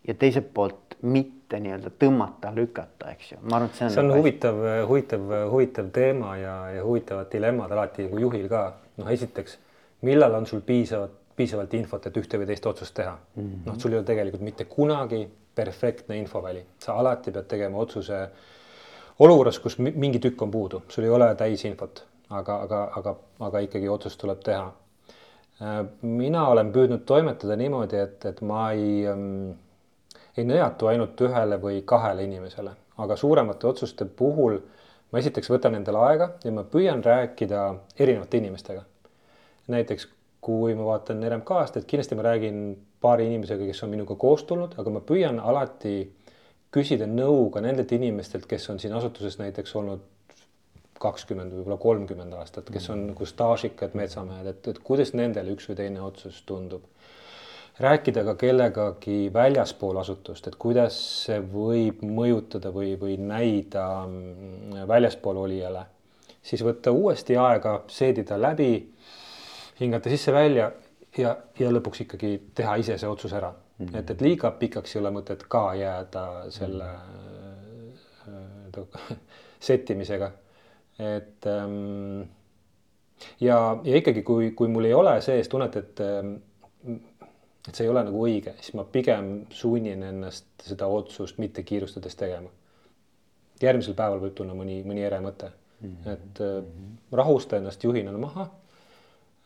ja 0.07 0.15
teiselt 0.15 0.55
poolt 0.55 0.97
mitte 1.03 1.59
nii-öelda 1.61 1.91
tõmmata, 1.99 2.53
lükata, 2.55 3.11
eks 3.11 3.33
ju, 3.33 3.39
ma 3.43 3.57
arvan, 3.57 3.69
et 3.69 3.75
see 3.79 3.87
on. 3.87 3.91
see 3.91 4.01
on 4.01 4.09
nagu 4.09 4.21
huvitav, 4.21 4.61
huvitav, 4.89 5.33
huvitav 5.51 5.89
teema 5.93 6.37
ja, 6.37 6.55
ja 6.77 6.85
huvitavad 6.85 7.29
dilemmad 7.33 7.73
alati 7.73 8.07
nagu 8.07 8.21
juhil 8.29 8.49
ka. 8.49 8.73
noh, 9.01 9.09
esiteks 9.13 9.59
millal 10.07 10.35
on 10.35 10.47
sul 10.47 10.61
piisavalt, 10.67 11.13
piisavalt 11.37 11.75
infot, 11.75 12.07
et 12.07 12.17
ühte 12.17 12.41
või 12.41 12.49
teist 12.51 12.67
otsust 12.67 12.95
teha? 12.95 13.13
Mm 13.37 13.43
-hmm.. 13.43 13.67
noh, 13.67 13.79
sul 13.79 13.93
ei 13.93 13.99
ole 13.99 14.07
tegelikult 14.07 14.43
mitte 14.45 14.65
kunagi 14.65 15.29
perfektne 15.55 16.19
infoväli, 16.19 16.65
sa 16.79 16.95
alati 16.99 17.31
pead 17.31 17.49
tegema 17.49 17.79
otsuse 17.79 18.21
olukorras, 19.19 19.59
kus 19.59 19.79
mingi 19.79 20.19
tükk 20.19 20.43
on 20.43 20.51
puudu, 20.51 20.83
sul 20.89 21.05
ei 21.05 21.11
ole 21.11 21.35
täisinfot, 21.35 22.05
aga, 22.31 22.61
aga, 22.63 22.85
aga, 22.97 23.17
aga 23.41 23.59
ikkagi 23.59 23.89
otsus 23.89 24.17
tuleb 24.17 24.41
teha. 24.45 24.73
Äh, 25.63 25.81
mina 26.03 26.47
olen 26.49 26.73
püüdnud 26.73 27.05
toimetada 27.07 27.57
niimoodi, 27.57 27.97
et, 27.97 28.25
et 28.25 28.41
ma 28.41 28.71
ei 28.73 29.07
ähm,, 29.07 29.51
ei 30.37 30.45
nõjatu 30.45 30.89
ainult 30.89 31.21
ühele 31.21 31.59
või 31.61 31.83
kahele 31.85 32.25
inimesele, 32.25 32.71
aga 32.97 33.17
suuremate 33.17 33.67
otsuste 33.67 34.05
puhul 34.05 34.61
ma 35.11 35.19
esiteks 35.19 35.51
võtan 35.51 35.75
endale 35.75 35.99
aega 36.07 36.31
ja 36.45 36.53
ma 36.55 36.65
püüan 36.65 37.03
rääkida 37.05 37.75
erinevate 37.99 38.39
inimestega 38.39 38.85
näiteks 39.71 40.09
kui 40.41 40.75
ma 40.75 40.87
vaatan 40.89 41.21
RMK-st, 41.29 41.81
et 41.81 41.89
kindlasti 41.89 42.17
ma 42.17 42.25
räägin 42.25 42.63
paari 43.01 43.27
inimesega, 43.29 43.67
kes 43.69 43.83
on 43.85 43.93
minuga 43.93 44.17
koos 44.21 44.45
tulnud, 44.49 44.77
aga 44.81 44.93
ma 44.93 45.03
püüan 45.05 45.41
alati 45.41 45.95
küsida 46.73 47.09
nõu 47.11 47.49
ka 47.53 47.63
nendelt 47.65 47.93
inimestelt, 47.93 48.47
kes 48.49 48.69
on 48.73 48.81
siin 48.81 48.95
asutuses 48.97 49.39
näiteks 49.41 49.75
olnud 49.81 50.07
kakskümmend, 51.01 51.55
võib-olla 51.57 51.79
kolmkümmend 51.81 52.37
aastat, 52.37 52.69
kes 52.73 52.91
on 52.93 53.07
nagu 53.11 53.27
staažikad 53.27 53.97
metsamehed, 53.97 54.51
et, 54.53 54.69
et 54.69 54.81
kuidas 54.85 55.15
nendele 55.17 55.55
üks 55.57 55.69
või 55.71 55.79
teine 55.81 56.03
otsus 56.05 56.43
tundub. 56.47 56.85
rääkida 57.81 58.25
ka 58.25 58.35
kellegagi 58.37 59.31
väljaspool 59.33 59.97
asutust, 59.97 60.47
et 60.47 60.57
kuidas 60.61 60.99
see 61.25 61.39
võib 61.41 62.03
mõjutada 62.05 62.69
või, 62.75 62.93
või 63.01 63.17
näida 63.17 63.87
mm, 64.07 64.85
väljaspool 64.89 65.41
olijale, 65.47 65.87
siis 66.43 66.61
võtta 66.65 66.93
uuesti 66.93 67.37
aega, 67.41 67.79
seedida 67.89 68.37
läbi 68.41 68.75
hingata 69.81 70.13
sisse-välja 70.13 70.71
ja, 71.19 71.35
ja 71.59 71.71
lõpuks 71.73 72.05
ikkagi 72.05 72.35
teha 72.57 72.77
ise 72.83 72.99
see 73.01 73.09
otsus 73.09 73.33
ära 73.37 73.51
mm. 73.53 73.87
-hmm. 73.87 73.99
et, 73.99 74.11
et 74.11 74.21
liiga 74.25 74.51
pikaks 74.61 74.97
ei 74.97 75.01
ole 75.03 75.13
mõtet 75.15 75.47
ka 75.49 75.65
jääda 75.75 76.27
selle 76.51 76.91
mm 78.27 78.73
-hmm. 78.73 79.17
settimisega. 79.69 80.31
et 80.99 81.47
ähm, 81.47 82.23
ja, 83.41 83.81
ja 83.85 83.97
ikkagi, 83.97 84.23
kui, 84.23 84.51
kui 84.51 84.69
mul 84.69 84.85
ei 84.85 84.95
ole 84.95 85.21
sees 85.21 85.49
tunnet, 85.49 85.77
et 85.77 86.01
ähm, 86.01 86.35
et 87.69 87.75
see 87.75 87.85
ei 87.85 87.91
ole 87.91 88.05
nagu 88.05 88.23
õige, 88.27 88.55
siis 88.57 88.75
ma 88.75 88.85
pigem 88.85 89.47
sunnin 89.51 90.03
ennast 90.03 90.47
seda 90.63 90.87
otsust 90.87 91.39
mitte 91.39 91.63
kiirustades 91.63 92.17
tegema. 92.17 92.49
järgmisel 93.63 93.95
päeval 93.95 94.21
võib 94.21 94.35
tulla 94.35 94.55
mõni, 94.55 94.83
mõni 94.85 95.03
ere 95.05 95.21
mõte 95.21 95.51
mm, 95.81 95.97
-hmm. 96.05 96.13
et 96.13 96.41
äh, 96.41 96.65
rahusta 97.13 97.57
ennast 97.57 97.85
juhina 97.85 98.13
maha 98.13 98.49
Äh, 98.49 98.60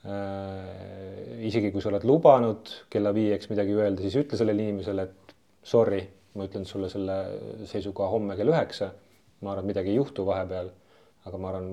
isegi 0.05 1.71
kui 1.73 1.81
sa 1.81 1.89
oled 1.89 2.05
lubanud 2.05 2.73
kella 2.93 3.13
viieks 3.17 3.49
midagi 3.49 3.77
öelda, 3.77 4.03
siis 4.05 4.19
ütle 4.21 4.37
sellele 4.37 4.67
inimesele, 4.67 5.07
et 5.09 5.35
sorry, 5.65 6.03
ma 6.37 6.45
ütlen 6.49 6.67
sulle 6.69 6.91
selle 6.93 7.17
seisukoha 7.71 8.11
homme 8.13 8.37
kell 8.37 8.53
üheksa. 8.53 8.93
ma 9.41 9.53
arvan, 9.53 9.65
et 9.65 9.71
midagi 9.73 9.93
ei 9.93 9.97
juhtu 9.97 10.27
vahepeal. 10.27 10.71
aga 11.25 11.39
ma 11.41 11.49
arvan, 11.49 11.69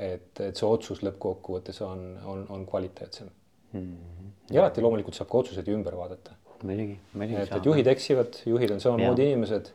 et, 0.00 0.40
et 0.40 0.56
see 0.56 0.64
otsus 0.66 1.02
lõppkokkuvõttes 1.04 1.82
on, 1.84 2.04
on, 2.24 2.46
on 2.48 2.64
kvaliteetsem 2.66 3.28
mm. 3.28 3.80
-hmm. 3.80 4.30
ja 4.50 4.62
alati 4.62 4.80
loomulikult 4.80 5.14
saab 5.14 5.28
ka 5.28 5.38
otsuseid 5.38 5.68
ju 5.68 5.76
ümber 5.76 5.96
vaadata. 5.96 6.32
muidugi, 6.62 6.98
muidugi. 7.12 7.42
et, 7.42 7.52
et 7.52 7.66
juhid 7.66 7.86
eksivad, 7.86 8.40
juhid 8.46 8.70
on 8.70 8.80
samamoodi 8.80 9.28
inimesed 9.28 9.68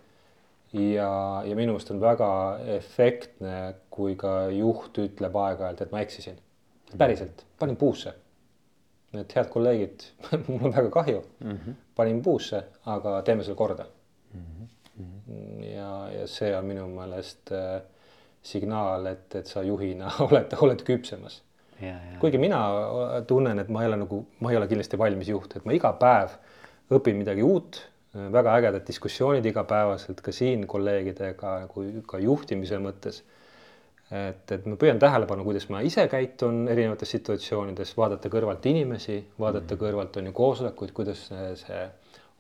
ja, 0.74 1.12
ja 1.46 1.56
minu 1.56 1.76
meelest 1.76 1.92
on 1.92 2.02
väga 2.02 2.32
efektne, 2.80 3.76
kui 3.90 4.16
ka 4.16 4.50
juht 4.50 4.98
ütleb 4.98 5.38
aeg-ajalt, 5.46 5.86
et 5.86 5.92
ma 5.94 6.02
eksisin 6.02 6.42
päriselt, 6.98 7.46
panin 7.60 7.76
puusse. 7.76 8.14
et 9.14 9.36
head 9.36 9.48
kolleegid 9.50 10.04
mul 10.48 10.66
on 10.70 10.74
väga 10.76 10.90
kahju 10.90 11.22
mm, 11.40 11.52
-hmm. 11.52 11.78
panin 11.96 12.22
puusse, 12.22 12.64
aga 12.86 13.22
teeme 13.22 13.44
selle 13.44 13.56
korda 13.56 13.86
mm. 14.34 14.42
-hmm. 15.00 15.64
ja, 15.66 16.12
ja 16.20 16.28
see 16.28 16.58
on 16.58 16.66
minu 16.66 16.88
meelest 16.88 17.52
äh, 17.52 17.82
signaal, 18.44 19.06
et, 19.06 19.36
et 19.36 19.46
sa 19.46 19.64
juhina 19.64 20.12
oled, 20.30 20.54
oled 20.62 20.84
küpsemas. 20.84 21.42
kuigi 22.20 22.38
mina 22.38 22.60
tunnen, 23.28 23.60
et 23.60 23.70
ma 23.70 23.82
ei 23.84 23.88
ole 23.88 23.98
nagu, 23.98 24.26
ma 24.40 24.52
ei 24.52 24.58
ole 24.58 24.68
kindlasti 24.68 24.98
valmis 24.98 25.30
juht, 25.30 25.56
et 25.56 25.66
ma 25.66 25.72
iga 25.72 25.94
päev 25.94 26.36
õpin 26.92 27.16
midagi 27.16 27.44
uut, 27.46 27.80
väga 28.14 28.56
ägedad 28.58 28.88
diskussioonid 28.88 29.46
igapäevaselt 29.46 30.22
ka 30.26 30.32
siin 30.34 30.66
kolleegidega 30.68 31.60
nagu 31.66 31.86
ka 32.10 32.20
juhtimise 32.20 32.80
mõttes. 32.82 33.22
Et, 34.12 34.52
et 34.52 34.66
ma 34.66 34.78
püüan 34.80 35.00
tähelepanu, 35.02 35.44
kuidas 35.46 35.68
ma 35.74 35.82
ise 35.86 36.06
käitun 36.10 36.64
erinevates 36.72 37.12
situatsioonides, 37.16 37.92
vaadata 37.98 38.32
kõrvalt 38.34 38.66
inimesi, 38.72 39.20
vaadata 39.40 39.76
mm. 39.76 39.82
kõrvalt 39.84 40.18
on 40.22 40.30
ju 40.30 40.36
koosolekuid, 40.40 40.94
kuidas 40.98 41.28
see, 41.62 41.84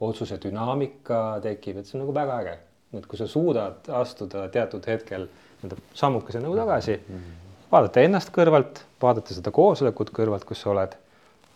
otsuse 0.05 0.39
dünaamika 0.41 1.21
tekib, 1.43 1.81
et 1.81 1.89
see 1.89 1.99
on 1.99 2.05
nagu 2.05 2.15
väga 2.15 2.39
äge. 2.43 2.57
et 2.97 3.05
kui 3.05 3.19
sa 3.19 3.27
suudad 3.29 3.85
astuda 3.93 4.47
teatud 4.49 4.85
hetkel 4.89 5.27
nii-öelda 5.27 5.77
sammukese 5.93 6.39
nagu 6.41 6.55
tagasi 6.57 6.95
mm, 6.97 7.27
vaadata 7.69 8.01
ennast 8.01 8.31
kõrvalt, 8.33 8.81
vaadata 9.01 9.35
seda 9.35 9.53
koosolekut 9.53 10.09
kõrvalt, 10.15 10.47
kus 10.47 10.63
sa 10.63 10.71
oled. 10.73 10.95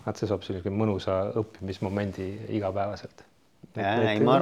vaat 0.05 0.19
see 0.19 0.29
saab 0.29 0.43
sellise 0.45 0.69
mõnusa 0.69 1.23
õppimismomendi 1.41 2.27
igapäevaselt 2.53 3.23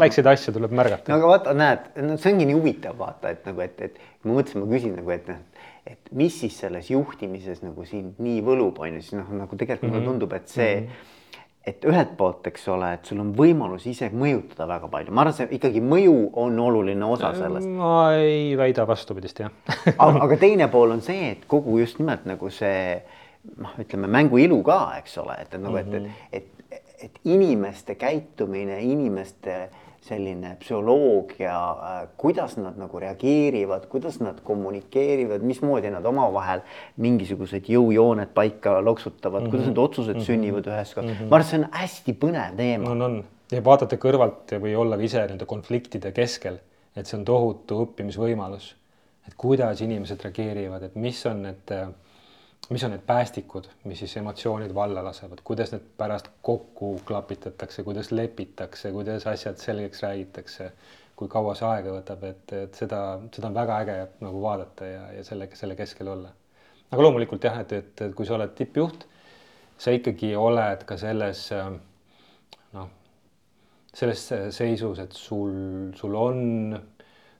väikseid 0.01 0.27
asju 0.27 0.53
tuleb 0.53 0.73
märgata. 0.75 1.11
no 1.11 1.19
aga 1.19 1.27
vaata, 1.27 1.53
näed, 1.55 1.87
no 2.03 2.17
see 2.19 2.33
ongi 2.33 2.47
nii 2.49 2.57
huvitav 2.57 2.97
vaata, 2.99 3.31
et 3.31 3.45
nagu, 3.47 3.61
et, 3.63 3.81
et 3.81 3.99
ma 4.23 4.35
mõtlesin, 4.35 4.63
ma 4.63 4.69
küsin 4.73 4.95
nagu, 4.97 5.13
et 5.15 5.29
noh, 5.29 5.39
et 5.87 6.11
mis 6.11 6.35
siis 6.43 6.57
selles 6.63 6.91
juhtimises 6.91 7.63
nagu 7.65 7.85
sind 7.89 8.19
nii 8.21 8.41
võlub, 8.45 8.77
on 8.83 8.99
ju, 8.99 9.01
siis 9.01 9.17
noh, 9.17 9.31
nagu 9.43 9.57
tegelikult 9.57 9.89
mm 9.89 9.95
-hmm. 9.95 9.95
mulle 9.95 10.05
mhm. 10.05 10.11
tundub, 10.11 10.33
et 10.33 10.47
see 10.47 10.75
mm, 10.75 10.87
-hmm. 10.87 11.47
et 11.71 11.85
ühelt 11.85 12.13
poolt, 12.17 12.47
eks 12.47 12.67
ole, 12.67 12.93
et 12.93 13.05
sul 13.05 13.19
on 13.19 13.33
võimalus 13.37 13.87
ise 13.89 14.09
mõjutada 14.09 14.67
väga 14.67 14.87
palju, 14.87 15.11
ma 15.11 15.21
arvan, 15.21 15.33
see 15.33 15.47
ikkagi 15.51 15.81
mõju 15.81 16.29
on 16.33 16.59
oluline 16.59 17.05
osa 17.05 17.33
sellest. 17.33 17.67
ma 17.67 18.13
ei 18.13 18.57
väida 18.57 18.87
vastupidist, 18.87 19.39
jah 19.39 19.51
aga, 19.97 20.23
aga 20.23 20.37
teine 20.37 20.67
pool 20.67 20.91
on 20.91 21.01
see, 21.01 21.31
et 21.31 21.45
kogu 21.47 21.79
just 21.79 21.99
nimelt 21.99 22.25
nagu 22.25 22.49
see 22.49 23.03
noh, 23.57 23.73
ütleme 23.79 24.07
mängu 24.07 24.37
ilu 24.37 24.63
ka, 24.63 24.93
eks 24.97 25.17
ole, 25.17 25.33
et, 25.41 25.53
et 25.53 25.61
nagu, 25.61 25.77
et, 25.77 25.93
et, 25.93 26.11
et 26.31 26.61
et 27.03 27.19
inimeste 27.25 27.95
käitumine, 27.95 28.81
inimeste 28.81 29.69
selline 30.01 30.55
psühholoogia, 30.59 31.55
äh, 31.71 32.07
kuidas 32.17 32.55
nad 32.57 32.77
nagu 32.81 32.99
reageerivad, 32.99 33.85
kuidas 33.91 34.17
nad 34.19 34.39
kommunikeerivad, 34.43 35.43
mismoodi 35.45 35.91
nad 35.93 36.05
omavahel 36.09 36.63
mingisugused 36.97 37.69
jõujooned 37.69 38.33
paika 38.33 38.79
loksutavad 38.81 39.43
mm, 39.43 39.45
-hmm. 39.45 39.51
kuidas 39.51 39.67
need 39.67 39.77
otsused 39.77 40.15
mm 40.15 40.19
-hmm. 40.19 40.25
sünnivad 40.25 40.67
üheskoos 40.67 41.05
mm. 41.05 41.11
-hmm. 41.11 41.29
ma 41.29 41.35
arvan, 41.35 41.45
et 41.45 41.51
see 41.51 41.59
on 41.59 41.69
hästi 41.71 42.17
põnev 42.25 42.57
teema. 42.57 42.91
on, 42.91 43.01
on 43.01 43.23
ja 43.51 43.63
vaadata 43.63 43.97
kõrvalt 43.99 44.53
või 44.63 44.75
olla 44.75 44.97
ka 44.97 45.03
ise 45.03 45.23
nende 45.27 45.45
konfliktide 45.45 46.11
keskel, 46.15 46.59
et 46.95 47.07
see 47.07 47.17
on 47.19 47.25
tohutu 47.25 47.81
õppimisvõimalus. 47.85 48.75
et 49.27 49.35
kuidas 49.37 49.81
inimesed 49.81 50.23
reageerivad, 50.23 50.83
et 50.83 50.95
mis 50.95 51.25
on 51.29 51.43
need 51.45 51.71
äh, 51.71 51.89
mis 52.71 52.83
on 52.87 52.93
need 52.93 53.03
päästikud, 53.03 53.67
mis 53.83 53.99
siis 53.99 54.13
emotsioonid 54.21 54.73
valla 54.75 55.03
lasevad, 55.03 55.41
kuidas 55.43 55.73
need 55.73 55.83
pärast 55.97 56.29
kokku 56.41 56.93
klapitatakse, 57.05 57.83
kuidas 57.83 58.11
lepitakse, 58.11 58.91
kuidas 58.95 59.27
asjad 59.27 59.59
selgeks 59.59 60.03
räägitakse, 60.05 60.71
kui 61.19 61.27
kaua 61.31 61.55
see 61.57 61.67
aega 61.67 61.97
võtab, 61.97 62.23
et, 62.29 62.53
et 62.55 62.79
seda, 62.79 63.01
seda 63.35 63.49
on 63.49 63.57
väga 63.57 63.79
äge 63.83 63.97
nagu 64.23 64.43
vaadata 64.43 64.87
ja, 64.87 65.03
ja 65.17 65.25
selle, 65.27 65.49
selle 65.59 65.75
keskel 65.75 66.13
olla. 66.13 66.31
aga 66.91 67.03
loomulikult 67.03 67.43
jah, 67.43 67.59
et, 67.59 67.75
et, 67.75 68.05
et 68.07 68.15
kui 68.15 68.27
sa 68.27 68.37
oled 68.37 68.55
tippjuht, 68.55 69.05
sa 69.77 69.91
ikkagi 69.95 70.31
oled 70.39 70.87
ka 70.87 70.97
selles 71.01 71.43
noh, 71.51 72.89
selles 73.93 74.23
seisus, 74.55 75.03
et 75.03 75.11
sul, 75.11 75.91
sul 75.99 76.15
on 76.15 76.41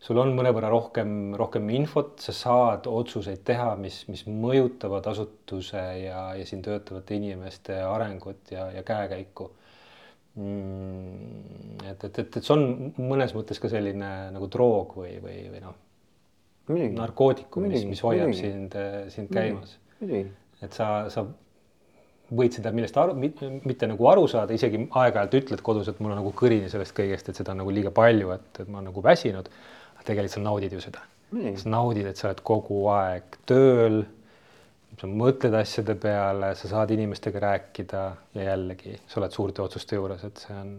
sul 0.02 0.18
on 0.18 0.34
mõnevõrra 0.34 0.70
rohkem, 0.74 1.34
rohkem 1.38 1.70
infot, 1.78 2.16
sa 2.24 2.34
saad 2.34 2.88
otsuseid 2.90 3.44
teha, 3.46 3.76
mis, 3.80 4.02
mis 4.10 4.24
mõjutavad 4.26 5.06
asutuse 5.12 5.82
ja, 6.02 6.24
ja 6.38 6.48
siin 6.48 6.64
töötavate 6.66 7.18
inimeste 7.20 7.78
arengut 7.86 8.54
ja, 8.54 8.68
ja 8.74 8.82
käekäiku 8.88 9.52
mm,. 10.40 11.86
et, 11.92 12.08
et, 12.08 12.18
et, 12.24 12.40
et 12.40 12.42
see 12.42 12.56
on 12.56 12.66
mõnes 12.98 13.36
mõttes 13.38 13.62
ka 13.62 13.70
selline 13.72 14.12
nagu 14.34 14.50
droog 14.52 14.98
või, 14.98 15.14
või, 15.22 15.38
või 15.54 15.62
noh, 15.68 15.78
narkootikum, 16.98 17.68
mis, 17.70 17.86
mis 17.86 18.02
hoiab 18.06 18.32
midagi. 18.32 18.42
sind, 18.42 18.78
sind 19.14 19.32
käimas. 19.34 19.78
et 20.02 20.74
sa, 20.78 20.88
sa 21.14 21.26
võid 22.32 22.56
seda 22.56 22.72
millest 22.74 22.98
aru, 22.98 23.14
mitte 23.20 23.90
nagu 23.92 24.08
aru 24.08 24.24
saada, 24.32 24.56
isegi 24.56 24.86
aeg-ajalt 24.88 25.38
ütled 25.42 25.62
kodus, 25.66 25.90
et 25.92 26.00
mul 26.00 26.14
on 26.14 26.22
nagu 26.22 26.32
kõrini 26.38 26.72
sellest 26.72 26.96
kõigest, 26.98 27.30
et 27.30 27.38
seda 27.38 27.54
on 27.54 27.62
nagu 27.62 27.74
liiga 27.76 27.92
palju, 27.94 28.32
et, 28.38 28.50
et 28.64 28.70
ma 28.70 28.80
olen 28.80 28.90
nagu 28.90 29.04
väsinud 29.04 29.52
tegelikult 30.08 30.36
sa 30.38 30.44
naudid 30.44 30.74
ju 30.76 30.82
seda. 30.84 31.04
sa 31.32 31.70
naudid, 31.72 32.10
et 32.12 32.20
sa 32.20 32.30
oled 32.30 32.42
kogu 32.44 32.82
aeg 32.92 33.38
tööl, 33.48 34.02
sa 35.00 35.08
mõtled 35.10 35.56
asjade 35.58 35.96
peale, 35.98 36.52
sa 36.60 36.70
saad 36.70 36.92
inimestega 36.94 37.42
rääkida 37.42 38.04
ja 38.38 38.52
jällegi 38.52 38.98
sa 39.08 39.22
oled 39.22 39.34
suurte 39.34 39.64
otsuste 39.64 39.98
juures, 39.98 40.24
et 40.28 40.44
see 40.44 40.58
on, 40.58 40.76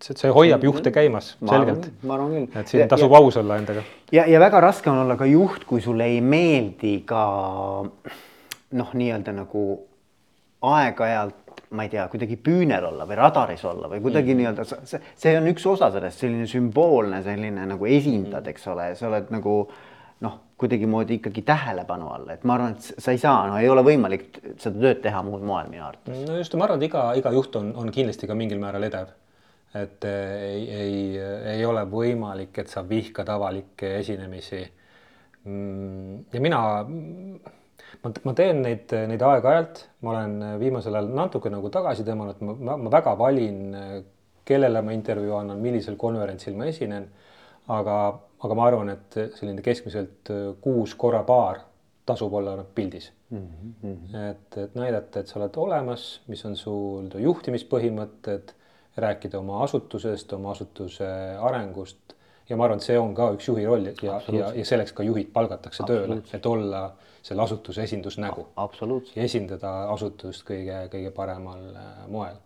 see, 0.00 0.16
see 0.16 0.32
hoiab 0.32 0.64
juhte 0.64 0.92
käimas 0.94 1.34
ma 1.40 1.58
selgelt. 1.58 1.90
ma 2.06 2.16
arvan 2.16 2.32
küll. 2.36 2.48
et 2.62 2.72
siin 2.72 2.84
ja, 2.84 2.88
tasub 2.94 3.12
ja, 3.12 3.20
aus 3.20 3.40
olla 3.42 3.58
endaga. 3.60 3.84
ja, 4.14 4.24
ja 4.30 4.40
väga 4.40 4.62
raske 4.64 4.92
on 4.92 5.02
olla 5.02 5.18
ka 5.20 5.28
juht, 5.28 5.66
kui 5.68 5.82
sulle 5.84 6.08
ei 6.08 6.22
meeldi 6.24 7.00
ka 7.08 7.24
noh, 8.70 8.94
nii-öelda 8.94 9.34
nagu 9.42 9.66
aeg-ajalt 10.70 11.49
ma 11.70 11.86
ei 11.86 11.92
tea, 11.92 12.08
kuidagi 12.10 12.36
püünel 12.42 12.84
olla 12.88 13.06
või 13.06 13.18
radaris 13.20 13.62
olla 13.68 13.88
või 13.90 14.00
kuidagi 14.02 14.34
mm. 14.34 14.40
nii-öelda 14.40 14.64
see, 14.90 15.00
see 15.22 15.36
on 15.38 15.46
üks 15.52 15.66
osa 15.70 15.90
sellest, 15.94 16.18
selline 16.24 16.48
sümboolne 16.50 17.22
selline 17.22 17.66
nagu 17.70 17.86
esindad, 17.86 18.46
eks 18.50 18.66
ole, 18.72 18.88
sa 18.98 19.06
oled 19.10 19.30
nagu 19.30 19.54
noh, 20.26 20.34
kuidagimoodi 20.60 21.20
ikkagi 21.20 21.44
tähelepanu 21.46 22.10
all, 22.12 22.26
et 22.34 22.42
ma 22.44 22.56
arvan, 22.58 22.74
et 22.76 23.04
sa 23.04 23.14
ei 23.14 23.20
saa, 23.22 23.46
no 23.48 23.60
ei 23.60 23.70
ole 23.70 23.84
võimalik 23.86 24.26
seda 24.60 24.74
tööd 24.82 25.00
teha 25.04 25.22
muud 25.26 25.44
moel 25.46 25.70
minu 25.72 25.86
arvates. 25.86 26.18
no 26.26 26.36
just, 26.40 26.56
ma 26.58 26.66
arvan, 26.66 26.82
et 26.82 26.90
iga, 26.90 27.06
iga 27.22 27.32
juht 27.36 27.56
on, 27.60 27.70
on 27.78 27.94
kindlasti 27.94 28.28
ka 28.28 28.36
mingil 28.36 28.60
määral 28.62 28.84
edev. 28.90 29.14
et 29.78 30.04
ei, 30.10 30.66
ei, 30.74 31.00
ei 31.54 31.64
ole 31.64 31.86
võimalik, 31.86 32.58
et 32.58 32.68
sa 32.68 32.82
vihkad 32.82 33.28
avalikke 33.30 33.94
esinemisi. 34.00 34.64
Mm, 35.46 36.24
ja 36.34 36.40
mina 36.42 36.60
ma, 38.02 38.12
ma 38.24 38.34
teen 38.38 38.62
neid, 38.64 38.94
neid 39.10 39.22
aeg-ajalt, 39.26 39.84
ma 40.04 40.14
olen 40.14 40.36
viimasel 40.62 40.96
ajal 40.98 41.10
natuke 41.16 41.52
nagu 41.52 41.70
tagasi 41.72 42.06
tõmmanud, 42.06 42.42
ma, 42.60 42.76
ma 42.76 42.92
väga 42.92 43.16
valin, 43.18 43.62
kellele 44.48 44.82
ma 44.82 44.94
intervjuu 44.96 45.36
annan, 45.38 45.60
millisel 45.62 45.98
konverentsil 46.00 46.56
ma 46.58 46.68
esinen. 46.70 47.08
aga, 47.70 47.96
aga 48.42 48.54
ma 48.58 48.64
arvan, 48.66 48.88
et 48.90 49.18
selline 49.36 49.62
keskmiselt 49.62 50.30
kuus 50.60 50.94
korra 50.98 51.20
paar 51.22 51.60
tasub 52.08 52.32
olla 52.34 52.64
pildis 52.74 53.12
mm. 53.30 53.46
-hmm. 53.82 54.16
et, 54.30 54.58
et 54.58 54.74
näidata, 54.74 55.20
et 55.20 55.28
sa 55.28 55.38
oled 55.38 55.56
olemas, 55.56 56.20
mis 56.26 56.44
on 56.44 56.56
sul 56.56 57.10
juhtimispõhimõtted, 57.14 58.54
rääkida 58.96 59.38
oma 59.38 59.62
asutusest, 59.64 60.32
oma 60.32 60.50
asutuse 60.50 61.10
arengust 61.40 62.14
ja 62.48 62.56
ma 62.56 62.66
arvan, 62.66 62.80
et 62.82 62.88
see 62.88 62.98
on 62.98 63.14
ka 63.14 63.30
üks 63.36 63.46
juhi 63.48 63.66
roll 63.66 63.86
ja, 63.90 64.18
ja, 64.32 64.50
ja 64.54 64.64
selleks 64.66 64.92
ka 64.96 65.06
juhid 65.06 65.30
palgatakse 65.32 65.86
tööle, 65.86 66.20
et 66.34 66.46
olla 66.46 66.82
selle 67.22 67.42
asutuse 67.42 67.82
esindusnägu. 67.82 68.46
ja 69.16 69.22
esindada 69.22 69.72
asutust 69.92 70.44
kõige, 70.48 70.86
kõige 70.92 71.10
paremal 71.16 71.66
äh, 71.74 71.90
moel. 72.08 72.38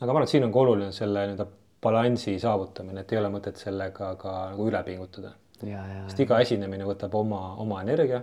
aga 0.00 0.06
ma 0.06 0.12
arvan, 0.12 0.26
et 0.26 0.34
siin 0.34 0.46
on 0.46 0.52
ka 0.52 0.62
oluline 0.62 0.92
selle 0.92 1.26
nii-öelda 1.26 1.46
balansi 1.82 2.38
saavutamine, 2.42 3.02
et 3.02 3.12
ei 3.12 3.18
ole 3.20 3.30
mõtet 3.32 3.60
sellega 3.60 4.14
ka 4.20 4.36
nagu 4.52 4.68
üle 4.70 4.82
pingutada. 4.86 5.34
sest 5.58 6.22
iga 6.24 6.40
esinemine 6.44 6.86
võtab 6.88 7.14
oma, 7.14 7.42
oma 7.62 7.82
energia. 7.82 8.22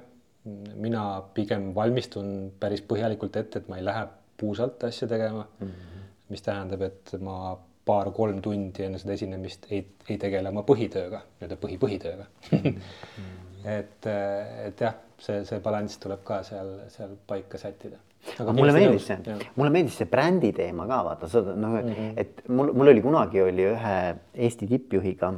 mina 0.75 1.21
pigem 1.33 1.69
valmistun 1.75 2.51
päris 2.59 2.81
põhjalikult 2.83 3.37
ette, 3.39 3.59
et 3.59 3.69
ma 3.71 3.77
ei 3.77 3.85
lähe 3.85 4.07
puusalt 4.37 4.83
asja 4.83 5.07
tegema 5.07 5.45
mm. 5.59 5.67
-hmm. 5.67 6.09
mis 6.29 6.41
tähendab, 6.41 6.81
et 6.81 7.13
ma 7.19 7.57
paar-kolm 7.85 8.41
tundi 8.41 8.83
enne 8.83 8.99
seda 8.99 9.13
esinemist 9.13 9.65
ei, 9.71 9.85
ei 10.09 10.17
tegele 10.17 10.49
oma 10.49 10.63
põhitööga, 10.67 11.21
nii-öelda 11.39 11.57
põhi-põhitööga 11.63 12.25
et, 13.65 14.07
et 14.07 14.81
jah, 14.85 14.97
see, 15.19 15.43
see 15.47 15.61
balanss 15.63 15.99
tuleb 16.01 16.23
ka 16.25 16.41
seal, 16.47 16.73
seal 16.93 17.15
paika 17.27 17.59
sättida. 17.61 17.99
aga 18.39 18.53
mulle 18.55 18.75
meeldis 18.75 19.07
see, 19.09 19.37
mulle 19.55 19.71
meeldis 19.75 19.97
see 19.99 20.09
brändi 20.09 20.53
teema 20.55 20.87
ka 20.87 20.99
vaata, 21.09 21.27
seda 21.31 21.55
noh 21.55 21.79
mm, 21.79 21.89
-hmm. 21.89 22.13
et 22.17 22.43
mul, 22.47 22.71
mul 22.73 22.93
oli 22.93 23.01
kunagi 23.03 23.41
oli 23.41 23.65
ühe 23.71 23.97
Eesti 24.33 24.67
tippjuhiga, 24.67 25.33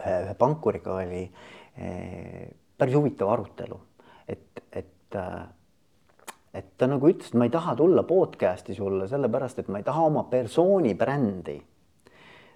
ühe 0.00 0.38
pankuriga 0.38 0.94
oli 1.02 1.26
eh, 1.76 2.48
päris 2.78 2.96
huvitav 2.96 3.34
arutelu, 3.36 3.80
et, 4.28 4.64
et 4.72 5.20
äh, 5.20 5.44
et 6.54 6.66
ta 6.78 6.86
nagu 6.86 7.08
ütles, 7.10 7.32
et 7.32 7.38
ma 7.38 7.48
ei 7.48 7.50
taha 7.50 7.74
tulla 7.74 8.04
podcast'i 8.06 8.74
sulle 8.74 9.08
sellepärast, 9.10 9.58
et 9.58 9.68
ma 9.68 9.80
ei 9.80 9.86
taha 9.86 10.04
oma 10.06 10.22
persooni 10.30 10.94
brändi 10.94 11.58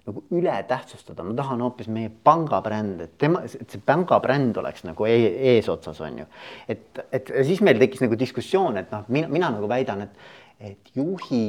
nagu 0.09 0.23
üle 0.35 0.55
tähtsustada, 0.67 1.23
ma 1.25 1.35
tahan 1.37 1.61
hoopis 1.63 1.89
meie 1.93 2.09
panga 2.09 2.59
bränd, 2.65 3.03
et 3.05 3.15
tema, 3.21 3.43
et 3.45 3.69
see 3.69 3.81
panga 3.85 4.19
bränd 4.23 4.57
oleks 4.61 4.83
nagu 4.87 5.07
e 5.07 5.15
eesotsas, 5.55 6.01
on 6.05 6.21
ju. 6.23 6.27
et, 6.67 7.01
et 7.15 7.31
siis 7.47 7.61
meil 7.65 7.79
tekkis 7.81 8.03
nagu 8.05 8.19
diskussioon, 8.19 8.81
et 8.81 8.91
noh, 8.93 9.07
mina, 9.13 9.31
mina 9.31 9.51
nagu 9.55 9.69
väidan, 9.71 10.05
et, 10.07 10.29
et 10.71 10.91
juhi 10.97 11.45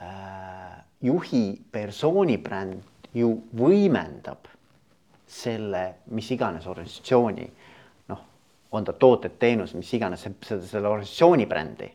äh,, 0.00 0.78
juhi 1.02 1.44
persooni 1.72 2.38
bränd 2.42 3.08
ju 3.16 3.32
võimendab 3.58 4.48
selle, 5.28 5.82
mis 6.12 6.28
iganes 6.32 6.66
organisatsiooni 6.68 7.48
noh, 8.12 8.22
on 8.72 8.86
ta 8.86 8.94
tooted-teenused, 8.96 9.76
mis 9.80 9.92
iganes, 9.96 10.24
selle, 10.24 10.62
selle 10.68 10.88
organisatsiooni 10.92 11.48
brändi 11.48 11.90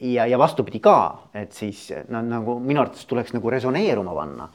ja, 0.00 0.26
ja 0.26 0.38
vastupidi 0.38 0.80
ka, 0.82 0.96
et 1.34 1.52
siis 1.54 1.88
no 2.10 2.22
nagu 2.26 2.58
minu 2.62 2.82
arvates 2.82 3.06
tuleks 3.06 3.34
nagu 3.36 3.50
resoneeruma 3.50 4.14
panna. 4.16 4.48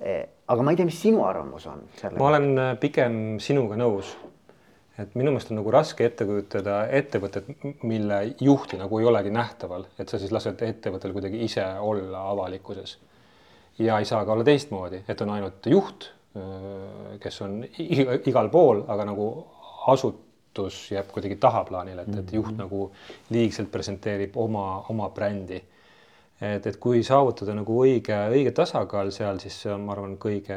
Eh, 0.00 0.22
aga 0.48 0.64
ma 0.64 0.72
ei 0.72 0.78
tea, 0.80 0.88
mis 0.88 0.98
sinu 1.02 1.22
arvamus 1.28 1.66
on. 1.68 1.82
ma 2.16 2.28
olen 2.30 2.50
äh, 2.58 2.70
pigem 2.80 3.38
sinuga 3.42 3.76
nõus. 3.78 4.14
et 5.00 5.14
minu 5.16 5.30
meelest 5.32 5.52
on 5.52 5.56
nagu 5.56 5.70
raske 5.72 6.04
ette 6.04 6.26
kujutada 6.28 6.82
ettevõtet, 6.92 7.46
mille 7.88 8.18
juhti 8.40 8.76
nagu 8.76 8.98
ei 9.00 9.06
olegi 9.08 9.30
nähtaval, 9.32 9.86
et 9.98 10.08
sa 10.08 10.18
siis 10.20 10.32
lased 10.32 10.60
ettevõttel 10.60 11.14
kuidagi 11.16 11.40
ise 11.44 11.64
olla 11.80 12.26
avalikkuses. 12.32 12.98
ja 13.78 13.98
ei 13.98 14.04
saa 14.04 14.24
ka 14.24 14.32
olla 14.32 14.44
teistmoodi, 14.44 15.04
et 15.08 15.20
on 15.20 15.30
ainult 15.36 15.66
juht, 15.66 16.10
kes 17.20 17.40
on 17.42 17.62
igal 17.78 18.50
pool, 18.52 18.84
aga 18.88 19.06
nagu 19.08 19.30
asut-, 19.88 20.20
vastutus 20.50 20.90
jääb 20.90 21.10
kuidagi 21.12 21.36
tahaplaanile, 21.36 22.02
et, 22.02 22.18
et 22.18 22.32
juht 22.32 22.46
mm 22.46 22.54
-hmm. 22.54 22.58
nagu 22.58 22.92
liigselt 23.30 23.70
presenteerib 23.70 24.36
oma, 24.36 24.84
oma 24.88 25.10
brändi. 25.10 25.62
et, 26.40 26.66
et 26.66 26.76
kui 26.76 27.02
saavutada 27.02 27.54
nagu 27.54 27.84
õige, 27.84 28.16
õige 28.30 28.50
tasakaal 28.52 29.10
seal, 29.10 29.38
siis 29.38 29.62
see 29.62 29.72
on, 29.72 29.80
ma 29.80 29.92
arvan, 29.92 30.16
kõige, 30.16 30.56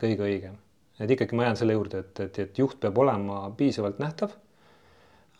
kõige 0.00 0.22
õigem. 0.22 0.54
et 1.00 1.10
ikkagi 1.10 1.36
ma 1.36 1.44
jään 1.44 1.56
selle 1.56 1.72
juurde, 1.72 1.98
et, 1.98 2.20
et, 2.20 2.38
et 2.38 2.58
juht 2.58 2.80
peab 2.80 2.98
olema 2.98 3.50
piisavalt 3.56 3.98
nähtav. 3.98 4.30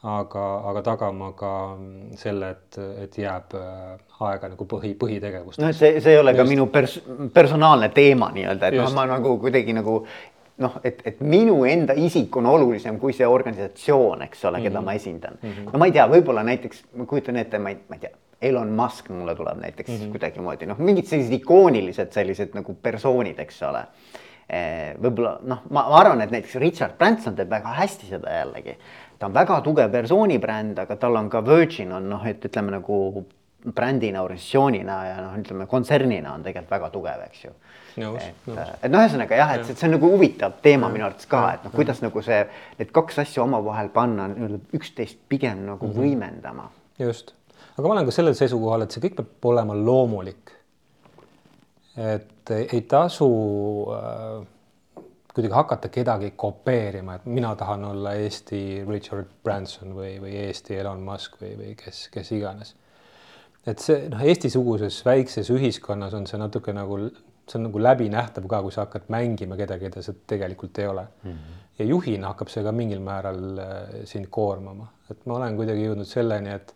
aga, 0.03 0.69
aga 0.69 0.83
tagama 0.83 1.33
ka 1.33 1.79
selle, 2.15 2.51
et, 2.51 2.79
et 3.03 3.19
jääb 3.19 3.55
äh, 3.55 3.99
aega 4.21 4.49
nagu 4.49 4.65
põhi, 4.65 4.95
põhitegevusteks. 4.95 5.63
no 5.63 5.69
et 5.69 5.77
see, 5.77 6.01
see 6.01 6.13
ei 6.13 6.19
ole 6.19 6.31
Just. 6.31 6.43
ka 6.43 6.49
minu 6.49 6.67
pers-, 6.67 7.01
personaalne 7.33 7.89
teema 7.89 8.31
nii-öelda, 8.31 8.67
et 8.67 8.77
noh, 8.77 8.93
ma 8.93 9.07
nagu 9.07 9.39
kuidagi 9.39 9.73
nagu 9.73 10.05
noh, 10.63 10.77
et, 10.87 11.01
et 11.07 11.23
minu 11.25 11.63
enda 11.67 11.97
isik 11.99 12.37
on 12.39 12.47
olulisem 12.47 12.99
kui 13.03 13.15
see 13.17 13.27
organisatsioon, 13.27 14.23
eks 14.29 14.45
ole, 14.45 14.61
keda 14.63 14.79
mm 14.79 14.83
-hmm. 14.83 14.85
ma 14.85 14.93
esindan 14.93 15.39
mm. 15.43 15.51
-hmm. 15.51 15.73
no 15.73 15.79
ma 15.79 15.87
ei 15.87 15.93
tea, 15.93 16.07
võib-olla 16.09 16.45
näiteks 16.45 16.85
ma 16.95 17.07
kujutan 17.07 17.37
ette, 17.37 17.59
ma 17.59 17.71
ei, 17.71 17.79
ma 17.89 17.97
ei 17.97 18.01
tea, 18.01 18.11
Elon 18.43 18.69
Musk 18.69 19.09
mulle 19.11 19.35
tuleb 19.35 19.59
näiteks 19.61 19.91
mm 19.91 19.97
-hmm. 19.97 20.11
kuidagimoodi 20.11 20.67
noh, 20.67 20.79
mingid 20.79 21.07
sellised 21.07 21.33
ikoonilised 21.33 22.13
sellised 22.13 22.55
nagu 22.55 22.75
persoonid, 22.83 23.39
eks 23.39 23.63
ole. 23.63 23.87
Eh, 24.49 24.95
võib-olla 25.01 25.39
noh, 25.43 25.63
ma, 25.71 25.89
ma 25.89 25.99
arvan, 25.99 26.21
et 26.21 26.31
näiteks 26.31 26.55
Richard 26.61 26.99
Branson 26.99 27.35
teeb 27.35 27.51
väga 27.51 27.69
hästi 27.69 28.07
seda 28.07 28.31
jällegi. 28.31 28.77
ta 29.19 29.27
on 29.27 29.35
väga 29.35 29.61
tugev 29.61 29.91
persoonibränd, 29.91 30.79
aga 30.79 30.97
tal 30.97 31.17
on 31.17 31.31
ka 31.31 31.47
Virgin 31.47 31.93
on 31.93 32.09
noh, 32.11 32.27
et 32.27 32.45
ütleme 32.45 32.71
nagu 32.71 33.25
brändina, 33.75 34.23
organisatsioonina 34.23 35.07
ja 35.07 35.21
noh, 35.23 35.39
ütleme 35.39 35.67
kontsernina 35.67 36.35
on 36.35 36.43
tegelikult 36.43 36.71
väga 36.71 36.91
tugev, 36.91 37.23
eks 37.27 37.45
ju 37.45 37.51
nõus, 38.01 38.27
nõus. 38.47 38.73
et 38.83 38.91
noh, 38.91 39.03
ühesõnaga 39.03 39.39
jah, 39.39 39.53
et 39.59 39.71
see 39.71 39.87
on 39.89 39.95
nagu 39.97 40.11
huvitav 40.15 40.59
teema 40.65 40.91
minu 40.93 41.07
arvates 41.07 41.29
ka, 41.31 41.45
et 41.57 41.67
noh, 41.67 41.75
kuidas 41.75 42.03
nagu 42.05 42.23
see, 42.27 42.41
need 42.81 42.93
kaks 42.95 43.21
asja 43.25 43.45
omavahel 43.45 43.91
panna 43.95 44.29
nii-öelda 44.33 44.79
üksteist 44.79 45.21
pigem 45.31 45.65
nagu 45.69 45.87
mm 45.87 45.93
-hmm. 45.93 46.01
võimendama. 46.01 46.69
just, 46.99 47.35
aga 47.77 47.89
ma 47.89 47.95
olen 47.95 48.11
ka 48.11 48.17
sellel 48.19 48.35
seisukohal, 48.35 48.83
et 48.83 48.91
see 48.91 49.05
kõik 49.05 49.17
peab 49.21 49.51
olema 49.53 49.75
loomulik. 49.75 50.53
et 51.97 52.51
ei 52.51 52.81
tasu 52.81 53.27
äh, 53.95 54.47
kuidagi 55.35 55.55
hakata 55.55 55.89
kedagi 55.89 56.33
kopeerima, 56.37 57.15
et 57.15 57.27
mina 57.27 57.57
tahan 57.57 57.85
olla 57.85 58.15
Eesti 58.15 58.85
Richard 58.89 59.27
Branson 59.45 59.95
või, 59.95 60.21
või 60.21 60.35
Eesti 60.47 60.77
Elon 60.77 61.01
Musk 61.01 61.41
või, 61.41 61.57
või 61.59 61.77
kes, 61.77 62.09
kes 62.09 62.33
iganes 62.33 62.75
et 63.67 63.81
see 63.81 64.09
noh, 64.13 64.23
Eesti-suguses 64.25 65.01
väikses 65.07 65.49
ühiskonnas 65.53 66.15
on 66.17 66.27
see 66.29 66.41
natuke 66.41 66.75
nagu 66.77 66.99
see 67.49 67.59
on 67.59 67.67
nagu 67.69 67.83
läbinähtav 67.83 68.47
ka, 68.49 68.61
kui 68.65 68.73
sa 68.73 68.87
hakkad 68.87 69.11
mängima 69.13 69.57
kedagi, 69.59 69.89
keda 69.89 70.03
sa 70.05 70.15
tegelikult 70.27 70.79
ei 70.79 70.87
ole 70.89 71.03
mm. 71.03 71.31
-hmm. 71.31 71.59
ja 71.79 71.85
juhina 71.85 72.33
hakkab 72.33 72.49
see 72.49 72.65
ka 72.65 72.73
mingil 72.73 73.01
määral 73.01 73.59
äh, 73.59 73.83
sind 74.05 74.27
koormama, 74.31 74.89
et 75.11 75.27
ma 75.27 75.37
olen 75.37 75.57
kuidagi 75.57 75.85
jõudnud 75.85 76.09
selleni, 76.09 76.55
et 76.55 76.75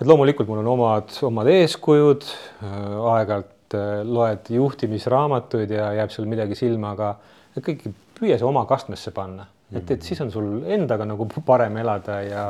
et 0.00 0.06
loomulikult 0.06 0.48
mul 0.48 0.62
on 0.62 0.72
omad, 0.74 1.14
omad 1.22 1.46
eeskujud 1.52 2.26
äh,, 2.62 3.14
aeg-ajalt 3.14 3.74
äh, 3.74 4.02
loed 4.04 4.50
juhtimisraamatuid 4.50 5.70
ja 5.70 5.92
jääb 5.92 6.10
seal 6.14 6.26
midagi 6.26 6.58
silma, 6.58 6.90
aga 6.90 7.14
kõik 7.58 7.88
püüa 8.18 8.38
see 8.38 8.46
oma 8.46 8.66
kastmesse 8.66 9.10
panna, 9.10 9.46
et, 9.72 9.90
et 9.90 10.02
siis 10.02 10.20
on 10.20 10.30
sul 10.30 10.62
endaga 10.66 11.06
nagu 11.06 11.28
parem 11.50 11.76
elada 11.76 12.22
ja 12.22 12.44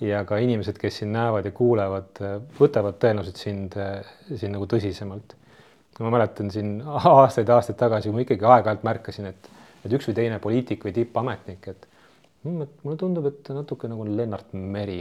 ja 0.00 0.22
ka 0.24 0.36
inimesed, 0.38 0.76
kes 0.78 1.00
sind 1.00 1.10
näevad 1.10 1.46
ja 1.46 1.50
kuulevad, 1.50 2.20
võtavad 2.58 3.00
tõenäoliselt 3.02 3.36
sind, 3.36 3.72
sind 4.30 4.54
nagu 4.54 4.66
tõsisemalt 4.70 5.34
ma 5.98 6.10
mäletan 6.14 6.50
siin 6.54 6.78
aastaid-aastaid 6.86 7.78
tagasi, 7.78 8.08
kui 8.08 8.18
ma 8.18 8.24
ikkagi 8.24 8.46
aeg-ajalt 8.46 8.84
märkasin, 8.86 9.30
et, 9.32 9.52
et 9.84 9.94
üks 9.98 10.08
või 10.10 10.18
teine 10.18 10.40
poliitik 10.42 10.84
või 10.86 10.94
tippametnik, 10.96 11.70
et 11.72 11.88
mulle 12.48 12.96
tundub, 12.98 13.26
et 13.28 13.50
natuke 13.54 13.90
nagu 13.90 14.06
Lennart 14.06 14.54
Meri 14.54 15.00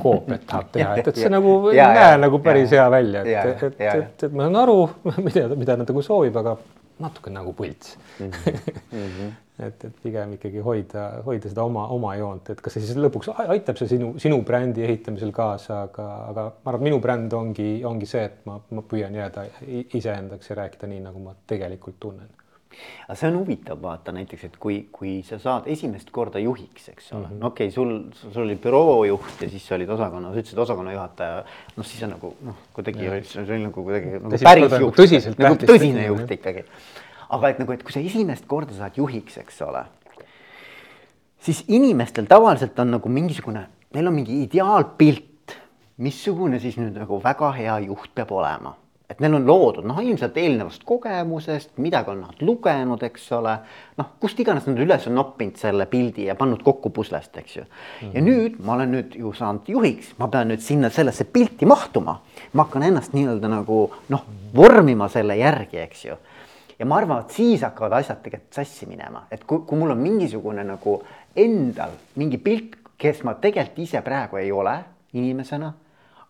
koopiat 0.00 0.46
tahab 0.48 0.70
teha, 0.74 0.94
et, 0.98 1.10
et 1.12 1.22
see 1.22 1.30
nagu 1.36 1.54
ei 1.70 1.78
näe 1.78 2.18
nagu 2.18 2.40
päris 2.42 2.72
ja, 2.72 2.84
hea 2.84 2.92
välja, 2.96 3.22
et, 3.22 3.64
et, 3.68 3.80
et, 3.80 4.24
et 4.24 4.32
ma 4.32 4.48
saan 4.48 4.60
aru, 4.64 4.78
mida, 5.26 5.46
mida 5.60 5.76
nad 5.80 5.92
nagu 5.92 6.04
soovib, 6.04 6.40
aga 6.40 6.56
natuke 7.00 7.32
nagu 7.32 7.54
põlts 7.56 7.96
mm. 8.20 8.30
-hmm. 8.30 9.30
et, 9.66 9.84
et 9.84 10.00
pigem 10.02 10.34
ikkagi 10.36 10.64
hoida, 10.64 11.06
hoida 11.26 11.52
seda 11.52 11.64
oma, 11.68 11.86
oma 11.94 12.14
joont, 12.16 12.50
et 12.52 12.60
kas 12.60 12.76
see 12.76 12.86
siis 12.86 12.98
lõpuks 13.00 13.30
aitab 13.46 13.80
see 13.80 13.90
sinu, 13.94 14.12
sinu 14.22 14.40
brändi 14.46 14.84
ehitamisel 14.86 15.32
kaasa, 15.36 15.82
aga, 15.88 16.08
aga 16.30 16.46
ma 16.50 16.72
arvan, 16.72 16.80
et 16.80 16.88
minu 16.90 17.00
bränd 17.04 17.36
ongi, 17.36 17.70
ongi 17.84 18.08
see, 18.08 18.24
et 18.30 18.44
ma, 18.48 18.58
ma 18.70 18.84
püüan 18.92 19.14
jääda 19.14 19.46
iseendaks 20.00 20.50
ja 20.50 20.60
rääkida 20.62 20.90
nii, 20.90 21.02
nagu 21.08 21.24
ma 21.24 21.36
tegelikult 21.46 22.00
tunnen 22.00 22.39
aga 23.06 23.16
see 23.18 23.28
on 23.28 23.36
huvitav 23.40 23.80
vaata 23.82 24.12
näiteks, 24.14 24.44
et 24.46 24.56
kui, 24.62 24.76
kui 24.94 25.14
sa 25.26 25.38
saad 25.42 25.66
esimest 25.70 26.10
korda 26.14 26.40
juhiks, 26.42 26.88
eks 26.92 27.12
ole. 27.12 27.26
Mm 27.26 27.32
-hmm., 27.32 27.40
no 27.40 27.46
okei 27.50 27.68
okay,, 27.68 27.74
sul, 27.74 27.92
sul 28.32 28.42
oli 28.42 28.56
büroojuht 28.56 29.42
ja 29.42 29.50
siis 29.50 29.66
sa 29.66 29.74
olid 29.74 29.88
osakonna, 29.88 30.32
sa 30.32 30.40
ütlesid 30.40 30.58
osakonna 30.58 30.92
juhataja, 30.92 31.44
noh, 31.76 31.86
siis 31.86 32.02
on 32.02 32.10
nagu 32.16 32.34
noh, 32.46 32.58
kuidagi 32.72 33.22
see 33.24 33.42
oli 33.44 33.62
nagu 33.62 33.84
kuidagi 33.84 34.18
nagu 34.18 34.42
päris 34.44 34.76
juht, 34.80 35.38
nagu 35.38 35.54
tõsine 35.72 36.06
juht 36.06 36.36
ikkagi. 36.38 36.64
aga 37.30 37.48
et 37.48 37.58
nagu, 37.58 37.72
et 37.72 37.82
kui 37.82 37.92
sa 37.92 38.00
esimest 38.00 38.46
korda 38.46 38.74
saad 38.74 38.96
juhiks, 38.96 39.38
eks 39.38 39.62
ole, 39.62 39.84
siis 41.38 41.64
inimestel 41.68 42.26
tavaliselt 42.26 42.78
on 42.78 42.90
nagu 42.98 43.08
mingisugune, 43.08 43.66
neil 43.94 44.06
on 44.06 44.14
mingi 44.14 44.42
ideaalpilt, 44.42 45.56
missugune 45.98 46.60
siis 46.60 46.76
nüüd 46.76 46.94
nagu 46.96 47.20
väga 47.22 47.52
hea 47.52 47.78
juht 47.90 48.14
peab 48.14 48.32
olema 48.32 48.76
et 49.10 49.20
neil 49.22 49.34
on 49.34 49.46
loodud 49.46 49.86
noh, 49.88 49.98
ilmselt 50.04 50.36
eelnevast 50.38 50.84
kogemusest, 50.86 51.72
midagi 51.82 52.12
on 52.12 52.22
nad 52.24 52.42
lugenud, 52.46 53.02
eks 53.08 53.26
ole. 53.34 53.56
noh, 53.98 54.10
kust 54.22 54.38
iganes 54.40 54.68
nad 54.68 54.78
üles 54.80 55.06
on 55.10 55.16
noppinud 55.18 55.58
selle 55.60 55.86
pildi 55.90 56.28
ja 56.28 56.36
pannud 56.38 56.62
kokku 56.66 56.92
puslest, 56.94 57.36
eks 57.36 57.56
ju 57.56 57.64
mm. 57.64 57.70
-hmm. 58.00 58.14
ja 58.14 58.22
nüüd 58.22 58.60
ma 58.64 58.74
olen 58.78 58.94
nüüd 58.94 59.16
ju 59.18 59.32
saanud 59.34 59.68
juhiks, 59.68 60.14
ma 60.18 60.28
pean 60.28 60.48
nüüd 60.52 60.62
sinna 60.62 60.90
sellesse 60.90 61.24
pilti 61.24 61.66
mahtuma. 61.66 62.20
ma 62.52 62.64
hakkan 62.64 62.82
ennast 62.82 63.12
nii-öelda 63.12 63.48
nagu 63.48 63.90
noh, 64.08 64.24
vormima 64.54 65.08
selle 65.08 65.36
järgi, 65.36 65.78
eks 65.78 66.04
ju. 66.04 66.16
ja 66.78 66.86
ma 66.86 66.96
arvan, 66.96 67.20
et 67.20 67.30
siis 67.30 67.62
hakkavad 67.62 67.92
asjad 67.92 68.22
tegelikult 68.22 68.54
sassi 68.54 68.86
minema, 68.86 69.26
et 69.30 69.44
kui, 69.44 69.58
kui 69.66 69.78
mul 69.78 69.90
on 69.90 69.98
mingisugune 69.98 70.64
nagu 70.64 71.02
endal 71.36 71.90
mingi 72.14 72.38
pilt, 72.38 72.76
kes 72.98 73.24
ma 73.24 73.34
tegelikult 73.34 73.78
ise 73.78 74.02
praegu 74.02 74.36
ei 74.36 74.52
ole 74.52 74.78
inimesena 75.12 75.72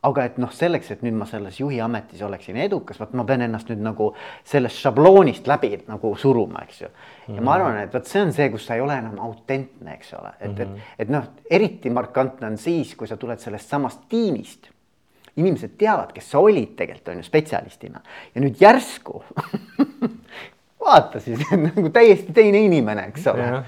aga 0.03 0.24
et 0.24 0.38
noh, 0.40 0.48
selleks, 0.55 0.94
et 0.94 1.03
nüüd 1.05 1.16
ma 1.18 1.26
selles 1.28 1.59
juhi 1.61 1.80
ametis 1.84 2.22
oleksin 2.24 2.57
edukas, 2.62 2.96
vot 3.01 3.12
ma 3.18 3.24
pean 3.28 3.44
ennast 3.44 3.68
nüüd 3.68 3.82
nagu 3.84 4.11
sellest 4.48 4.80
šabloonist 4.80 5.48
läbi 5.51 5.74
nagu 5.90 6.14
suruma, 6.20 6.64
eks 6.64 6.80
ju. 6.80 6.88
ja 6.88 7.32
mm 7.32 7.38
-hmm. 7.38 7.44
ma 7.44 7.55
arvan, 7.55 7.78
et 7.78 7.94
vot 7.94 8.07
see 8.07 8.22
on 8.22 8.32
see, 8.32 8.48
kus 8.51 8.66
sa 8.66 8.74
ei 8.74 8.80
ole 8.80 8.96
enam 8.98 9.18
autentne, 9.18 9.94
eks 9.94 10.14
ole, 10.14 10.32
et 10.40 10.48
mm, 10.48 10.57
-hmm. 10.57 10.62
et, 10.62 10.68
mhm. 10.68 10.78
et 10.98 11.09
noh, 11.09 11.24
eriti 11.51 11.90
markantne 11.90 12.46
on 12.46 12.59
siis, 12.59 12.94
kui 12.94 13.09
sa 13.09 13.16
tuled 13.16 13.38
sellest 13.38 13.68
samast 13.68 14.01
tiimist. 14.09 14.70
inimesed 15.36 15.70
teavad, 15.78 16.12
kes 16.12 16.30
sa 16.30 16.38
olid 16.38 16.76
tegelikult 16.76 17.09
on 17.09 17.16
ju 17.16 17.22
spetsialistina 17.22 18.01
ja 18.34 18.40
nüüd 18.40 18.57
järsku 18.61 19.22
vaata 20.84 21.20
siis 21.20 21.40
nagu 21.51 21.88
täiesti 21.88 22.32
teine 22.32 22.59
inimene, 22.59 23.07
eks 23.09 23.26
ole. 23.26 23.64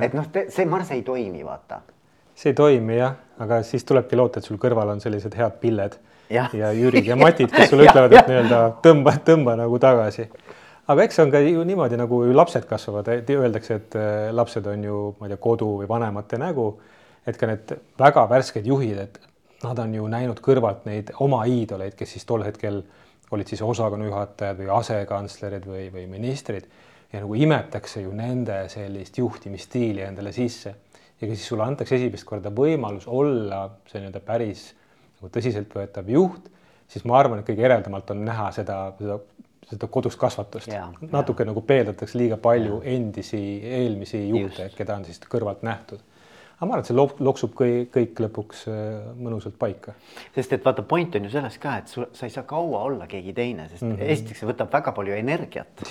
et 0.00 0.14
noh, 0.14 0.24
see, 0.48 0.64
ma 0.64 0.76
arvan, 0.76 0.86
see 0.86 0.96
ei 0.96 1.02
toimi, 1.02 1.44
vaata 1.44 1.80
see 2.34 2.50
ei 2.50 2.54
toimi 2.54 2.96
jah, 2.96 3.14
aga 3.42 3.60
siis 3.66 3.84
tulebki 3.88 4.18
loota, 4.18 4.40
et 4.40 4.48
sul 4.48 4.60
kõrval 4.62 4.94
on 4.94 5.02
sellised 5.02 5.34
head 5.38 5.58
pilled 5.62 5.98
ja, 6.32 6.46
ja 6.56 6.72
Jürid 6.76 7.08
ja 7.08 7.16
Matid, 7.20 7.50
kes 7.52 7.72
sulle 7.72 7.88
ütlevad, 7.88 8.14
et 8.16 8.30
nii-öelda 8.30 8.60
tõmba, 8.84 9.16
tõmba 9.26 9.56
nagu 9.58 9.78
tagasi. 9.82 10.28
aga 10.92 11.06
eks 11.06 11.18
see 11.18 11.26
on 11.26 11.34
ka 11.34 11.42
ju 11.44 11.66
niimoodi, 11.66 11.98
nagu 12.00 12.22
lapsed 12.32 12.66
kasvavad, 12.68 13.10
öeldakse, 13.36 13.80
et 13.80 13.98
äh, 13.98 14.30
lapsed 14.34 14.66
on 14.70 14.88
ju, 14.88 15.02
ma 15.18 15.28
ei 15.28 15.34
tea, 15.34 15.42
kodu 15.48 15.70
või 15.82 15.90
vanemate 15.90 16.40
nägu. 16.40 16.72
et 17.26 17.36
ka 17.38 17.46
need 17.46 17.76
väga 17.98 18.26
värsked 18.30 18.66
juhid, 18.66 18.98
et 18.98 19.20
nad 19.62 19.78
on 19.78 19.94
ju 19.94 20.06
näinud 20.10 20.40
kõrvalt 20.42 20.86
neid 20.88 21.12
oma 21.22 21.44
iidoleid, 21.46 21.94
kes 21.94 22.16
siis 22.16 22.24
tol 22.26 22.42
hetkel 22.42 22.82
olid 23.32 23.48
siis 23.48 23.62
osakonna 23.62 24.08
juhatajad 24.08 24.58
või 24.58 24.72
asekantslerid 24.74 25.66
või, 25.66 25.86
või 25.92 26.08
ministrid. 26.10 26.66
Ja 27.12 27.20
nagu 27.20 27.36
imetakse 27.36 28.02
ju 28.02 28.10
nende 28.16 28.64
sellist 28.72 29.18
juhtimisstiili 29.18 30.02
endale 30.02 30.32
sisse 30.32 30.74
ja 31.22 31.28
kui 31.28 31.36
siis 31.36 31.48
sulle 31.48 31.64
antakse 31.64 31.96
esimest 31.96 32.26
korda 32.26 32.50
võimalus 32.50 33.06
olla 33.06 33.68
see 33.86 34.02
nii-öelda 34.02 34.20
päris 34.26 34.72
nagu 35.20 35.30
tõsiseltvõetav 35.32 36.08
juht, 36.10 36.48
siis 36.90 37.06
ma 37.06 37.20
arvan, 37.20 37.40
et 37.40 37.46
kõige 37.46 37.62
eredamalt 37.62 38.10
on 38.10 38.24
näha 38.26 38.50
seda, 38.52 38.78
seda 38.98 39.20
seda 39.72 39.88
kodust 39.92 40.20
kasvatust 40.20 40.72
natuke 41.12 41.46
nagu 41.48 41.62
peeldatakse 41.66 42.18
liiga 42.20 42.38
palju 42.42 42.80
endisi, 42.88 43.40
eelmisi 43.80 44.24
juhte, 44.28 44.68
keda 44.76 44.98
on 44.98 45.06
siis 45.08 45.22
kõrvalt 45.30 45.62
nähtud. 45.66 46.02
aga 46.56 46.68
ma 46.68 46.76
arvan, 46.76 46.84
et 46.84 46.90
see 46.90 46.96
lok- 46.96 47.22
loksub 47.24 47.54
kõik, 47.58 47.88
kõik 47.94 48.20
lõpuks 48.26 48.66
äh, 48.70 49.08
mõnusalt 49.18 49.56
paika. 49.58 49.94
sest 50.34 50.52
et 50.52 50.64
vaata, 50.64 50.82
point 50.82 51.16
on 51.16 51.24
ju 51.26 51.32
selles 51.32 51.58
ka, 51.62 51.78
et 51.78 51.88
sul, 51.88 52.06
sa 52.12 52.26
ei 52.26 52.34
saa 52.34 52.44
kaua 52.48 52.84
olla 52.90 53.06
keegi 53.10 53.32
teine, 53.32 53.68
sest 53.68 53.82
mm 53.82 53.96
-hmm. 53.96 54.14
esiteks 54.16 54.42
see 54.42 54.52
võtab 54.52 54.72
väga 54.72 54.92
palju 54.92 55.14
energiat. 55.14 55.84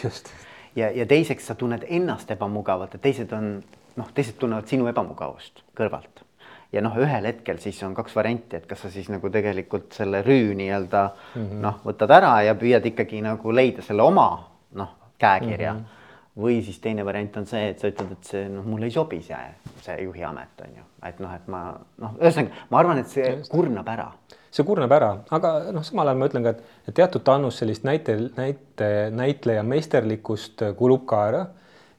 ja, 0.76 0.92
ja 0.92 1.06
teiseks 1.06 1.48
sa 1.48 1.56
tunned 1.56 1.86
ennast 1.88 2.32
ebamugavalt, 2.32 2.96
et 2.96 3.02
teised 3.02 3.34
on 3.34 3.64
noh, 4.00 4.12
teised 4.16 4.38
tunnevad 4.40 4.68
sinu 4.70 4.88
ebamugavust 4.92 5.64
kõrvalt. 5.78 6.24
ja 6.72 6.82
noh, 6.82 6.96
ühel 6.98 7.26
hetkel 7.28 7.60
siis 7.60 7.82
on 7.84 7.96
kaks 7.96 8.16
varianti, 8.16 8.58
et 8.58 8.68
kas 8.68 8.86
sa 8.86 8.90
siis 8.90 9.10
nagu 9.12 9.30
tegelikult 9.30 9.94
selle 9.94 10.24
rüü 10.24 10.54
nii-öelda 10.56 11.08
mm 11.10 11.42
-hmm. 11.42 11.64
noh, 11.66 11.82
võtad 11.86 12.12
ära 12.18 12.42
ja 12.48 12.56
püüad 12.56 12.86
ikkagi 12.86 13.22
nagu 13.22 13.52
leida 13.52 13.82
selle 13.82 14.04
oma 14.04 14.30
noh, 14.74 14.96
käekirja 15.18 15.74
mm. 15.74 15.80
-hmm 15.80 16.00
või 16.42 16.62
siis 16.64 16.80
teine 16.80 17.06
variant 17.06 17.38
on 17.38 17.46
see, 17.46 17.70
et 17.70 17.80
sa 17.80 17.90
ütled, 17.92 18.12
et 18.12 18.24
see 18.24 18.50
noh, 18.50 18.64
mulle 18.64 18.88
ei 18.88 18.92
sobi 18.92 19.22
see, 19.22 19.40
see 19.84 19.98
juhi 20.04 20.24
amet 20.24 20.62
on 20.64 20.78
ju, 20.78 20.84
et 21.04 21.20
noh, 21.20 21.34
et 21.36 21.48
ma 21.52 21.64
noh, 22.00 22.14
ühesõnaga 22.22 22.68
ma 22.70 22.80
arvan, 22.80 23.02
et 23.02 23.08
see 23.12 23.26
Just. 23.26 23.52
kurnab 23.52 23.88
ära 23.92 24.08
see 24.52 24.68
kurnab 24.68 24.92
ära, 24.92 25.12
aga 25.32 25.54
noh, 25.72 25.84
samal 25.88 26.12
ajal 26.12 26.20
ma 26.20 26.28
ütlen 26.30 26.46
ka, 26.46 26.54
et, 26.56 26.94
teatud 26.96 27.32
annus 27.34 27.62
sellist 27.62 27.86
näite, 27.88 28.18
näite, 28.36 28.90
näitleja 29.16 29.64
meisterlikkust 29.64 30.64
kulub 30.80 31.06
ka 31.10 31.22
ära, 31.30 31.46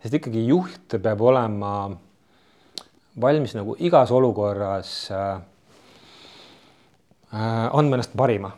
sest 0.02 0.18
ikkagi 0.18 0.46
juht 0.48 0.96
peab 1.02 1.20
olema 1.22 1.72
valmis 3.22 3.54
nagu 3.54 3.76
igas 3.78 4.10
olukorras 4.10 4.90
äh, 5.14 5.36
äh, 7.30 7.68
andma 7.70 7.98
ennast 7.98 8.16
parima. 8.16 8.52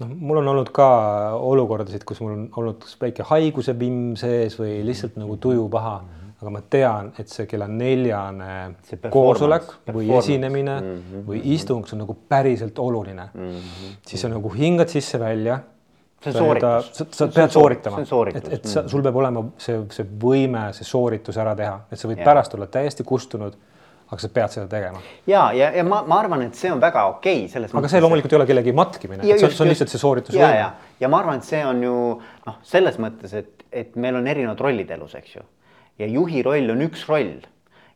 noh, 0.00 0.08
mul 0.18 0.40
on 0.40 0.48
olnud 0.54 0.72
ka 0.74 0.88
olukordasid, 1.36 2.02
kus 2.08 2.22
mul 2.24 2.32
on 2.34 2.46
olnud 2.58 2.86
väike 3.00 3.26
haiguse 3.28 3.76
vimm 3.78 4.16
sees 4.18 4.56
või 4.58 4.80
lihtsalt 4.88 5.18
nagu 5.20 5.36
tuju 5.38 5.68
paha, 5.70 5.92
aga 6.40 6.50
ma 6.50 6.62
tean, 6.74 7.12
et 7.20 7.30
see 7.30 7.46
kella 7.46 7.68
neljane 7.70 9.06
koosolek 9.12 9.68
või 9.94 10.08
esinemine 10.16 10.80
mm 10.80 10.96
-hmm. 10.96 11.26
või 11.28 11.42
istung, 11.54 11.86
see 11.86 11.94
on 11.94 12.02
nagu 12.02 12.16
päriselt 12.28 12.78
oluline 12.82 13.28
mm. 13.28 13.52
-hmm. 13.52 13.94
siis 14.08 14.24
sa 14.24 14.32
nagu 14.32 14.50
hingad 14.56 14.90
sisse-välja 14.90 15.60
see 16.24 16.32
on 16.32 16.38
sooritus. 16.38 16.92
sa, 16.96 17.06
sa 17.10 17.28
pead 17.34 17.52
sooritama, 17.54 18.04
et, 18.34 18.48
et 18.58 18.70
sa, 18.70 18.86
sul 18.88 19.02
peab 19.04 19.18
olema 19.22 19.44
see, 19.60 19.80
see 19.94 20.06
võime, 20.24 20.68
see 20.76 20.86
sooritus 20.86 21.38
ära 21.42 21.54
teha, 21.58 21.76
et 21.90 22.00
sa 22.00 22.10
võid 22.10 22.22
ja. 22.22 22.26
pärast 22.30 22.54
olla 22.58 22.70
täiesti 22.70 23.06
kustunud 23.06 23.58
aga 24.12 24.20
sa 24.20 24.28
pead 24.28 24.52
seda 24.52 24.66
tegema. 24.68 25.00
ja, 25.26 25.46
ja, 25.56 25.70
ja 25.72 25.84
ma, 25.88 26.02
ma 26.08 26.18
arvan, 26.20 26.44
et 26.44 26.58
see 26.58 26.72
on 26.72 26.80
väga 26.82 27.06
okei 27.14 27.44
okay 27.44 27.52
selles 27.52 27.70
aga 27.70 27.78
mõttes. 27.78 27.88
aga 27.88 27.92
see 27.94 28.04
loomulikult 28.04 28.34
ei 28.34 28.38
ole 28.38 28.48
kellegi 28.50 28.74
matkimine, 28.76 29.24
see, 29.24 29.52
on 29.64 29.70
lihtsalt 29.72 29.92
see 29.92 30.02
sooritusvõime. 30.02 30.50
ja, 30.50 30.66
ja, 30.66 30.96
ja 31.00 31.10
ma 31.12 31.22
arvan, 31.22 31.40
et 31.40 31.48
see 31.48 31.62
on 31.64 31.80
ju 31.86 31.94
noh, 32.20 32.58
selles 32.68 32.98
mõttes, 33.00 33.32
et, 33.40 33.64
et 33.72 33.96
meil 33.96 34.18
on 34.20 34.28
erinevad 34.28 34.60
rollid 34.60 34.92
elus, 34.98 35.16
eks 35.16 35.38
ju. 35.38 35.46
ja 36.02 36.10
juhi 36.12 36.44
roll 36.44 36.74
on 36.74 36.84
üks 36.90 37.06
roll 37.08 37.40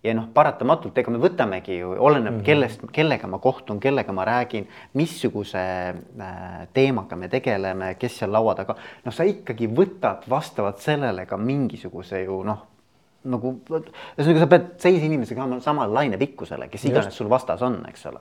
ja 0.07 0.15
noh, 0.15 0.29
paratamatult, 0.35 0.97
ega 0.99 1.13
me 1.13 1.21
võtamegi 1.23 1.81
ju, 1.81 1.95
oleneb 1.99 2.33
mm 2.33 2.39
-hmm. 2.39 2.47
kellest, 2.47 2.87
kellega 2.93 3.27
ma 3.31 3.39
kohtun, 3.43 3.81
kellega 3.81 4.13
ma 4.13 4.25
räägin, 4.25 4.69
missuguse 4.95 5.59
äh, 5.59 6.69
teemaga 6.73 7.17
me 7.17 7.29
tegeleme, 7.29 7.95
kes 7.99 8.19
seal 8.19 8.33
laua 8.33 8.55
taga, 8.55 8.77
noh, 9.05 9.15
sa 9.15 9.25
ikkagi 9.25 9.69
võtad 9.69 10.29
vastavalt 10.31 10.79
sellele 10.79 11.27
ka 11.27 11.37
mingisuguse 11.37 12.23
ju 12.25 12.43
noh 12.45 12.67
nagu 13.27 13.53
ühesõnaga, 13.67 14.39
sa 14.39 14.47
pead 14.47 14.67
teise 14.79 15.07
inimesega 15.07 15.61
samal 15.61 15.93
lainepikkusele, 15.95 16.69
kes 16.69 16.85
iganes 16.85 17.17
sul 17.17 17.29
vastas 17.29 17.63
on, 17.63 17.81
eks 17.89 18.07
ole. 18.07 18.21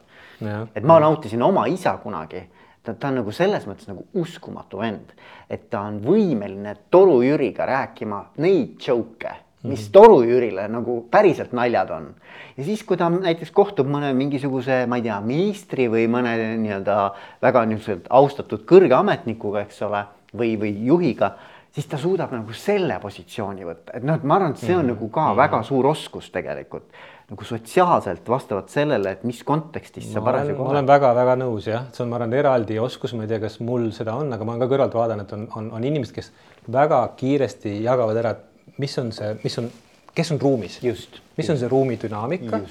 et 0.75 0.83
ma 0.83 0.99
nautisin 0.99 1.41
oma 1.45 1.67
isa 1.67 1.97
kunagi, 2.03 2.41
ta, 2.83 2.93
ta 2.93 3.07
on 3.07 3.19
nagu 3.21 3.31
selles 3.31 3.67
mõttes 3.67 3.87
nagu 3.87 4.05
uskumatu 4.13 4.81
vend, 4.81 5.13
et 5.49 5.69
ta 5.69 5.81
on 5.81 6.01
võimeline 6.01 6.75
Toru 6.89 7.21
Jüriga 7.21 7.65
rääkima 7.69 8.23
neid 8.37 8.81
joke 8.87 9.44
mis. 9.69 9.87
Toru 9.95 10.21
Jürile 10.23 10.67
nagu 10.71 10.99
päriselt 11.11 11.53
naljad 11.53 11.91
on. 11.95 12.13
ja 12.57 12.63
siis, 12.63 12.83
kui 12.83 12.97
ta 12.97 13.09
näiteks 13.09 13.51
kohtub 13.51 13.87
mõne 13.91 14.13
mingisuguse, 14.13 14.85
ma 14.87 14.99
ei 14.99 15.07
tea, 15.07 15.19
ministri 15.21 15.89
või 15.91 16.07
mõne 16.11 16.35
nii-öelda 16.61 16.99
väga 17.41 17.65
niisuguselt 17.65 18.07
austatud 18.09 18.65
kõrge 18.69 18.95
ametnikuga, 18.97 19.65
eks 19.65 19.81
ole, 19.87 20.05
või, 20.35 20.55
või 20.59 20.73
juhiga 20.85 21.35
siis 21.75 21.89
ta 21.91 21.97
suudab 21.99 22.31
nagu 22.31 22.53
selle 22.55 22.95
positsiooni 23.03 23.65
võtta, 23.67 23.97
et 23.97 24.05
noh, 24.07 24.15
et 24.15 24.23
ma 24.23 24.37
arvan, 24.37 24.55
et 24.55 24.63
see 24.63 24.71
on 24.71 24.85
mm 24.85 24.89
-hmm. 24.89 24.93
nagu 24.93 25.09
ka 25.09 25.21
mm 25.21 25.31
-hmm. 25.31 25.43
väga 25.43 25.63
suur 25.63 25.87
oskus 25.87 26.31
tegelikult 26.31 26.87
nagu 27.25 27.43
sotsiaalselt 27.43 28.27
vastavalt 28.29 28.69
sellele, 28.69 29.15
et 29.15 29.23
mis 29.25 29.43
kontekstis 29.43 30.11
sa 30.13 30.21
parasjagu 30.21 30.61
oled. 30.61 30.67
ma 30.67 30.73
olen 30.75 30.87
väga-väga 30.87 31.35
nõus 31.41 31.67
jah, 31.67 31.87
see 31.91 32.03
on, 32.03 32.11
ma 32.11 32.19
arvan, 32.19 32.33
eraldi 32.37 32.77
oskus, 32.79 33.15
ma 33.17 33.25
ei 33.25 33.31
tea, 33.31 33.39
kas 33.41 33.57
mul 33.65 33.87
seda 33.95 34.13
on, 34.13 34.29
aga 34.33 34.45
ma 34.45 34.57
ka 34.61 34.67
kõrvalt 34.69 34.93
vaadanud, 34.93 35.25
et 35.25 35.33
on, 35.33 35.47
on, 35.57 35.71
on 35.79 35.87
inimesed, 35.89 36.13
kes 36.13 36.31
väga 36.71 36.99
kiiresti 37.17 37.79
jagavad 37.83 38.21
ära, 38.21 38.35
mis 38.77 38.97
on 38.99 39.11
see, 39.15 39.35
mis 39.43 39.59
on, 39.61 39.69
kes 40.15 40.31
on 40.35 40.41
ruumis, 40.41 40.79
mis 40.81 40.89
just. 40.93 41.21
on 41.49 41.59
see 41.61 41.69
ruumi 41.71 41.99
dünaamika, 42.01 42.61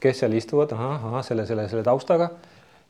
kes 0.00 0.22
seal 0.22 0.36
istuvad, 0.36 0.74
ahah, 0.76 1.08
ahah, 1.10 1.24
selle, 1.24 1.46
selle, 1.46 1.68
selle 1.68 1.86
taustaga 1.86 2.30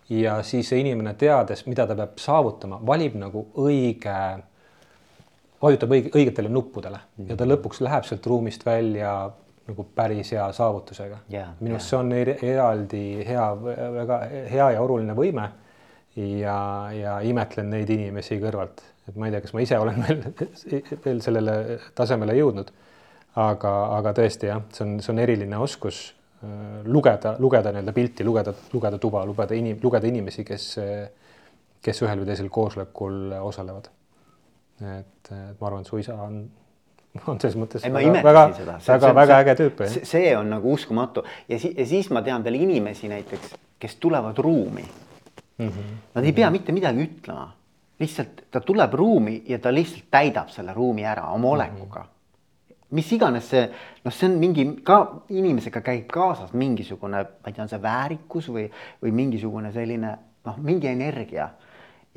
ja 0.09 0.43
siis 0.47 0.68
see 0.70 0.83
inimene 0.83 1.14
teades, 1.18 1.64
mida 1.66 1.87
ta 1.87 1.97
peab 1.99 2.20
saavutama, 2.22 2.79
valib 2.87 3.16
nagu 3.18 3.47
õige 3.62 4.18
vajutab 5.62 5.93
õige, 5.97 6.12
õigetele 6.14 6.53
nuppudele 6.53 7.01
mm 7.01 7.31
ja 7.31 7.35
ta 7.37 7.45
mhm. 7.45 7.53
lõpuks 7.55 7.83
läheb 7.85 8.07
sealt 8.07 8.27
ruumist 8.27 8.66
välja 8.66 9.12
nagu 9.66 9.87
päris 9.95 10.31
hea 10.31 10.45
saavutusega 10.55 11.18
yeah,. 11.33 11.55
minu 11.61 11.74
arust 11.74 11.93
yeah. 11.93 12.03
see 12.03 12.43
on 12.45 12.51
eraldi 12.53 13.05
hea, 13.27 13.47
väga 13.97 14.18
hea 14.53 14.68
ja 14.77 14.83
oluline 14.83 15.16
võime. 15.16 15.49
ja, 16.16 16.59
ja 16.95 17.16
imetlen 17.20 17.70
neid 17.70 17.91
inimesi 17.91 18.39
kõrvalt, 18.41 18.83
et 19.09 19.16
ma 19.16 19.28
ei 19.28 19.34
tea, 19.34 19.40
kas 19.44 19.54
ma 19.54 19.64
ise 19.64 19.78
olen 19.78 20.02
veel, 20.07 20.22
veel 21.04 21.22
sellele 21.24 21.57
tasemele 21.94 22.36
jõudnud. 22.38 22.72
aga, 23.36 23.72
aga 23.98 24.14
tõesti 24.16 24.48
jah, 24.48 24.62
see 24.72 24.86
on, 24.86 24.94
see 25.04 25.12
on 25.12 25.18
eriline 25.20 25.59
oskus 25.61 26.00
äh, 26.42 26.80
lugeda, 26.84 27.36
lugeda 27.38 27.72
nii-öelda 27.74 27.92
pilti, 27.92 28.24
lugeda, 28.24 28.54
lugeda 28.72 28.98
tuba, 28.98 29.24
lugeda 29.28 29.54
inim-, 29.54 29.82
lugeda 29.82 30.09
inimesi, 30.09 30.44
kes, 30.44 30.70
kes 31.84 32.02
ühel 32.02 32.22
või 32.22 32.30
teisel 32.32 32.48
koosolekul 32.52 33.36
osalevad 33.42 33.92
et, 34.80 35.30
et 35.30 35.61
ma 35.61 35.68
arvan, 35.68 35.82
et 35.82 35.88
su 35.88 35.98
isa 36.00 36.14
on, 36.20 36.40
on 37.30 37.40
selles 37.40 37.57
mõttes 37.59 37.84
ei, 37.86 37.92
väga, 37.92 38.24
väga, 38.26 38.78
väga, 38.86 39.12
väga 39.16 39.38
äge 39.44 39.57
tüüp. 39.62 39.84
see 39.88 40.32
on 40.36 40.50
nagu 40.52 40.72
uskumatu 40.76 41.24
ja, 41.48 41.59
si 41.61 41.72
ja 41.76 41.86
siis 41.88 42.11
ma 42.12 42.22
tean 42.26 42.44
veel 42.44 42.61
inimesi 42.61 43.11
näiteks, 43.12 43.54
kes 43.80 43.96
tulevad 44.02 44.38
ruumi 44.38 44.84
mm. 44.84 45.68
-hmm. 45.68 45.94
Nad 46.14 46.24
ei 46.24 46.32
pea 46.32 46.50
mitte 46.50 46.72
midagi 46.72 47.09
ütlema, 47.09 47.48
lihtsalt 48.01 48.44
ta 48.51 48.61
tuleb 48.61 48.94
ruumi 48.94 49.42
ja 49.49 49.59
ta 49.59 49.72
lihtsalt 49.74 50.11
täidab 50.11 50.49
selle 50.53 50.74
ruumi 50.74 51.05
ära 51.05 51.30
oma 51.32 51.49
olekuga 51.49 52.01
mm. 52.01 52.05
-hmm 52.05 52.12
mis 52.90 53.12
iganes 53.12 53.49
see, 53.51 53.64
noh, 54.05 54.14
see 54.14 54.28
on 54.28 54.36
mingi 54.38 54.64
ka 54.86 54.99
inimesega 55.34 55.80
käib 55.80 56.07
kaasas 56.12 56.53
mingisugune, 56.53 57.22
ma 57.24 57.51
ei 57.51 57.53
tea, 57.53 57.64
on 57.64 57.68
see 57.72 57.82
väärikus 57.82 58.49
või, 58.55 58.66
või 59.03 59.14
mingisugune 59.16 59.72
selline 59.74 60.12
noh, 60.47 60.61
mingi 60.62 60.86
energia 60.86 61.49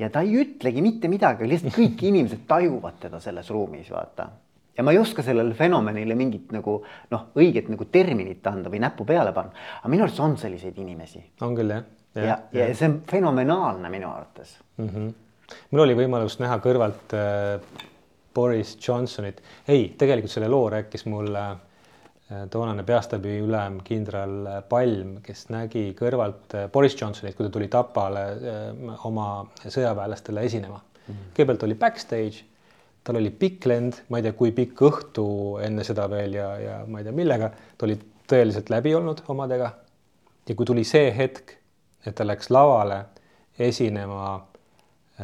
ja 0.00 0.10
ta 0.12 0.22
ei 0.24 0.36
ütlegi 0.40 0.82
mitte 0.84 1.10
midagi, 1.12 1.48
lihtsalt 1.48 1.76
kõik 1.76 2.04
inimesed 2.10 2.46
tajuvad 2.50 3.00
teda 3.02 3.20
selles 3.22 3.50
ruumis, 3.50 3.90
vaata. 3.92 4.28
ja 4.76 4.84
ma 4.86 4.94
ei 4.94 5.00
oska 5.00 5.24
sellele 5.26 5.54
fenomenile 5.58 6.14
mingit 6.16 6.52
nagu 6.54 6.78
noh, 7.10 7.26
õiget 7.36 7.68
nagu 7.72 7.88
terminit 7.92 8.46
anda 8.46 8.72
või 8.72 8.82
näppu 8.86 9.04
peale 9.08 9.34
panna, 9.36 9.52
aga 9.80 9.90
minu 9.92 10.06
arust 10.06 10.22
on 10.22 10.38
selliseid 10.38 10.78
inimesi. 10.78 11.24
on 11.40 11.58
küll 11.58 11.74
jah. 11.74 11.84
ja, 12.14 12.22
ja, 12.22 12.38
ja, 12.52 12.70
ja 12.70 12.78
see 12.78 12.88
on 12.88 13.00
fenomenaalne 13.10 13.90
minu 13.90 14.12
arvates 14.12 14.58
mm. 14.78 14.88
-hmm. 14.88 15.12
Mul 15.70 15.86
oli 15.86 15.96
võimalus 15.98 16.38
näha 16.42 16.58
kõrvalt 16.64 17.16
äh, 17.16 17.86
Boris 18.34 18.76
Johnsonit, 18.88 19.42
ei, 19.68 19.94
tegelikult 19.98 20.32
selle 20.32 20.48
loo 20.48 20.68
rääkis 20.70 21.06
mulle 21.10 21.46
äh, 21.48 21.58
Äh, 22.30 22.44
toonane 22.50 22.84
peastaabi 22.86 23.40
ülem 23.42 23.80
kindral 23.82 24.44
Palm, 24.70 25.16
kes 25.24 25.48
nägi 25.50 25.88
kõrvalt 25.98 26.54
äh, 26.54 26.68
Boris 26.70 26.94
Johnsonit, 26.94 27.34
kui 27.34 27.48
ta 27.48 27.50
tuli 27.50 27.66
Tapale 27.72 28.20
äh, 28.22 29.00
oma 29.08 29.24
sõjaväelastele 29.64 30.44
esinema 30.46 30.76
mm. 30.78 31.08
-hmm. 31.08 31.32
kõigepealt 31.34 31.64
oli 31.66 31.74
backstage, 31.80 32.44
tal 33.02 33.18
oli 33.18 33.32
pikk 33.34 33.66
lend, 33.66 33.98
ma 34.08 34.20
ei 34.20 34.28
tea, 34.28 34.36
kui 34.38 34.52
pikk 34.54 34.82
õhtu 34.86 35.24
enne 35.66 35.82
seda 35.84 36.06
veel 36.10 36.38
ja, 36.38 36.46
ja 36.62 36.76
ma 36.86 37.00
ei 37.00 37.08
tea, 37.08 37.16
millega, 37.16 37.50
ta 37.50 37.88
oli 37.88 37.98
tõeliselt 38.30 38.70
läbi 38.70 38.94
olnud 38.94 39.24
omadega. 39.26 39.72
ja 40.48 40.54
kui 40.54 40.66
tuli 40.66 40.84
see 40.84 41.10
hetk, 41.16 41.56
et 42.06 42.14
ta 42.14 42.26
läks 42.26 42.50
lavale 42.50 43.04
esinema 43.58 44.46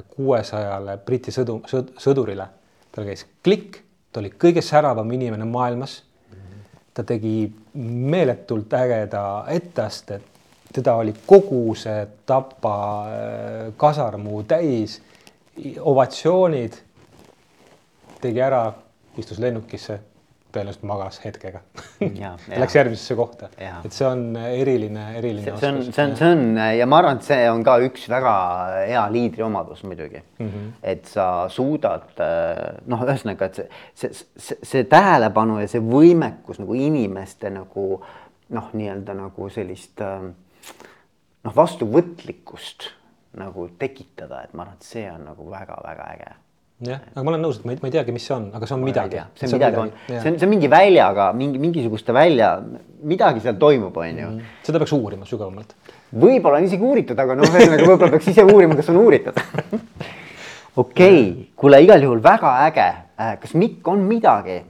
kuuesajale 0.03 0.99
Briti 1.07 1.33
sõdu, 1.35 1.61
sõdurile, 2.01 2.47
tal 2.93 3.09
käis 3.09 3.27
klikk, 3.45 3.81
ta 4.13 4.21
oli 4.21 4.33
kõige 4.33 4.63
säravam 4.65 5.11
inimene 5.13 5.45
maailmas. 5.49 6.03
Ta 6.97 7.05
tegi 7.05 7.45
meeletult 7.77 8.73
ägeda 8.73 9.45
etteaste, 9.53 10.21
teda 10.73 10.95
oli 10.97 11.13
kogu 11.27 11.75
see 11.77 12.07
Tapa 12.27 12.77
äh, 13.05 13.75
kasarmu 13.77 14.43
täis, 14.49 14.97
ovatsioonid, 15.81 16.79
tegi 18.21 18.41
ära, 18.41 18.63
istus 19.21 19.39
lennukisse, 19.45 19.99
tõenäoliselt 20.55 20.87
magas 20.89 21.19
hetkega. 21.25 21.61
Läks 22.63 22.77
järgmisesse 22.77 23.17
kohta, 23.19 23.49
et 23.59 23.93
see 23.95 24.07
on 24.09 24.25
eriline, 24.39 25.07
eriline 25.19 25.45
see 25.45 25.57
see 25.61 25.71
on, 25.73 25.81
see 25.89 26.05
on, 26.05 26.15
see 26.19 26.31
on 26.33 26.61
ja 26.79 26.89
ma 26.89 27.01
arvan, 27.03 27.21
et 27.21 27.29
see 27.29 27.49
on 27.51 27.65
ka 27.67 27.77
üks 27.87 28.07
väga 28.13 28.35
hea 28.87 29.05
liidri 29.13 29.45
omadus 29.47 29.83
muidugi. 29.89 30.23
Mm. 30.39 30.49
-hmm. 30.49 30.71
et 30.83 31.11
sa 31.11 31.27
suudad 31.53 32.23
noh, 32.87 33.05
ühesõnaga, 33.07 33.51
et 33.51 33.61
see, 33.61 33.69
see, 33.95 34.13
see, 34.37 34.59
see 34.63 34.85
tähelepanu 34.91 35.61
ja 35.61 35.69
see 35.71 35.83
võimekus 35.83 36.61
nagu 36.63 36.75
inimeste 36.75 37.51
nagu 37.51 37.87
noh, 38.49 38.71
nii-öelda 38.73 39.17
nagu 39.19 39.51
sellist 39.51 40.01
noh, 40.01 41.55
vastuvõtlikkust 41.57 42.91
nagu 43.37 43.69
tekitada, 43.79 44.43
et 44.45 44.55
ma 44.55 44.65
arvan, 44.65 44.77
et 44.81 44.87
see 44.87 45.07
on 45.13 45.25
nagu 45.29 45.51
väga-väga 45.51 46.11
äge 46.17 46.35
jah, 46.85 47.01
aga 47.15 47.25
ma 47.25 47.33
olen 47.33 47.45
nõus, 47.47 47.61
et 47.61 47.65
ma 47.65 47.73
ei, 47.73 47.79
ma 47.81 47.89
ei 47.89 47.95
teagi, 47.95 48.13
mis 48.13 48.27
see 48.27 48.35
on, 48.37 48.51
aga 48.57 48.69
see 48.69 48.77
on 48.77 48.83
midagi. 48.85 49.23
see 49.39 49.49
on 49.49 49.55
midagi, 49.57 49.81
on, 49.81 49.93
see 50.11 50.19
on, 50.19 50.37
see 50.37 50.47
on 50.47 50.53
mingi 50.53 50.71
väljaga, 50.73 51.31
mingi 51.37 51.61
mingisugust 51.63 52.13
välja, 52.13 52.51
midagi 53.07 53.41
seal 53.45 53.57
toimub, 53.61 53.97
on 53.97 54.21
ju. 54.21 54.29
seda 54.67 54.83
peaks 54.83 54.93
uurima 54.97 55.29
sügavamalt. 55.29 55.73
võib-olla 56.13 56.61
on 56.61 56.69
isegi 56.69 56.85
uuritud, 56.85 57.19
aga 57.25 57.39
noh, 57.39 57.49
ühesõnaga 57.49 57.89
võib-olla 57.89 58.13
peaks 58.19 58.31
ise 58.35 58.45
uurima, 58.45 58.77
kas 58.77 58.93
on 58.93 59.01
uuritud. 59.01 59.41
okei 60.85 61.21
okay., 61.23 61.51
kuule 61.57 61.81
igal 61.87 62.05
juhul 62.05 62.21
väga 62.25 62.53
äge. 62.67 62.89
kas 63.41 63.57
Mikk 63.57 63.89
on 63.89 64.05
midagi? 64.11 64.61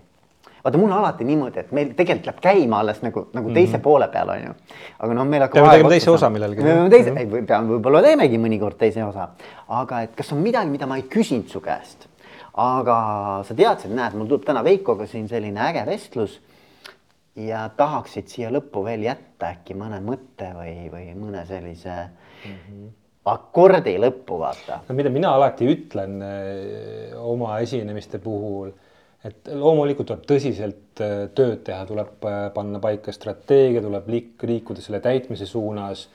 Vaata, 0.67 0.79
mul 0.79 0.91
on 0.91 0.99
alati 0.99 1.27
niimoodi, 1.27 1.63
et 1.63 1.73
meil 1.77 1.93
tegelikult 1.99 2.27
läheb 2.33 2.43
käima 2.43 2.81
alles 2.83 2.99
nagu, 3.05 3.27
nagu 3.37 3.53
teise 3.53 3.77
mm 3.77 3.79
-hmm. 3.79 3.85
poole 3.85 4.09
peal 4.09 4.33
on 4.35 4.43
ju. 4.43 4.55
aga 4.99 5.15
noh, 5.15 5.27
meil 5.27 5.43
hakkab. 5.43 5.61
peame 5.61 5.77
tegema 5.77 5.95
teise 5.95 6.11
osa 6.11 6.31
millalgi. 6.31 6.63
me 6.63 6.73
peame 6.73 6.91
teise, 6.91 7.15
ei, 7.17 7.43
peame, 7.43 7.73
võib-olla 7.75 8.03
teemegi 8.03 8.39
mõnikord 8.39 8.79
teise 8.79 9.05
osa, 9.05 9.29
aga 9.69 10.03
et 10.03 10.15
kas 10.17 10.33
on 10.33 10.43
midagi, 10.43 10.71
mida 10.71 10.87
ma 10.87 10.97
ei 10.97 11.07
küsinud 11.15 11.49
su 11.49 11.61
käest, 11.61 12.09
aga 12.55 12.99
sa 13.45 13.55
teadsid, 13.55 13.95
näed, 13.95 14.15
mul 14.15 14.27
tuleb 14.27 14.45
täna 14.45 14.65
Veikoga 14.65 15.07
siin 15.07 15.29
selline 15.29 15.61
äge 15.61 15.87
vestlus 15.87 16.41
ja 17.37 17.69
tahaksid 17.77 18.29
siia 18.33 18.51
lõppu 18.51 18.85
veel 18.85 19.05
jätta 19.07 19.53
äkki 19.53 19.77
mõne 19.77 20.01
mõtte 20.01 20.51
või, 20.57 20.89
või 20.93 21.11
mõne 21.15 21.45
sellise 21.47 21.93
mm 21.93 22.55
-hmm. 22.55 22.89
akordi 23.25 23.99
lõppu, 24.01 24.39
vaata. 24.39 24.81
no 24.89 24.95
mida 24.95 25.11
mina 25.11 25.35
alati 25.35 25.69
ütlen 25.69 26.23
öö, 26.23 27.19
oma 27.21 27.59
esinemiste 27.59 28.19
puhul, 28.19 28.73
et 29.27 29.51
loomulikult 29.53 30.09
tuleb 30.11 30.27
tõsiselt 30.29 31.03
öö, 31.03 31.27
tööd 31.37 31.63
teha, 31.67 31.83
tuleb 31.89 32.25
öö, 32.25 32.51
panna 32.55 32.81
paika 32.83 33.15
strateegia, 33.15 33.83
tuleb 33.85 34.09
liik-, 34.13 34.47
liikuda 34.47 34.85
selle 34.85 35.01
täitmise 35.05 35.47
suunas. 35.47 36.09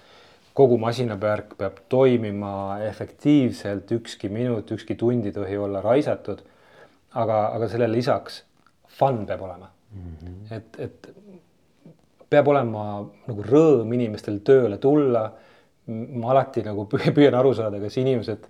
kogu 0.53 0.75
masinavärk 0.77 1.53
peab 1.57 1.77
toimima 1.89 2.79
efektiivselt, 2.83 3.91
ükski 3.91 4.29
minut, 4.29 4.71
ükski 4.71 4.95
tund 4.99 5.25
ei 5.25 5.31
tohi 5.31 5.57
olla 5.57 5.81
raisatud. 5.81 6.41
aga, 7.13 7.45
aga 7.55 7.67
sellele 7.67 7.93
lisaks 7.97 8.43
fun 8.87 9.25
peab 9.25 9.41
olema 9.41 9.67
mm. 9.95 10.15
-hmm. 10.21 10.55
et, 10.55 10.79
et 10.79 11.13
peab 12.29 12.47
olema 12.47 12.83
nagu 13.27 13.43
rõõm 13.43 13.93
inimestel 13.93 14.39
tööle 14.39 14.77
tulla. 14.77 15.31
ma 15.87 16.29
alati 16.31 16.61
nagu 16.63 16.85
püüan 16.87 17.35
aru 17.35 17.53
saada, 17.53 17.79
kas 17.81 17.97
inimesed 17.97 18.45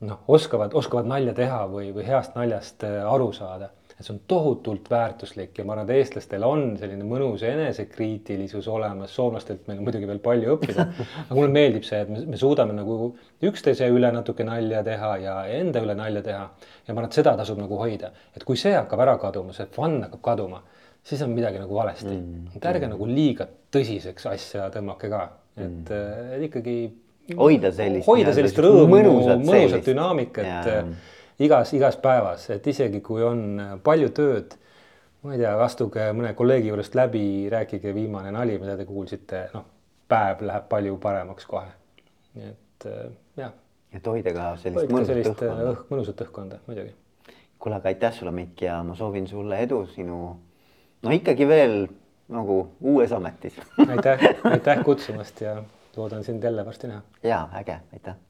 noh, 0.00 0.22
oskavad, 0.28 0.74
oskavad 0.74 1.06
nalja 1.06 1.34
teha 1.36 1.66
või, 1.68 1.90
või 1.94 2.06
heast 2.06 2.34
naljast 2.34 2.84
aru 2.84 3.32
saada. 3.36 3.68
Et 4.00 4.06
see 4.06 4.14
on 4.14 4.20
tohutult 4.32 4.88
väärtuslik 4.88 5.58
ja 5.60 5.64
ma 5.68 5.74
arvan, 5.74 5.90
et 5.90 6.00
eestlastel 6.00 6.44
on 6.46 6.64
selline 6.80 7.04
mõnus 7.04 7.44
enesekriitilisus 7.44 8.68
olemas, 8.72 9.12
soomlastelt 9.12 9.68
meil 9.68 9.82
on 9.82 9.88
muidugi 9.90 10.08
veel 10.08 10.22
palju 10.24 10.56
õppida. 10.56 10.88
aga 11.26 11.36
mulle 11.36 11.52
meeldib 11.52 11.84
see, 11.84 12.00
et 12.06 12.10
me, 12.10 12.24
me 12.32 12.40
suudame 12.40 12.74
nagu 12.76 13.12
üksteise 13.44 13.90
üle 13.92 14.08
natuke 14.16 14.46
nalja 14.48 14.80
teha 14.86 15.14
ja 15.20 15.36
enda 15.60 15.84
üle 15.84 15.96
nalja 15.98 16.24
teha. 16.24 16.44
ja 16.86 16.94
ma 16.94 16.98
arvan, 17.02 17.12
et 17.12 17.20
seda 17.20 17.36
tasub 17.36 17.60
nagu 17.60 17.78
hoida, 17.80 18.14
et 18.36 18.48
kui 18.48 18.56
see 18.60 18.72
hakkab 18.74 19.04
ära 19.04 19.18
kaduma, 19.20 19.52
see 19.56 19.68
fun 19.76 20.00
hakkab 20.06 20.24
kaduma 20.32 20.64
siis 21.04 21.22
on 21.22 21.30
midagi 21.30 21.60
nagu 21.60 21.74
valesti 21.74 22.10
mm,. 22.12 22.56
et 22.56 22.66
ärge 22.66 22.86
mm. 22.86 22.94
nagu 22.94 23.06
liiga 23.08 23.46
tõsiseks 23.72 24.26
asja 24.30 24.68
tõmmake 24.74 25.08
ka, 25.12 25.22
et 25.56 25.64
mm. 25.92 26.34
et 26.36 26.44
ikkagi. 26.48 26.76
hoida 27.38 27.72
sellist. 27.72 28.08
hoida 28.08 28.34
sellist 28.36 28.58
rõõmu, 28.60 28.90
mõnusat, 28.96 29.46
mõnusat 29.46 29.86
dünaamikat. 29.86 30.70
Igas, 31.40 31.72
igas 31.76 31.96
päevas, 32.00 32.48
et 32.54 32.66
isegi 32.66 33.00
kui 33.04 33.22
on 33.24 33.60
palju 33.84 34.10
tööd. 34.16 34.56
ma 35.22 35.34
ei 35.34 35.42
tea, 35.42 35.52
astuge 35.60 36.06
mõne 36.16 36.32
kolleegi 36.34 36.70
juurest 36.70 36.94
läbi, 36.96 37.48
rääkige 37.52 37.92
viimane 37.94 38.30
nali, 38.32 38.54
mida 38.58 38.76
te 38.76 38.86
kuulsite, 38.88 39.42
noh, 39.52 39.66
päev 40.08 40.40
läheb 40.48 40.68
palju 40.68 40.96
paremaks 41.02 41.46
kohe. 41.46 41.68
nii 42.34 42.48
et 42.50 42.86
jah. 43.36 43.52
et 43.92 44.06
hoida 44.06 44.32
ka 44.36 44.52
sellist 44.56 44.80
hoida 44.82 44.94
mõnusat 44.94 45.12
sellist 45.12 45.32
õhkkonda. 45.34 45.72
õhk, 45.72 45.90
mõnusat 45.90 46.24
õhkkonda 46.26 46.60
muidugi. 46.66 46.94
kuule, 47.58 47.80
aga 47.80 47.92
aitäh 47.92 48.14
sulle, 48.16 48.32
Mikk 48.32 48.62
ja 48.62 48.80
ma 48.86 48.96
soovin 48.96 49.28
sulle 49.28 49.60
edu 49.66 49.82
sinu 49.94 50.20
no 51.02 51.12
ikkagi 51.16 51.48
veel 51.48 51.76
nagu 52.30 52.62
uues 52.80 53.12
ametis 53.12 53.58
aitäh, 53.88 54.26
aitäh 54.44 54.82
kutsumast 54.84 55.40
ja 55.44 55.60
loodan 55.96 56.24
sind 56.24 56.44
jälle 56.44 56.66
varsti 56.66 56.88
näha. 56.88 57.02
ja 57.22 57.48
äge, 57.60 57.80
aitäh 57.92 58.29